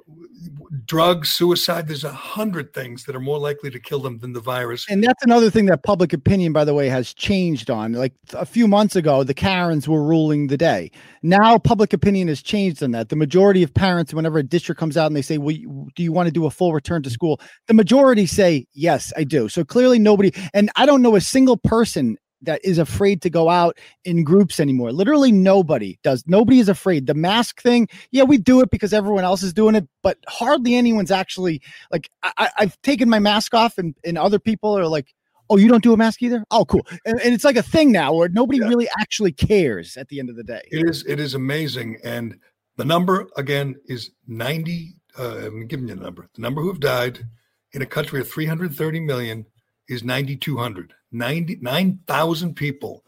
[0.85, 1.89] drugs, suicide.
[1.89, 4.87] There's a hundred things that are more likely to kill them than the virus.
[4.89, 7.93] And that's another thing that public opinion, by the way, has changed on.
[7.93, 10.91] Like a few months ago, the Karens were ruling the day.
[11.23, 13.09] Now, public opinion has changed on that.
[13.09, 15.57] The majority of parents, whenever a district comes out and they say, "Well,
[15.97, 19.25] do you want to do a full return to school?" The majority say, "Yes, I
[19.25, 20.33] do." So clearly, nobody.
[20.55, 24.61] And I don't know a single person that is afraid to go out in groups
[24.61, 24.93] anymore.
[24.93, 26.25] Literally nobody does.
[26.27, 27.07] Nobody is afraid.
[27.07, 30.75] The mask thing, yeah, we do it because everyone else is doing it, but hardly
[30.75, 32.11] anyone's actually like.
[32.23, 35.15] I, have taken my mask off, and and other people are like,
[35.49, 36.45] "Oh, you don't do a mask either?
[36.51, 38.69] Oh, cool." And, and it's like a thing now where nobody yeah.
[38.69, 40.63] really actually cares at the end of the day.
[40.71, 41.05] It is.
[41.07, 42.39] It is amazing, and
[42.77, 44.97] the number again is ninety.
[45.19, 46.29] Uh, I'm giving you a number.
[46.35, 47.25] The number who have died
[47.73, 49.45] in a country of 330 million
[49.89, 50.95] is 9,200.
[51.13, 53.05] 9,000 people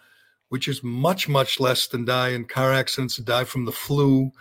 [0.48, 4.32] which is much, much less than die in car accidents, die from the flu.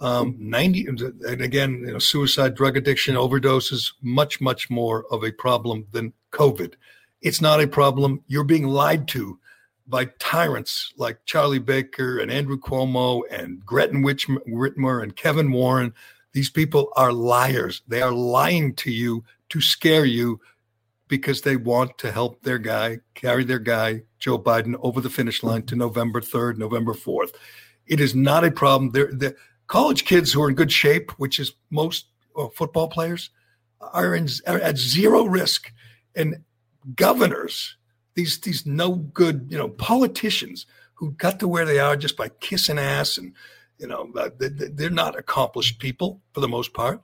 [0.00, 5.30] Um, 90, and again, you know, suicide, drug addiction, overdoses, much, much more of a
[5.30, 6.74] problem than COVID.
[7.20, 8.20] It's not a problem.
[8.26, 9.38] You're being lied to
[9.86, 15.94] by tyrants like Charlie Baker and Andrew Cuomo and Gretchen Whitmer and Kevin Warren.
[16.32, 17.82] These people are liars.
[17.86, 20.40] They are lying to you to scare you
[21.12, 25.42] because they want to help their guy carry their guy, Joe Biden, over the finish
[25.42, 27.34] line to November 3rd, November 4th.
[27.86, 28.92] It is not a problem.
[28.92, 29.36] They're, they're
[29.66, 33.28] college kids who are in good shape, which is most uh, football players,
[33.78, 35.70] are, in, are at zero risk.
[36.16, 36.44] And
[36.96, 37.76] governors,
[38.14, 42.30] these these no good, you know, politicians who got to where they are just by
[42.40, 43.34] kissing ass and,
[43.76, 47.02] you know, uh, they're not accomplished people for the most part,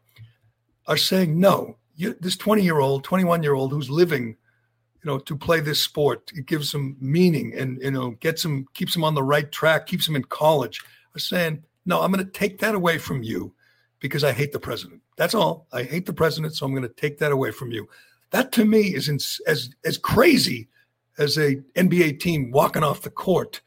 [0.86, 1.76] are saying no.
[1.98, 5.82] You, this 20 year old, 21 year old who's living, you know, to play this
[5.82, 9.50] sport, it gives them meaning and, you know, gets them, keeps them on the right
[9.52, 10.80] track, keeps them in college,
[11.14, 13.52] are saying, no, I'm going to take that away from you
[14.00, 15.02] because I hate the president.
[15.16, 15.66] That's all.
[15.72, 17.88] I hate the president, so I'm going to take that away from you.
[18.30, 20.68] That to me is in, as as crazy
[21.18, 23.60] as a NBA team walking off the court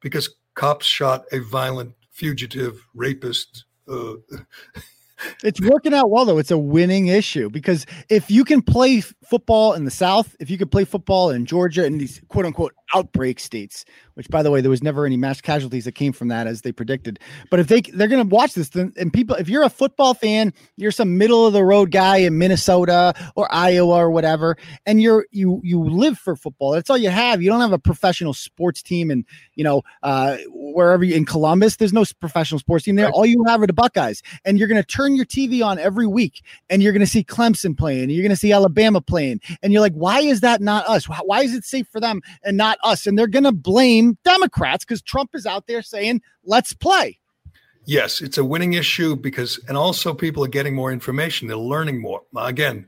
[0.00, 3.64] because cops shot a violent fugitive rapist.
[3.88, 4.14] Uh,
[5.42, 6.38] it's working out well though.
[6.38, 10.58] It's a winning issue because if you can play football in the South, if you
[10.58, 14.60] could play football in Georgia and these quote unquote outbreak states, which by the way,
[14.60, 17.18] there was never any mass casualties that came from that as they predicted.
[17.50, 20.14] But if they they're going to watch this, then and people, if you're a football
[20.14, 24.56] fan, you're some middle of the road guy in Minnesota or Iowa or whatever,
[24.86, 26.72] and you're you you live for football.
[26.72, 27.42] That's all you have.
[27.42, 29.24] You don't have a professional sports team, and
[29.54, 33.10] you know uh, wherever you in Columbus, there's no professional sports team there.
[33.10, 36.06] All you have are the Buckeyes, and you're going to turn your TV on every
[36.06, 39.40] week, and you're going to see Clemson playing, and you're going to see Alabama playing,
[39.62, 41.06] and you're like, why is that not us?
[41.06, 43.06] Why is it safe for them and not us?
[43.06, 47.18] And they're going to blame Democrats because Trump is out there saying, let's play.
[47.86, 51.48] Yes, it's a winning issue because, and also people are getting more information.
[51.48, 52.22] They're learning more.
[52.36, 52.86] Again,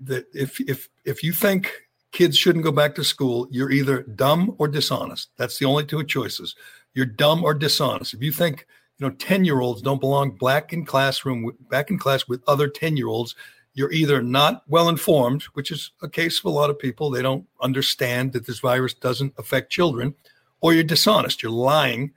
[0.00, 1.72] that if if if you think
[2.12, 5.30] kids shouldn't go back to school, you're either dumb or dishonest.
[5.36, 6.54] That's the only two choices.
[6.94, 8.14] You're dumb or dishonest.
[8.14, 8.66] If you think
[8.98, 12.68] you know ten year olds don't belong back in classroom back in class with other
[12.68, 13.34] ten year olds,
[13.78, 17.10] you're either not well informed, which is a case of a lot of people.
[17.10, 20.16] They don't understand that this virus doesn't affect children,
[20.60, 21.44] or you're dishonest.
[21.44, 22.12] You're lying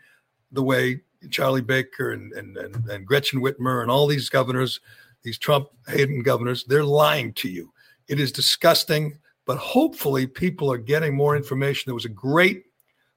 [0.51, 4.79] the way Charlie Baker and, and, and, and Gretchen Whitmer and all these governors,
[5.21, 7.71] these Trump hating governors, they're lying to you.
[8.07, 11.83] It is disgusting, but hopefully people are getting more information.
[11.85, 12.63] There was a great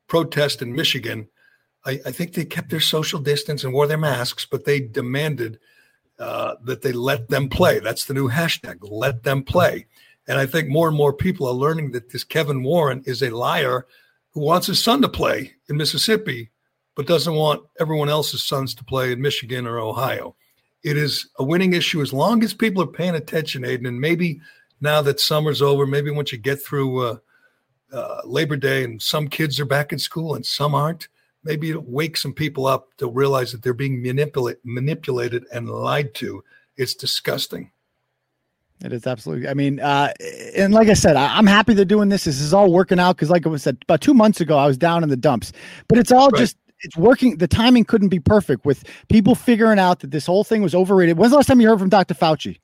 [0.07, 1.29] protest in Michigan.
[1.87, 5.59] I, I think they kept their social distance and wore their masks, but they demanded
[6.19, 7.81] uh, that they let them play.
[7.81, 9.87] That's the new hashtag, let them play.
[10.27, 13.31] And I think more and more people are learning that this Kevin Warren is a
[13.31, 13.87] liar
[14.33, 16.51] who wants his son to play in Mississippi,
[16.95, 20.35] but doesn't want everyone else's sons to play in Michigan or Ohio.
[20.83, 23.87] It is a winning issue as long as people are paying attention, Aidan.
[23.87, 24.41] And maybe
[24.81, 27.17] now that summer's over, maybe once you get through uh,
[27.93, 31.09] uh, Labor Day and some kids are back in school and some aren't,
[31.45, 36.15] maybe it'll wake some people up to realize that they're being manipulate, manipulated and lied
[36.15, 36.43] to.
[36.77, 37.71] It's disgusting.
[38.85, 39.49] It is absolutely.
[39.49, 40.13] I mean, uh,
[40.57, 42.25] and like I said, I, am happy they're doing this.
[42.25, 44.77] This is all working out because, like I said, about two months ago, I was
[44.77, 45.53] down in the dumps.
[45.89, 46.41] But it's all right.
[46.41, 47.39] just it's working.
[47.39, 51.17] The timing couldn't be perfect with people figuring out that this whole thing was overrated.
[51.17, 52.15] When's the last time you heard from Dr.
[52.15, 52.59] Fauci?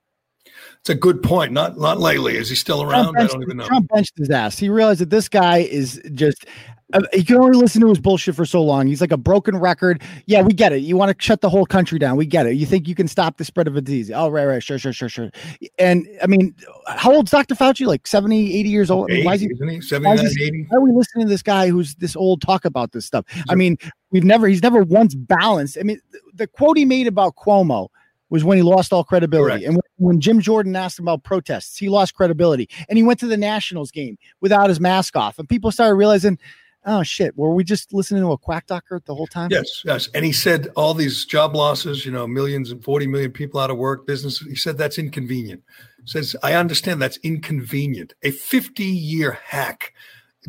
[0.80, 1.52] It's a good point.
[1.52, 2.36] Not not lately.
[2.36, 3.14] Is he still around?
[3.14, 3.66] Benched, I don't even know.
[3.66, 4.58] Trump benched his ass.
[4.58, 6.46] He realized that this guy is just
[6.92, 8.86] uh, you can only listen to his bullshit for so long.
[8.86, 10.02] He's like a broken record.
[10.26, 10.78] Yeah, we get it.
[10.78, 12.16] You want to shut the whole country down.
[12.16, 12.54] We get it.
[12.54, 14.10] You think you can stop the spread of a disease.
[14.10, 14.62] Oh, right, right.
[14.62, 15.30] Sure, sure, sure, sure.
[15.78, 16.54] And I mean,
[16.88, 17.54] how old's Dr.
[17.54, 17.86] Fauci?
[17.86, 19.10] Like 70, 80 years old?
[19.10, 19.80] I mean, why is he, isn't he?
[19.80, 20.66] 79, 80?
[20.68, 23.24] Why are we listening to this guy who's this old talk about this stuff?
[23.48, 23.76] I mean,
[24.10, 25.78] we've never, he's never once balanced.
[25.78, 26.00] I mean,
[26.34, 27.88] the quote he made about Cuomo
[28.30, 29.50] was when he lost all credibility.
[29.50, 29.64] Correct.
[29.66, 32.68] And when, when, Jim Jordan asked him about protests, he lost credibility.
[32.88, 35.38] And he went to the Nationals game without his mask off.
[35.38, 36.38] And people started realizing,
[36.86, 39.50] oh shit, were we just listening to a quack doctor the whole time?
[39.50, 40.08] Yes, yes.
[40.14, 43.70] And he said all these job losses, you know, millions and 40 million people out
[43.70, 44.38] of work, business.
[44.38, 45.62] He said that's inconvenient.
[46.04, 48.14] Says, I understand that's inconvenient.
[48.22, 49.92] A 50 year hack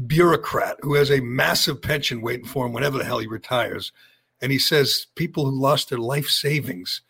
[0.08, 3.92] bureaucrat who has a massive pension waiting for him whenever the hell he retires.
[4.42, 7.02] And he says people who lost their life savings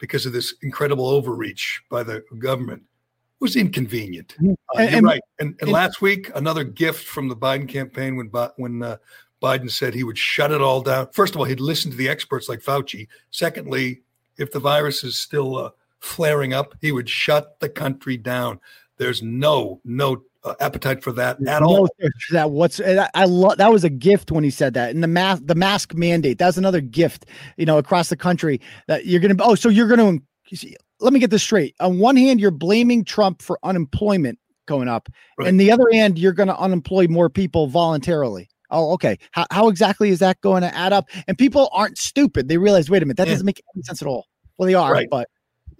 [0.00, 2.82] because of this incredible overreach by the government
[3.38, 4.34] was inconvenient.
[4.40, 4.52] Mm-hmm.
[4.74, 5.20] Uh, and, you're right.
[5.38, 8.96] And, and, last week, another gift from the Biden campaign when when uh,
[9.42, 11.08] Biden said he would shut it all down.
[11.12, 13.08] First of all, he'd listen to the experts like Fauci.
[13.30, 14.02] Secondly,
[14.36, 15.70] if the virus is still uh,
[16.00, 18.60] flaring up, he would shut the country down.
[18.96, 21.88] There's no no uh, appetite for that at No all.
[22.32, 24.90] that what's I, I love that was a gift when he said that.
[24.90, 27.26] And the mask the mask mandate, that's another gift,
[27.56, 30.18] you know, across the country that you're gonna oh, so you're gonna
[31.00, 31.74] let me get this straight.
[31.80, 35.08] On one hand, you're blaming Trump for unemployment going up,
[35.38, 35.48] Right.
[35.48, 38.48] and the other hand, you're gonna unemploy more people voluntarily.
[38.72, 39.18] Oh, okay.
[39.32, 41.08] How, how exactly is that going to add up?
[41.26, 42.46] And people aren't stupid.
[42.48, 43.32] They realize, wait a minute, that Yeah.
[43.34, 44.26] doesn't make any sense at all.
[44.58, 45.08] Well, they are, Right.
[45.10, 45.26] but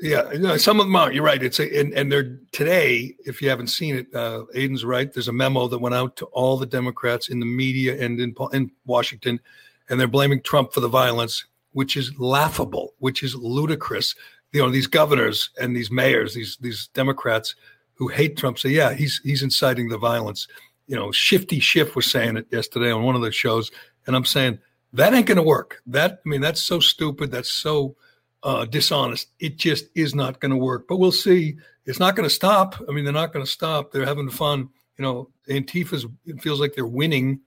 [0.01, 1.13] Yeah, no, some of them are.
[1.13, 1.43] You're right.
[1.43, 3.15] It's a, and and they're today.
[3.27, 5.13] If you haven't seen it, uh, Aidan's right.
[5.13, 8.35] There's a memo that went out to all the Democrats in the media and in
[8.53, 9.41] in Washington,
[9.89, 14.15] and they're blaming Trump for the violence, which is laughable, which is ludicrous.
[14.53, 17.55] You know, these governors and these mayors, these these Democrats
[17.95, 20.49] who hate Trump say, yeah, he's he's inciting the violence.
[20.87, 23.71] You know, Shifty Schiff was saying it yesterday on one of the shows,
[24.07, 24.61] and I'm saying
[24.95, 25.83] that ain't going to work.
[25.87, 27.31] That I mean, that's so stupid.
[27.31, 27.97] That's so
[28.43, 29.29] uh, dishonest.
[29.39, 30.87] It just is not going to work.
[30.89, 31.57] But we'll see.
[31.87, 32.77] It's not going to stop.
[32.89, 33.93] I mean, they're not going to stop.
[33.93, 34.69] They're having fun.
[34.97, 36.07] You know, Antifa's.
[36.27, 37.41] It feels like they're winning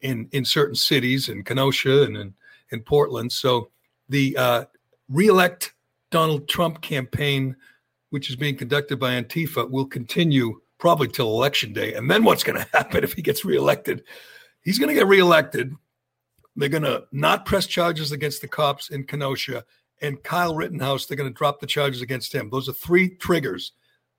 [0.00, 2.34] in in certain cities, in Kenosha and in,
[2.70, 3.32] in Portland.
[3.32, 3.70] So
[4.08, 4.64] the uh,
[5.08, 5.72] reelect
[6.10, 7.56] Donald Trump campaign,
[8.10, 11.94] which is being conducted by Antifa, will continue probably till election day.
[11.94, 14.02] And then what's going to happen if he gets reelected?
[14.62, 15.74] He's going to get reelected.
[16.56, 19.64] They're going to not press charges against the cops in Kenosha
[20.00, 22.50] and Kyle Rittenhouse, they're going to drop the charges against him.
[22.50, 23.72] Those are three triggers,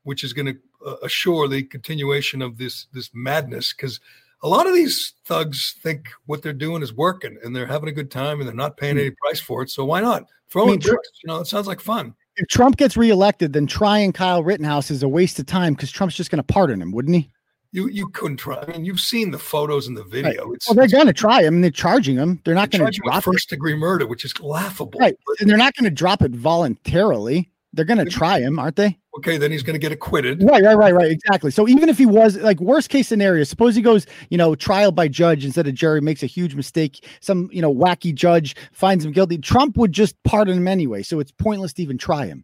[0.03, 3.73] which is going to uh, assure the continuation of this this madness.
[3.73, 3.99] Because
[4.43, 7.93] a lot of these thugs think what they're doing is working, and they're having a
[7.93, 9.69] good time, and they're not paying any price for it.
[9.69, 10.91] So why not throw I mean, in tr-
[11.23, 12.15] You know, it sounds like fun.
[12.37, 16.15] if Trump gets reelected, then trying Kyle Rittenhouse is a waste of time because Trump's
[16.15, 17.31] just going to pardon him, wouldn't he?
[17.73, 18.61] You you couldn't try.
[18.61, 20.51] I mean, you've seen the photos and the video.
[20.51, 21.61] It's Well, they're going to try him.
[21.61, 22.41] They're charging him.
[22.43, 23.23] They're not going to drop it.
[23.23, 24.99] first degree murder, which is laughable.
[24.99, 25.17] Right.
[25.39, 27.49] And they're not going to drop it voluntarily.
[27.73, 28.97] They're going to try him, aren't they?
[29.17, 30.43] Okay, then he's going to get acquitted.
[30.43, 31.09] Right, right, right, right.
[31.09, 31.51] Exactly.
[31.51, 34.91] So even if he was like worst case scenario, suppose he goes, you know, trial
[34.91, 39.05] by judge instead of jury, makes a huge mistake, some, you know, wacky judge finds
[39.05, 39.37] him guilty.
[39.37, 41.01] Trump would just pardon him anyway.
[41.03, 42.43] So it's pointless to even try him.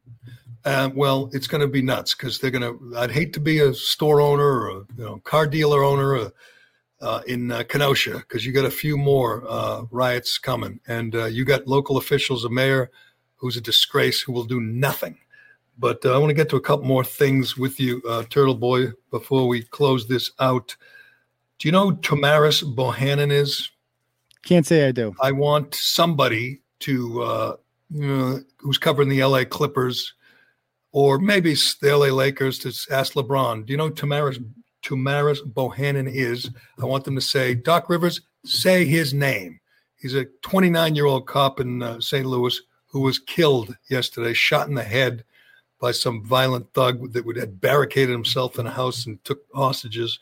[0.68, 2.98] Uh, well, it's going to be nuts because they're going to.
[2.98, 6.30] I'd hate to be a store owner or a you know, car dealer owner uh,
[7.00, 11.24] uh, in uh, Kenosha because you got a few more uh, riots coming, and uh,
[11.24, 12.92] you got local officials, a mayor
[13.38, 15.18] who's a disgrace who will do nothing.
[15.78, 18.92] But uh, I want to get to a couple more things with you, uh, Turtleboy,
[19.10, 20.76] before we close this out.
[21.60, 23.70] Do you know who Tamaris Bohannon is?
[24.44, 25.16] Can't say I do.
[25.22, 27.56] I want somebody to uh,
[27.90, 30.14] you know, who's covering the LA Clippers
[30.98, 34.44] or maybe the LA Lakers to ask LeBron, do you know Tamaris
[34.84, 36.50] Tamaris Bohannon is?
[36.82, 39.60] I want them to say, Doc Rivers, say his name.
[39.98, 42.26] He's a 29 year old cop in uh, St.
[42.26, 45.24] Louis who was killed yesterday, shot in the head
[45.80, 50.18] by some violent thug that would had barricaded himself in a house and took hostages.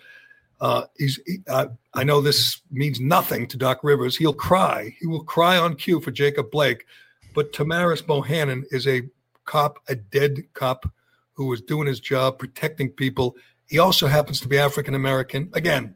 [0.60, 1.22] Uh, he's.
[1.26, 4.18] He, uh, I know this means nothing to Doc Rivers.
[4.18, 4.94] He'll cry.
[5.00, 6.86] He will cry on cue for Jacob Blake.
[7.34, 9.04] But Tamaris Bohannon is a
[9.46, 10.90] cop, a dead cop
[11.34, 13.36] who was doing his job, protecting people.
[13.68, 15.50] He also happens to be African American.
[15.54, 15.96] Again,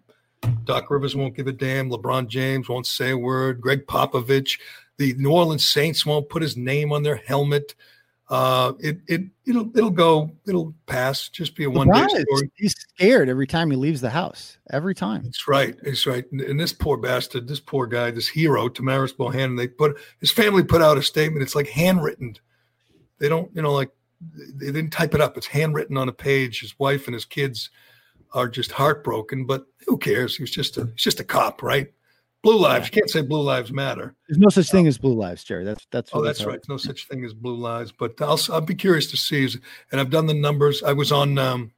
[0.64, 1.90] Doc Rivers won't give a damn.
[1.90, 3.62] LeBron James won't say a word.
[3.62, 4.60] Gregg Popovich,
[4.98, 7.76] the New Orleans Saints won't put his name on their helmet.
[8.30, 10.30] Uh, it it it'll it'll go.
[10.48, 11.30] It'll pass.
[11.30, 12.52] Just be a one day story.
[12.56, 14.60] he's scared every time he leaves the house.
[14.72, 15.24] Every time.
[15.24, 15.76] That's right.
[15.84, 16.32] That's right.
[16.32, 20.30] And- And this poor bastard, this poor guy, this hero, Tamaris Bohannon, they put his
[20.32, 21.42] family put out a statement.
[21.42, 22.36] It's like handwritten.
[23.20, 23.92] They don't, you know, like
[24.36, 25.38] they didn't type it up.
[25.38, 26.62] It's handwritten on a page.
[26.62, 27.70] His wife and his kids
[28.34, 30.36] are just heartbroken, but who cares?
[30.36, 31.92] He was just a he's just a cop, right?
[32.42, 32.88] Blue lives.
[32.88, 34.16] You can't say blue lives matter.
[34.28, 35.66] There's no such thing as blue lives, Gerry.
[35.66, 36.60] That's that's Oh, that's right.
[36.70, 39.48] No such thing as blue lives, but I'll I'll be curious to see.
[39.92, 40.82] And I've done the numbers.
[40.82, 41.72] I was on um,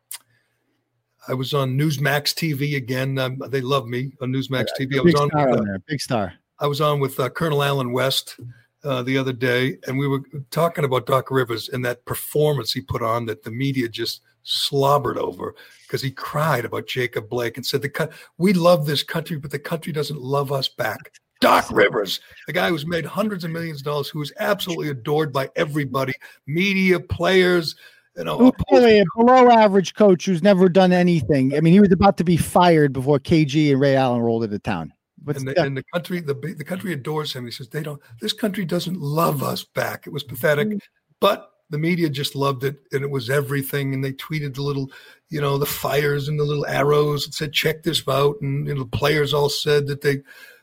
[1.28, 3.18] I was on Newsmax TV again.
[3.18, 4.98] Um, they love me on Newsmax TV.
[4.98, 5.30] I was Big on.
[5.30, 5.80] star with, on uh, there.
[5.88, 6.34] Big star.
[6.60, 8.40] I was on with uh, Colonel Allen West
[8.84, 12.82] uh, the other day, and we were talking about Doc Rivers and that performance he
[12.82, 17.66] put on that the media just slobbered over because he cried about Jacob Blake and
[17.66, 22.20] said, "The we love this country, but the country doesn't love us back." Doc Rivers,
[22.46, 26.14] the guy who's made hundreds of millions of dollars, who is absolutely adored by everybody,
[26.46, 27.76] media, players,
[28.16, 28.38] you know.
[28.38, 31.56] Who- by the way, a below average coach who's never done anything.
[31.56, 34.60] I mean, he was about to be fired before KG and Ray Allen rolled into
[34.60, 34.94] town.
[35.24, 37.46] But and the, and the country the the country adores him.
[37.46, 38.02] He says they don't.
[38.22, 40.08] This country doesn't love us back.
[40.08, 40.80] It was pathetic, Mm.
[41.20, 43.94] but the media just loved it, and it was everything.
[43.94, 44.92] And they tweeted the little,
[45.30, 48.74] you know, the fires and the little arrows that said "check this out," and you
[48.74, 50.22] know, the players all said that they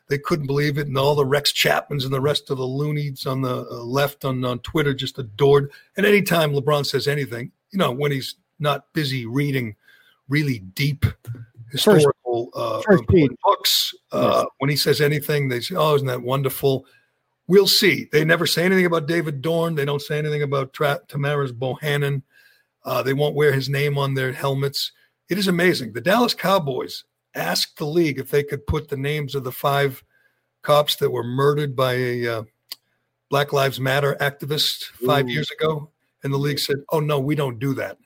[0.09, 3.27] they couldn't believe it, and all the Rex Chapmans and the rest of the loonies
[3.27, 5.71] on the uh, left on on Twitter just adored.
[5.97, 9.77] And anytime LeBron says anything, you know, when he's not busy reading
[10.29, 11.07] really deep
[11.71, 13.05] historical uh, First
[13.45, 13.95] books.
[14.13, 16.87] Uh, When he says anything, they say, "Oh, isn't that wonderful?"
[17.47, 18.09] We'll see.
[18.13, 19.75] They never say anything about David Dorn.
[19.75, 22.23] They don't say anything about Tra- Tamaris Bohannon.
[22.85, 24.93] Uh, they won't wear his name on their helmets.
[25.31, 25.93] It is amazing.
[25.93, 27.05] The Dallas Cowboys
[27.35, 30.03] asked the league if they could put the names of the five
[30.63, 32.43] cops that were murdered by a uh,
[33.31, 35.31] Black Lives Matter activist five Ooh.
[35.31, 35.91] years ago,
[36.23, 37.99] and the league said, "Oh no, we don't do that."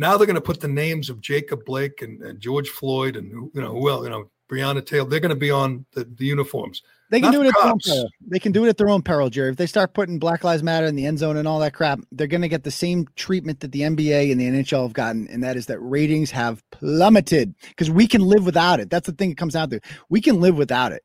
[0.00, 3.30] Now they're going to put the names of Jacob Blake and, and George Floyd and
[3.30, 5.06] you know who else, you know Breonna Taylor.
[5.06, 6.82] They're going to be on the, the uniforms.
[7.10, 8.08] They can Not do it at the their own peril.
[8.26, 9.50] They can do it at their own peril, Gerry.
[9.50, 12.00] If they start putting Black Lives Matter in the end zone and all that crap,
[12.12, 15.28] they're going to get the same treatment that the NBA and the NHL have gotten,
[15.28, 18.88] and that is that ratings have plummeted because we can live without it.
[18.88, 19.80] That's the thing it comes down to.
[20.08, 21.04] We can live without it.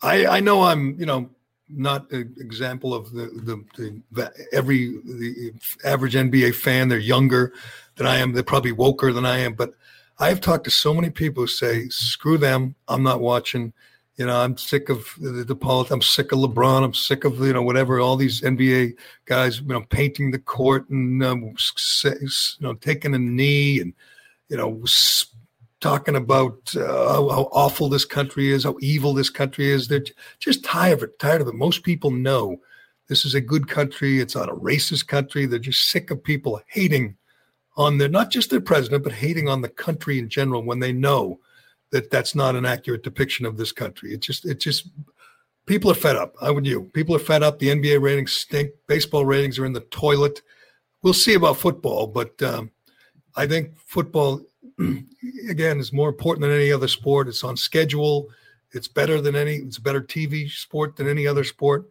[0.00, 1.28] I, I know I'm, you know,
[1.70, 5.52] not an example of the, the, the, the every the
[5.84, 6.88] average NBA fan.
[6.88, 7.52] They're younger
[7.96, 8.32] than I am.
[8.32, 9.54] They're probably woker than I am.
[9.54, 9.74] But
[10.18, 12.74] I've talked to so many people who say, "Screw them.
[12.88, 13.72] I'm not watching."
[14.16, 15.92] You know, I'm sick of the, the politics.
[15.92, 16.82] I'm sick of LeBron.
[16.82, 18.94] I'm sick of you know whatever all these NBA
[19.26, 21.54] guys, you know, painting the court and um,
[22.04, 22.28] you
[22.60, 23.92] know taking a knee and
[24.48, 24.82] you know
[25.80, 29.88] talking about uh, how, how awful this country is, how evil this country is.
[29.88, 30.04] They're
[30.38, 31.18] just tired of it.
[31.18, 31.54] Tired of it.
[31.54, 32.60] Most people know
[33.08, 34.20] this is a good country.
[34.20, 35.46] It's not a racist country.
[35.46, 37.16] They're just sick of people hating
[37.76, 40.92] on their not just their president, but hating on the country in general when they
[40.92, 41.38] know
[41.90, 44.12] that that's not an accurate depiction of this country.
[44.12, 44.88] It just it just
[45.66, 46.34] people are fed up.
[46.40, 46.90] I would you.
[46.92, 47.58] People are fed up.
[47.58, 48.70] The NBA ratings stink.
[48.88, 50.42] Baseball ratings are in the toilet.
[51.02, 52.72] We'll see about football, but um,
[53.36, 54.42] I think football
[55.48, 57.28] again is more important than any other sport.
[57.28, 58.28] It's on schedule.
[58.72, 59.56] It's better than any.
[59.56, 61.88] It's a better TV sport than any other sport.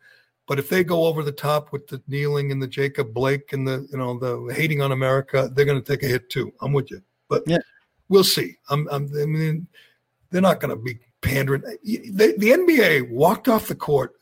[0.48, 3.68] But if they go over the top with the kneeling and the Jacob Blake and
[3.68, 6.54] the you know the hating on America, they're going to take a hit too.
[6.62, 7.60] I'm with you, but yeah.
[8.10, 8.56] we'll see.
[8.70, 9.68] I'm, I'm, I mean,
[10.30, 11.62] they're not going to be pandering.
[11.84, 14.14] The, the NBA walked off the court,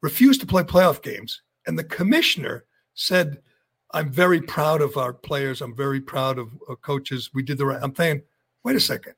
[0.00, 2.64] refused to play playoff games, and the commissioner
[2.94, 3.38] said,
[3.92, 5.60] "I'm very proud of our players.
[5.60, 7.30] I'm very proud of uh, coaches.
[7.34, 8.22] We did the right." I'm saying,
[8.64, 9.14] wait a second.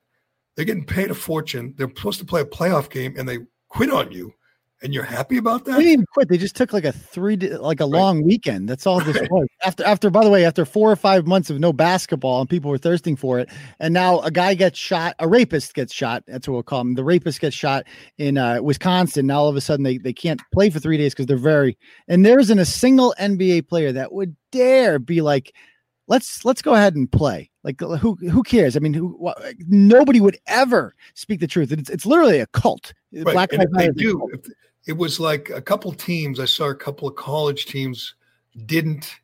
[0.55, 1.73] They're getting paid a fortune.
[1.77, 3.39] They're supposed to play a playoff game, and they
[3.69, 4.33] quit on you,
[4.81, 5.73] and you're happy about that?
[5.73, 6.29] They didn't even quit.
[6.29, 8.69] They just took like a three, like a long weekend.
[8.69, 9.47] That's all this was.
[9.63, 12.71] After, after, by the way, after four or five months of no basketball and people
[12.71, 13.49] were thirsting for it,
[13.79, 16.23] and now a guy gets shot, a rapist gets shot.
[16.27, 16.95] That's what we'll call him.
[16.95, 17.85] The rapist gets shot
[18.17, 19.27] in uh, Wisconsin.
[19.27, 21.77] Now all of a sudden they, they can't play for three days because they're very.
[22.07, 25.53] And there isn't a single NBA player that would dare be like,
[26.09, 27.49] let's let's go ahead and play.
[27.63, 28.75] Like who who cares?
[28.75, 29.35] I mean, who wha-
[29.67, 31.71] nobody would ever speak the truth.
[31.71, 32.93] It's it's literally a cult.
[33.13, 33.33] Right.
[33.33, 34.41] Black and if they Matter is a do, if,
[34.87, 36.39] it was like a couple teams.
[36.39, 38.15] I saw a couple of college teams
[38.65, 39.15] didn't,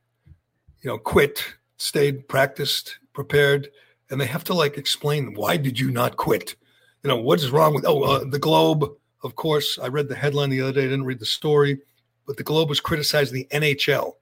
[0.82, 1.44] you know, quit,
[1.77, 3.69] stayed, practiced, prepared,
[4.10, 6.56] and they have to like explain why did you not quit?
[7.03, 7.86] You know, what is wrong with?
[7.86, 8.86] Oh, uh, the Globe.
[9.23, 10.82] Of course, I read the headline the other day.
[10.82, 11.80] I didn't read the story,
[12.27, 14.14] but the Globe was criticizing the NHL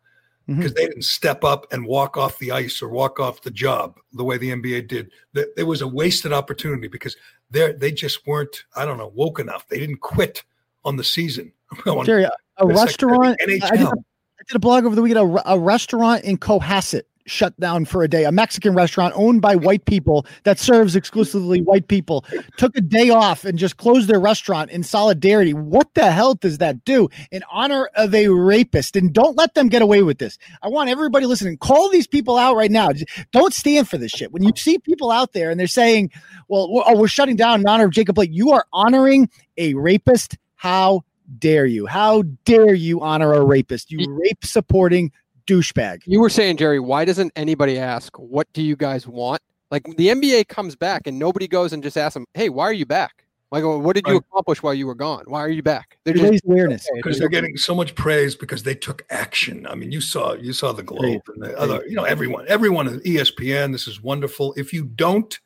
[0.47, 3.97] because they didn't step up and walk off the ice or walk off the job
[4.11, 5.11] the way the NBA did.
[5.33, 7.15] There was a wasted opportunity because
[7.49, 9.67] they they just weren't, I don't know, woke enough.
[9.67, 10.43] They didn't quit
[10.85, 11.53] on the season.
[11.85, 13.37] On- Gerry, a, a restaurant.
[13.41, 13.91] I did, NHL.
[13.91, 15.37] I did a blog over the weekend.
[15.37, 18.25] A, a restaurant in Cohasset shut down for a day.
[18.25, 22.25] A Mexican restaurant owned by white people that serves exclusively white people
[22.57, 25.53] took a day off and just closed their restaurant in solidarity.
[25.53, 28.95] What the hell does that do in honor of a rapist?
[28.95, 30.37] And don't let them get away with this.
[30.61, 31.57] I want everybody listening.
[31.57, 32.89] Call these people out right now.
[33.31, 34.31] Don't stand for this shit.
[34.31, 36.11] When you see people out there and they're saying,
[36.47, 39.73] "Well, we're, oh, we're shutting down in honor of Jacob Blake," you are honoring a
[39.73, 40.37] rapist.
[40.63, 41.01] How
[41.39, 41.85] dare you?
[41.87, 43.91] How dare you honor a rapist?
[43.91, 45.11] You rape supporting
[45.45, 46.03] douchebag.
[46.05, 49.41] You were saying, Gerry, why doesn't anybody ask, what do you guys want?
[49.71, 52.73] Like the NBA comes back and nobody goes and just asks them, hey, why are
[52.73, 53.25] you back?
[53.51, 55.25] Like, what did you accomplish while you were gone?
[55.27, 55.97] Why are you back?
[56.05, 56.87] They're Raise just awareness.
[56.95, 59.67] Because they're getting so much praise because they took action.
[59.67, 62.87] I mean, you saw you saw the Globe and the other, you know, everyone, everyone
[62.87, 63.73] at ESPN.
[63.73, 64.53] This is wonderful.
[64.55, 65.37] If you don't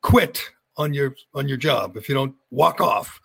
[0.00, 0.42] quit
[0.78, 3.20] on your on your job, if you don't walk off,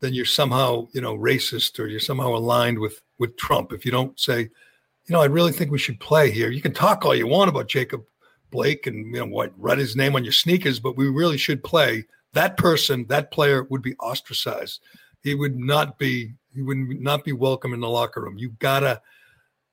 [0.00, 3.72] then you're somehow you know racist or you're somehow aligned with with Trump.
[3.72, 6.50] If you don't say, you know, I really think we should play here.
[6.50, 8.02] You can talk all you want about Jacob
[8.50, 11.62] Blake and you know what, write his name on your sneakers, but we really should
[11.62, 12.06] play.
[12.32, 14.80] That person, that player would be ostracized.
[15.22, 16.34] He would not be.
[16.52, 18.36] He would not be welcome in the locker room.
[18.36, 19.00] You gotta,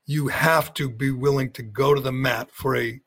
[0.06, 3.00] you have to be willing to go to the mat for a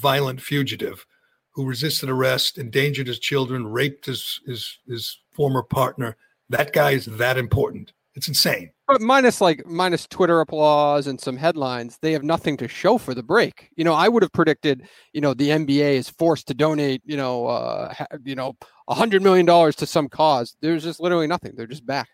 [0.00, 1.06] violent fugitive
[1.50, 6.16] who resisted arrest, endangered his children, raped his his his former partner.
[6.52, 7.92] That guy is that important.
[8.14, 8.70] It's insane.
[8.86, 13.14] but minus like minus Twitter applause and some headlines, they have nothing to show for
[13.14, 13.70] the break.
[13.74, 14.82] You know, I would have predicted,
[15.14, 18.52] you know, the NBA is forced to donate, you know, uh, you know,
[18.88, 20.56] a hundred million dollars to some cause.
[20.60, 21.52] There's just literally nothing.
[21.56, 22.08] They're just back.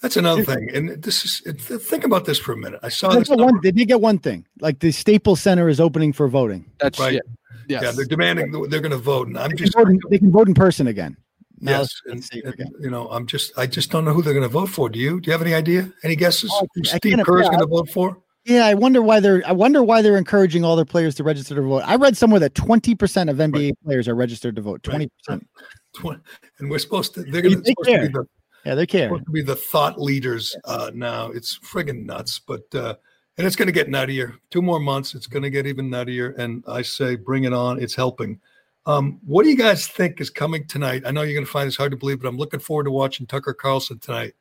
[0.00, 0.70] That's another thing.
[0.74, 1.42] And this is
[1.86, 2.80] think about this for a minute.
[2.82, 3.28] I saw They this.
[3.28, 4.46] one- they did get one thing.
[4.60, 6.64] Like the Staples Center is opening for voting.
[6.80, 7.12] That's Right.
[7.12, 7.20] yeah.
[7.68, 7.82] Yes.
[7.84, 10.18] Yeah, they're demanding they're going to vote, and I'm They can, just vote in, they
[10.18, 11.16] can vote in person again.
[11.64, 12.28] Now yes, and,
[12.58, 14.88] and, you know, I'm just I just don't know who they're going to vote for.
[14.88, 15.20] Do you?
[15.20, 15.92] Do you have any idea?
[16.02, 16.50] Any guesses?
[16.52, 18.18] Oh, who Steve Kerr is going to vote for?
[18.44, 19.44] Yeah, I wonder why they're.
[19.46, 21.84] I wonder why they're encouraging all their players to register to vote.
[21.86, 24.82] I read somewhere that twenty percent of NBA players are registered to vote.
[24.82, 25.46] Twenty percent.
[25.94, 26.20] Twen-
[26.58, 27.22] And we're supposed to.
[27.22, 28.26] They're going to They be the
[28.64, 29.08] Yeah, they care.
[29.08, 31.26] supposed to be the thought leaders uh, now.
[31.30, 32.96] It's friggin' nuts, but uh,
[33.38, 34.34] and it's going to get nuttier.
[34.50, 36.36] Two more months, it's going to get even nuttier.
[36.36, 37.80] And I say, bring it on.
[37.80, 38.40] It's helping.
[38.84, 41.02] Um, what do you guys think is coming tonight?
[41.06, 42.90] I know you're going to find this hard to believe, but I'm looking forward to
[42.90, 44.34] watching Tucker Carlson tonight.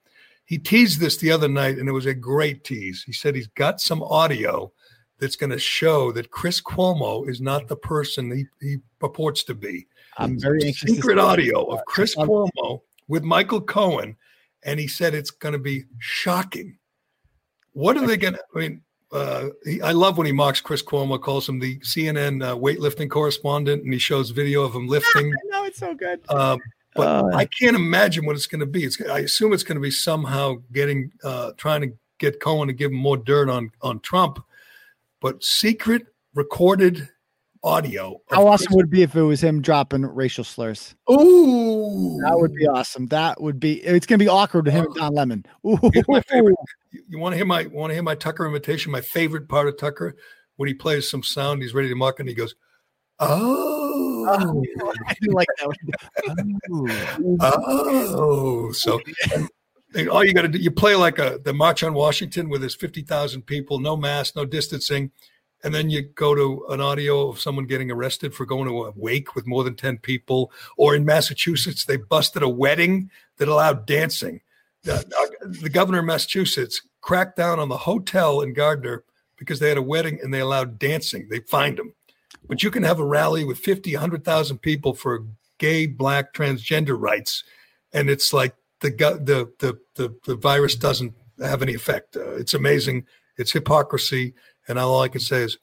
[0.46, 3.04] He teased this the other night, and it was a great tease.
[3.04, 4.72] He said he's got some audio
[5.20, 9.54] that's going to show that Chris Cuomo is not the person he, he purports to
[9.54, 9.88] be
[10.18, 10.92] I'm very anxious.
[10.92, 14.18] secret audio of Chris Cuomo with Michael Cohen,
[14.64, 16.78] and he said it's going to be shocking.
[17.74, 18.42] What are they going to?
[18.56, 18.82] I mean,
[19.12, 23.10] uh, he, I love when he mocks Chris Cuomo, calls him the CNN uh, weightlifting
[23.10, 25.34] correspondent, and he shows video of him lifting.
[25.46, 26.22] No, it's so good.
[26.30, 26.60] Um,
[26.96, 27.32] but Oh.
[27.34, 28.84] I can't imagine what it's going to be.
[28.84, 32.74] It's, I assume it's going to be somehow getting, uh, trying to get Cohen to
[32.74, 34.44] give him more dirt on on Trump.
[35.20, 37.10] But secret recorded
[37.64, 38.22] audio.
[38.30, 40.96] How awesome Chris- would it be if it was him dropping racial slurs?
[41.12, 43.08] Ooh, That would be awesome.
[43.08, 43.84] That would be.
[43.84, 45.46] It's gonna be awkward to him and uh, Don Lemon.
[45.66, 45.80] Ooh.
[46.08, 46.56] My favorite.
[46.92, 48.92] You, you want to hear my want to hear my Tucker imitation?
[48.92, 50.16] My favorite part of Tucker
[50.62, 52.54] when he plays some sound, he's ready to mock, and he goes,
[53.20, 54.94] "Oh, I oh.
[55.20, 55.76] do like that.
[56.70, 57.38] Ooh.
[57.42, 59.00] oh." So,
[59.96, 62.62] and all you got to do, you play like a the March on Washington with
[62.62, 65.12] his fifty thousand people, no mask, no distancing,
[65.64, 68.94] and then you go to an audio of someone getting arrested for going to a
[68.96, 73.86] wake with more than ten people, or in Massachusetts they busted a wedding that allowed
[73.86, 74.42] dancing.
[74.84, 79.04] The, uh, governor of Massachusetts cracked down on the hotel in Gardner
[79.38, 81.28] because they had a wedding and they allowed dancing.
[81.30, 81.94] They fined them.
[82.48, 85.26] But you can have a rally with 50, 100,000 people for
[85.58, 87.44] gay, black, transgender rights.
[87.94, 92.16] And it's like the, the, the, the, the virus doesn't have any effect.
[92.16, 93.06] Uh, it's amazing.
[93.38, 94.34] It's hypocrisy.
[94.72, 95.58] And all I can say is,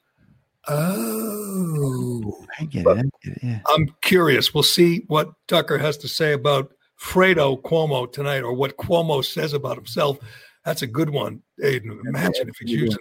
[0.67, 2.87] oh, I get it.
[2.87, 3.43] I get it.
[3.43, 3.59] Yeah.
[3.67, 4.53] I'm curious.
[4.53, 6.71] We'll see what Tucker has to say about
[7.01, 10.19] Fredo Cuomo tonight, or what Cuomo says about himself.
[10.63, 11.99] That's a good one, Aidan.
[12.05, 12.99] Imagine if he's using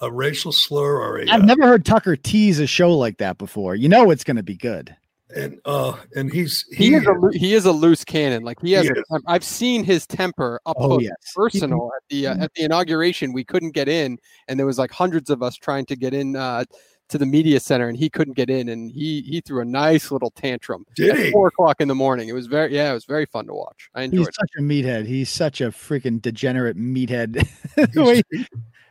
[0.00, 3.36] a racial slur or a I've uh, never heard Tucker tease a show like that
[3.36, 3.74] before.
[3.74, 4.96] You know it's gonna be good.
[5.34, 8.42] And uh and he's He, he, is a he is a loose cannon.
[8.42, 8.86] Like he has.
[8.86, 11.14] He a I've seen his temper up Oh, close yes.
[11.34, 13.32] personal at the uh, at the inauguration.
[13.32, 16.36] We couldn't get in, and there was like hundreds of us trying to get in
[16.36, 16.64] uh,
[17.10, 20.10] to the media center, and he couldn't get in, and he he threw a nice
[20.10, 21.30] little tantrum Did at he?
[21.32, 22.28] four o'clock in the morning.
[22.28, 23.90] It was very yeah, it was very fun to watch.
[23.94, 24.34] I enjoyed He's it.
[24.36, 25.06] such a meathead.
[25.06, 27.46] He's such a freaking degenerate meathead.
[27.92, 28.22] The way-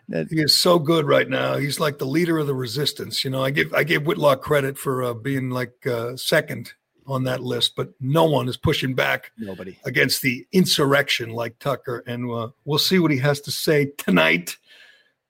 [0.09, 1.57] that- he is so good right now.
[1.57, 3.23] He's like the leader of the resistance.
[3.23, 6.73] You know, I give I gave Whitlock credit for uh, being like uh, second
[7.05, 9.77] on that list, but no one is pushing back Nobody.
[9.83, 12.01] against the insurrection like Tucker.
[12.07, 14.55] And uh, we'll see what he has to say tonight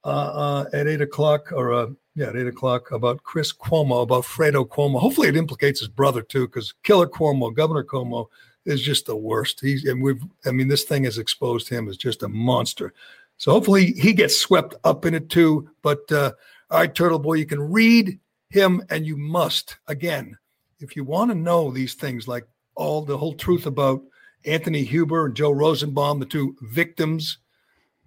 [0.04, 4.24] uh, uh, at eight o'clock or uh, yeah, at eight o'clock about Chris Cuomo, about
[4.24, 5.00] Fredo Cuomo.
[5.00, 8.28] Hopefully, it implicates his brother too, because Killer Cuomo, Governor Cuomo,
[8.66, 9.60] is just the worst.
[9.62, 12.94] He's and we've I mean, this thing has exposed him as just a monster.
[13.38, 15.70] So hopefully he gets swept up in it too.
[15.82, 16.32] But uh,
[16.70, 18.20] all right, Turtleboy, you can read
[18.50, 20.38] him, and you must again
[20.84, 22.46] if you want to know these things, like
[22.76, 24.02] all the whole truth about
[24.46, 27.40] Anthony Huber and Joe Rosenbaum, the two victims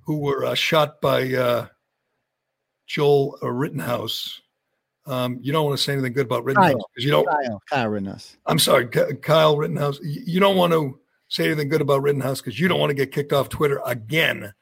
[0.05, 1.67] who were uh, shot by uh,
[2.87, 4.43] Joel Rittenhouse.
[5.07, 7.27] Um, you don't want to say anything good about Rittenhouse because you don't.
[7.27, 8.37] Kyle, Kyle Rittenhouse.
[8.45, 9.99] I'm sorry, Ky- Kyle Rittenhouse.
[10.03, 10.99] You you don't want to
[11.29, 14.53] say anything good about Rittenhouse because you don't want to get kicked off Twitter again.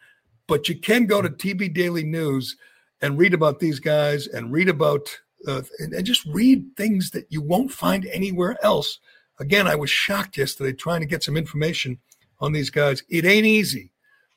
[0.47, 2.57] But you can go to TB Daily News
[3.01, 5.09] and read about these guys and read about
[5.47, 8.99] uh, and, and just read things that you won't find anywhere else.
[9.39, 11.99] Again, I was shocked yesterday trying to get some information
[12.41, 13.03] on these guys.
[13.09, 13.91] It ain't easy,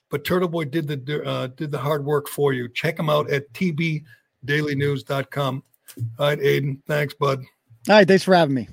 [0.10, 2.68] but Turtleboy did the uh, did the hard work for you.
[2.70, 5.64] Check them out at tbdailynews.com.
[6.20, 6.82] All right, Aidan.
[6.88, 7.44] Thanks, bud.
[7.90, 8.68] All right, thanks for having me.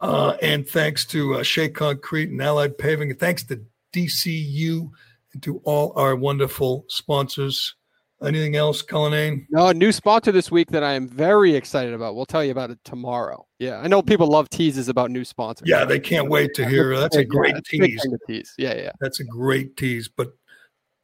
[0.00, 3.10] Uh, and thanks to uh, Shea Concrete and Allied Paving.
[3.10, 3.60] And thanks to
[3.92, 4.90] DCU
[5.34, 7.74] and to all our wonderful sponsors.
[8.20, 9.46] Anything else, Cullinane?
[9.48, 12.16] No, a new sponsor this week that I am very excited about.
[12.16, 13.46] We'll tell you about it tomorrow.
[13.60, 15.68] Yeah, I know people love teases about new sponsors.
[15.68, 16.98] Yeah, they can't wait to hear.
[16.98, 18.02] That's a great big tease.
[18.02, 18.54] to tease.
[18.58, 18.90] Yeah, yeah.
[19.00, 20.08] That's a great tease.
[20.08, 20.30] But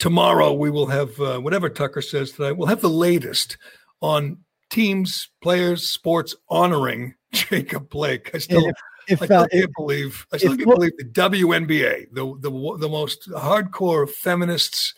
[0.00, 2.56] tomorrow we will have uh, whatever Tucker says tonight.
[2.56, 3.58] We'll have the latest
[4.02, 4.38] on
[4.70, 8.32] teams, players, sports honoring Jacob Blake.
[8.34, 8.74] I still, if-
[9.08, 10.26] if, I still uh, can't if- believe.
[10.32, 14.94] I still if- can't believe the WNBA, the the the most hardcore feminists,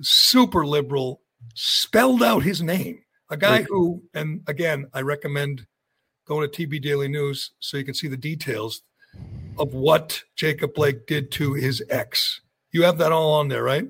[0.00, 1.20] super liberal,
[1.54, 3.02] spelled out his name.
[3.30, 5.66] A guy who, and again, I recommend
[6.26, 8.82] going to TB Daily News so you can see the details
[9.58, 12.40] of what Jacob Blake did to his ex.
[12.72, 13.86] You have that all on there, right?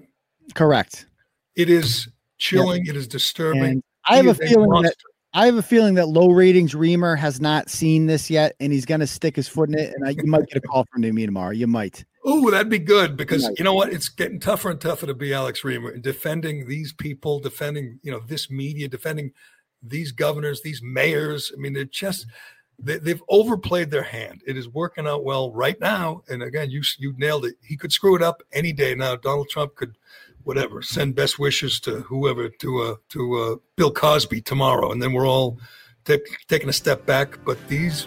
[0.55, 1.07] Correct.
[1.55, 2.09] It is
[2.39, 2.87] chilling.
[2.87, 3.63] It is disturbing.
[3.65, 4.91] And I have a feeling monster.
[4.91, 4.97] that
[5.35, 8.87] I have a feeling that low ratings Reimer has not seen this yet, and he's
[8.87, 9.93] going to stick his foot in it.
[9.95, 11.53] And I, you might get a call from me tomorrow.
[11.53, 12.05] You might.
[12.27, 13.93] Ooh, that'd be good because you know what?
[13.93, 18.11] It's getting tougher and tougher to be Alex Reimer and defending these people, defending you
[18.11, 19.33] know this media, defending
[19.83, 21.53] these governors, these mayors.
[21.55, 22.27] I mean, they're just
[22.79, 24.43] they, they've overplayed their hand.
[24.47, 26.23] It is working out well right now.
[26.29, 27.57] And again, you you nailed it.
[27.63, 29.17] He could screw it up any day now.
[29.17, 29.97] Donald Trump could,
[30.49, 35.13] whatever, send best wishes to whoever to uh to uh Bill Cosby tomorrow, and then
[35.13, 35.61] we're all
[36.07, 37.39] take, taking a step back.
[37.45, 38.07] But these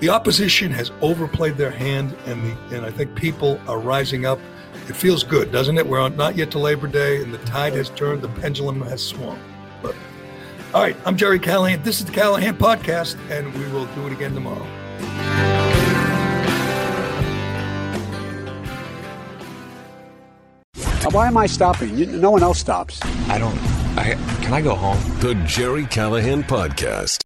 [0.00, 4.40] the opposition has overplayed their hand, and the and I think people are rising up.
[4.88, 5.86] It feels good, doesn't it?
[5.86, 8.22] We're on, not yet to Labor Day, and the tide has turned.
[8.22, 9.38] The pendulum has swung.
[9.82, 9.94] But
[10.72, 11.82] all right, I'm Gerry Callahan.
[11.82, 15.63] This is the Callahan Podcast, and we will do it again tomorrow.
[21.04, 21.96] Uh, why am I stopping?
[21.96, 23.00] You- No one else stops.
[23.28, 23.58] I don't.
[23.96, 24.98] I can I go home?
[25.20, 27.23] The Gerry Callahan Podcast.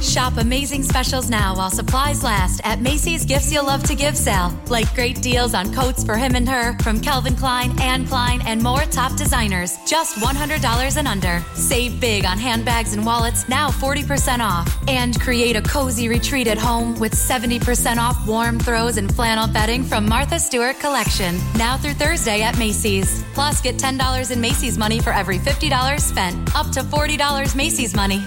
[0.00, 4.52] Shop amazing specials now while supplies last at Macy's Gifts You'll Love to Give sale.
[4.68, 8.62] Like great deals on coats for him and her from Calvin Klein, Anne Klein, and
[8.62, 9.78] more top designers.
[9.86, 11.42] Just $100 and under.
[11.54, 14.76] Save big on handbags and wallets, now 40% off.
[14.88, 19.82] And create a cozy retreat at home with 70% off warm throws and flannel bedding
[19.82, 21.38] from Martha Stewart Collection.
[21.56, 23.24] Now through Thursday at Macy's.
[23.34, 26.54] Plus, get $10 in Macy's money for every $50 spent.
[26.54, 28.22] Up to $40 Macy's money.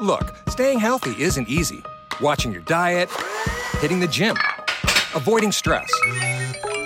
[0.00, 1.84] Look, staying healthy isn't easy.
[2.22, 3.10] Watching your diet,
[3.80, 4.34] hitting the gym,
[5.14, 5.92] avoiding stress.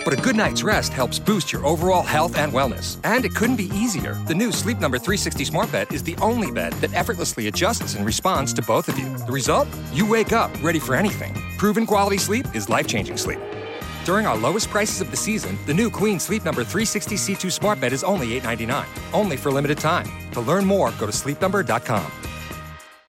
[0.05, 2.99] But a good night's rest helps boost your overall health and wellness.
[3.05, 4.15] And it couldn't be easier.
[4.27, 8.05] The new Sleep Number 360 Smart Bed is the only bed that effortlessly adjusts in
[8.05, 9.17] response to both of you.
[9.19, 9.69] The result?
[9.93, 11.35] You wake up ready for anything.
[11.57, 13.39] Proven quality sleep is life changing sleep.
[14.05, 17.81] During our lowest prices of the season, the new Queen Sleep Number 360 C2 Smart
[17.81, 18.85] Bed is only $8.99.
[19.13, 20.09] Only for limited time.
[20.33, 22.11] To learn more, go to sleepnumber.com.